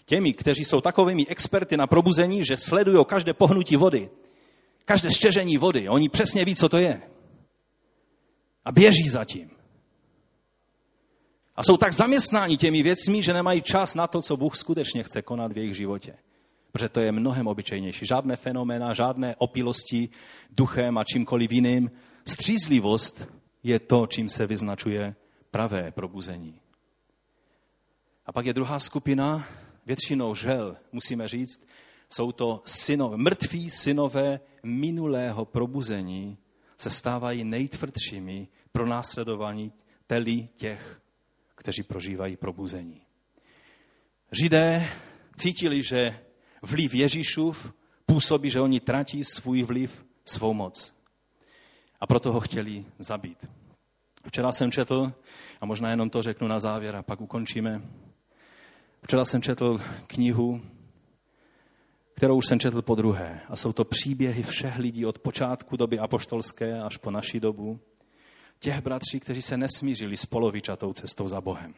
Těmi, 0.05 0.33
kteří 0.33 0.65
jsou 0.65 0.81
takovými 0.81 1.27
experty 1.27 1.77
na 1.77 1.87
probuzení, 1.87 2.45
že 2.45 2.57
sledují 2.57 3.05
každé 3.05 3.33
pohnutí 3.33 3.75
vody, 3.75 4.09
každé 4.85 5.11
štěžení 5.11 5.57
vody. 5.57 5.89
Oni 5.89 6.09
přesně 6.09 6.45
ví, 6.45 6.55
co 6.55 6.69
to 6.69 6.77
je. 6.77 7.01
A 8.65 8.71
běží 8.71 9.09
za 9.09 9.25
tím. 9.25 9.49
A 11.55 11.63
jsou 11.63 11.77
tak 11.77 11.93
zaměstnáni 11.93 12.57
těmi 12.57 12.83
věcmi, 12.83 13.23
že 13.23 13.33
nemají 13.33 13.61
čas 13.61 13.95
na 13.95 14.07
to, 14.07 14.21
co 14.21 14.37
Bůh 14.37 14.55
skutečně 14.55 15.03
chce 15.03 15.21
konat 15.21 15.51
v 15.51 15.57
jejich 15.57 15.75
životě. 15.75 16.13
Protože 16.71 16.89
to 16.89 16.99
je 16.99 17.11
mnohem 17.11 17.47
obyčejnější. 17.47 18.05
Žádné 18.05 18.35
fenoména, 18.35 18.93
žádné 18.93 19.35
opilosti 19.37 20.09
duchem 20.49 20.97
a 20.97 21.03
čímkoliv 21.03 21.51
jiným. 21.51 21.91
Střízlivost 22.25 23.27
je 23.63 23.79
to, 23.79 24.07
čím 24.07 24.29
se 24.29 24.47
vyznačuje 24.47 25.15
pravé 25.51 25.91
probuzení. 25.91 26.61
A 28.29 28.31
pak 28.31 28.45
je 28.45 28.53
druhá 28.53 28.79
skupina, 28.79 29.47
většinou 29.85 30.35
žel, 30.35 30.77
musíme 30.91 31.27
říct, 31.27 31.65
jsou 32.09 32.31
to 32.31 32.61
synové, 32.65 33.17
mrtví 33.17 33.69
synové 33.69 34.39
minulého 34.63 35.45
probuzení 35.45 36.37
se 36.77 36.89
stávají 36.89 37.43
nejtvrdšími 37.43 38.47
pro 38.71 38.85
následování 38.85 39.73
telí 40.07 40.49
těch, 40.55 41.01
kteří 41.55 41.83
prožívají 41.83 42.37
probuzení. 42.37 43.01
Židé 44.31 44.89
cítili, 45.35 45.83
že 45.83 46.19
vliv 46.61 46.93
Ježíšův 46.93 47.73
působí, 48.05 48.49
že 48.49 48.61
oni 48.61 48.79
tratí 48.79 49.23
svůj 49.23 49.63
vliv, 49.63 50.05
svou 50.25 50.53
moc. 50.53 50.93
A 51.99 52.07
proto 52.07 52.33
ho 52.33 52.39
chtěli 52.39 52.85
zabít. 52.99 53.45
Včera 54.27 54.51
jsem 54.51 54.71
četl, 54.71 55.13
a 55.61 55.65
možná 55.65 55.89
jenom 55.89 56.09
to 56.09 56.21
řeknu 56.21 56.47
na 56.47 56.59
závěr 56.59 56.95
a 56.95 57.03
pak 57.03 57.21
ukončíme, 57.21 57.81
Včera 59.03 59.25
jsem 59.25 59.41
četl 59.41 59.77
knihu, 60.07 60.61
kterou 62.13 62.37
už 62.37 62.45
jsem 62.45 62.59
četl 62.59 62.81
po 62.81 62.95
druhé. 62.95 63.41
A 63.49 63.55
jsou 63.55 63.73
to 63.73 63.85
příběhy 63.85 64.43
všech 64.43 64.77
lidí 64.77 65.05
od 65.05 65.19
počátku 65.19 65.77
doby 65.77 65.99
apoštolské 65.99 66.81
až 66.81 66.97
po 66.97 67.11
naší 67.11 67.39
dobu. 67.39 67.79
Těch 68.59 68.81
bratří, 68.81 69.19
kteří 69.19 69.41
se 69.41 69.57
nesmířili 69.57 70.17
s 70.17 70.25
polovičatou 70.25 70.93
cestou 70.93 71.27
za 71.27 71.41
Bohem. 71.41 71.73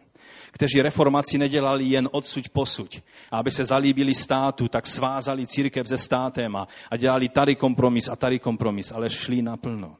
Kteří 0.52 0.82
reformaci 0.82 1.38
nedělali 1.38 1.86
jen 1.86 2.10
odsuť 2.12 2.50
posuť. 2.50 3.02
A 3.32 3.38
aby 3.38 3.52
se 3.52 3.66
zalíbili 3.66 4.14
státu, 4.14 4.68
tak 4.68 4.88
svázali 4.88 5.48
církev 5.48 5.88
se 5.88 5.98
státem 5.98 6.56
a, 6.56 6.68
a 6.92 6.98
dělali 6.98 7.30
tady 7.30 7.56
kompromis 7.56 8.10
a 8.10 8.16
tady 8.16 8.40
kompromis, 8.40 8.92
ale 8.92 9.10
šli 9.10 9.42
naplno. 9.42 9.98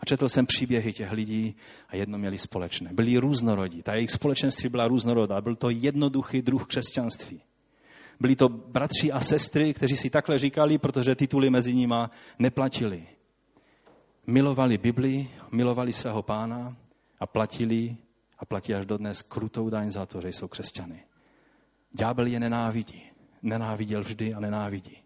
A 0.00 0.06
četl 0.06 0.28
jsem 0.28 0.46
příběhy 0.46 0.92
těch 0.92 1.12
lidí 1.12 1.54
a 1.88 1.96
jedno 1.96 2.18
měli 2.18 2.38
společné. 2.38 2.90
Byli 2.92 3.18
různorodí. 3.18 3.82
Ta 3.82 3.94
jejich 3.94 4.10
společenství 4.10 4.68
byla 4.68 4.88
různorodá. 4.88 5.40
Byl 5.40 5.56
to 5.56 5.70
jednoduchý 5.70 6.42
druh 6.42 6.66
křesťanství. 6.66 7.40
Byli 8.20 8.36
to 8.36 8.48
bratři 8.48 9.12
a 9.12 9.20
sestry, 9.20 9.74
kteří 9.74 9.96
si 9.96 10.10
takhle 10.10 10.38
říkali, 10.38 10.78
protože 10.78 11.14
tituly 11.14 11.50
mezi 11.50 11.74
nimi 11.74 11.94
neplatili. 12.38 13.06
Milovali 14.26 14.78
Bibli, 14.78 15.28
milovali 15.52 15.92
svého 15.92 16.22
pána 16.22 16.76
a 17.20 17.26
platili 17.26 17.96
a 18.38 18.44
platí 18.44 18.74
až 18.74 18.86
dodnes 18.86 19.22
krutou 19.22 19.70
daň 19.70 19.90
za 19.90 20.06
to, 20.06 20.20
že 20.20 20.28
jsou 20.28 20.48
křesťany. 20.48 21.04
Ďábel 21.92 22.26
je 22.26 22.40
nenávidí. 22.40 23.02
Nenáviděl 23.42 24.02
vždy 24.02 24.34
a 24.34 24.40
nenávidí. 24.40 24.96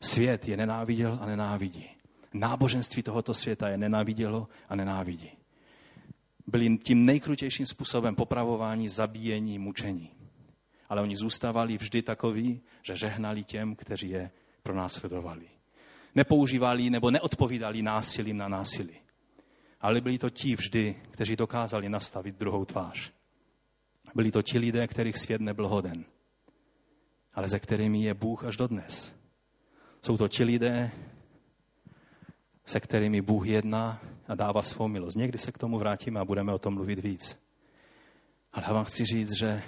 Svět 0.00 0.48
je 0.48 0.56
nenáviděl 0.56 1.18
a 1.20 1.26
nenávidí 1.26 1.93
náboženství 2.34 3.02
tohoto 3.02 3.34
světa 3.34 3.68
je 3.68 3.76
nenávidělo 3.76 4.48
a 4.68 4.76
nenávidí. 4.76 5.30
Byli 6.46 6.78
tím 6.78 7.06
nejkrutějším 7.06 7.66
způsobem 7.66 8.14
popravování, 8.14 8.88
zabíjení, 8.88 9.58
mučení. 9.58 10.10
Ale 10.88 11.02
oni 11.02 11.16
zůstávali 11.16 11.76
vždy 11.78 12.02
takoví, 12.02 12.60
že 12.82 12.96
žehnali 12.96 13.44
těm, 13.44 13.76
kteří 13.76 14.10
je 14.10 14.30
pronásledovali. 14.62 15.48
Nepoužívali 16.14 16.90
nebo 16.90 17.10
neodpovídali 17.10 17.82
násilím 17.82 18.36
na 18.36 18.48
násilí. 18.48 18.96
Ale 19.80 20.00
byli 20.00 20.18
to 20.18 20.30
ti 20.30 20.56
vždy, 20.56 20.96
kteří 21.10 21.36
dokázali 21.36 21.88
nastavit 21.88 22.36
druhou 22.36 22.64
tvář. 22.64 23.12
Byli 24.14 24.30
to 24.30 24.42
ti 24.42 24.58
lidé, 24.58 24.86
kterých 24.86 25.16
svět 25.16 25.40
nebyl 25.40 25.68
hoden, 25.68 26.04
ale 27.34 27.48
ze 27.48 27.58
kterými 27.58 28.02
je 28.02 28.14
Bůh 28.14 28.44
až 28.44 28.56
dodnes. 28.56 29.14
Jsou 30.02 30.16
to 30.16 30.28
ti 30.28 30.44
lidé, 30.44 30.90
se 32.64 32.80
kterými 32.80 33.20
Bůh 33.20 33.46
jedná 33.46 34.00
a 34.28 34.34
dává 34.34 34.62
svou 34.62 34.88
milost. 34.88 35.16
Někdy 35.16 35.38
se 35.38 35.52
k 35.52 35.58
tomu 35.58 35.78
vrátíme 35.78 36.20
a 36.20 36.24
budeme 36.24 36.52
o 36.52 36.58
tom 36.58 36.74
mluvit 36.74 36.98
víc. 36.98 37.44
Ale 38.52 38.64
já 38.66 38.72
vám 38.72 38.84
chci 38.84 39.04
říct, 39.04 39.38
že 39.38 39.62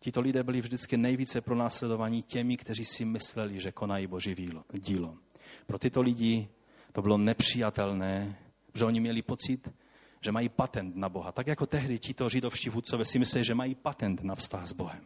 tito 0.00 0.20
lidé 0.20 0.42
byli 0.42 0.60
vždycky 0.60 0.96
nejvíce 0.96 1.40
pronásledovaní 1.40 2.22
těmi, 2.22 2.56
kteří 2.56 2.84
si 2.84 3.04
mysleli, 3.04 3.60
že 3.60 3.72
konají 3.72 4.06
Boží 4.06 4.36
dílo. 4.78 5.16
Pro 5.66 5.78
tyto 5.78 6.02
lidi 6.02 6.48
to 6.92 7.02
bylo 7.02 7.18
nepřijatelné, 7.18 8.38
že 8.74 8.84
oni 8.84 9.00
měli 9.00 9.22
pocit, 9.22 9.68
že 10.20 10.32
mají 10.32 10.48
patent 10.48 10.96
na 10.96 11.08
Boha. 11.08 11.32
Tak 11.32 11.46
jako 11.46 11.66
tehdy 11.66 11.98
tito 11.98 12.28
židovští 12.28 12.70
vůdcové 12.70 13.04
si 13.04 13.18
mysleli, 13.18 13.44
že 13.44 13.54
mají 13.54 13.74
patent 13.74 14.22
na 14.22 14.34
vztah 14.34 14.66
s 14.66 14.72
Bohem. 14.72 15.04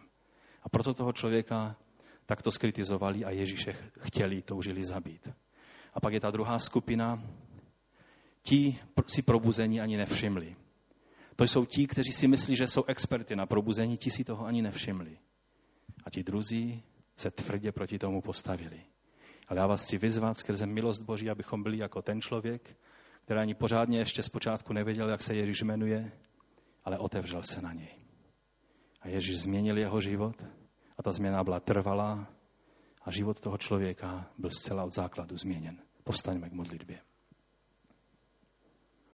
A 0.62 0.68
proto 0.68 0.94
toho 0.94 1.12
člověka 1.12 1.76
takto 2.26 2.50
skritizovali 2.50 3.24
a 3.24 3.30
Ježíše 3.30 3.76
chtěli, 3.98 4.42
toužili 4.42 4.84
zabít. 4.84 5.28
A 5.94 6.00
pak 6.00 6.12
je 6.12 6.20
ta 6.20 6.30
druhá 6.30 6.58
skupina, 6.58 7.22
ti 8.42 8.78
si 9.06 9.22
probuzení 9.22 9.80
ani 9.80 9.96
nevšimli. 9.96 10.56
To 11.36 11.44
jsou 11.44 11.64
ti, 11.64 11.86
kteří 11.86 12.12
si 12.12 12.28
myslí, 12.28 12.56
že 12.56 12.68
jsou 12.68 12.84
experty 12.84 13.36
na 13.36 13.46
probuzení, 13.46 13.96
ti 13.96 14.10
si 14.10 14.24
toho 14.24 14.46
ani 14.46 14.62
nevšimli. 14.62 15.18
A 16.04 16.10
ti 16.10 16.22
druzí 16.22 16.82
se 17.16 17.30
tvrdě 17.30 17.72
proti 17.72 17.98
tomu 17.98 18.22
postavili. 18.22 18.80
Ale 19.48 19.60
já 19.60 19.66
vás 19.66 19.84
chci 19.84 19.98
vyzvat 19.98 20.38
skrze 20.38 20.66
milost 20.66 21.02
Boží, 21.02 21.30
abychom 21.30 21.62
byli 21.62 21.78
jako 21.78 22.02
ten 22.02 22.20
člověk, 22.20 22.76
který 23.24 23.40
ani 23.40 23.54
pořádně 23.54 23.98
ještě 23.98 24.22
zpočátku 24.22 24.72
nevěděl, 24.72 25.08
jak 25.08 25.22
se 25.22 25.34
Ježíš 25.34 25.62
jmenuje, 25.62 26.12
ale 26.84 26.98
otevřel 26.98 27.42
se 27.42 27.62
na 27.62 27.72
něj. 27.72 27.88
A 29.00 29.08
Ježíš 29.08 29.40
změnil 29.40 29.78
jeho 29.78 30.00
život 30.00 30.44
a 30.98 31.02
ta 31.02 31.12
změna 31.12 31.44
byla 31.44 31.60
trvalá 31.60 32.26
a 33.02 33.10
život 33.10 33.40
toho 33.40 33.58
člověka 33.58 34.30
byl 34.38 34.50
zcela 34.50 34.84
od 34.84 34.94
základu 34.94 35.36
změněn. 35.36 35.78
Povstaňme 36.04 36.50
k 36.50 36.52
modlitbě. 36.52 37.00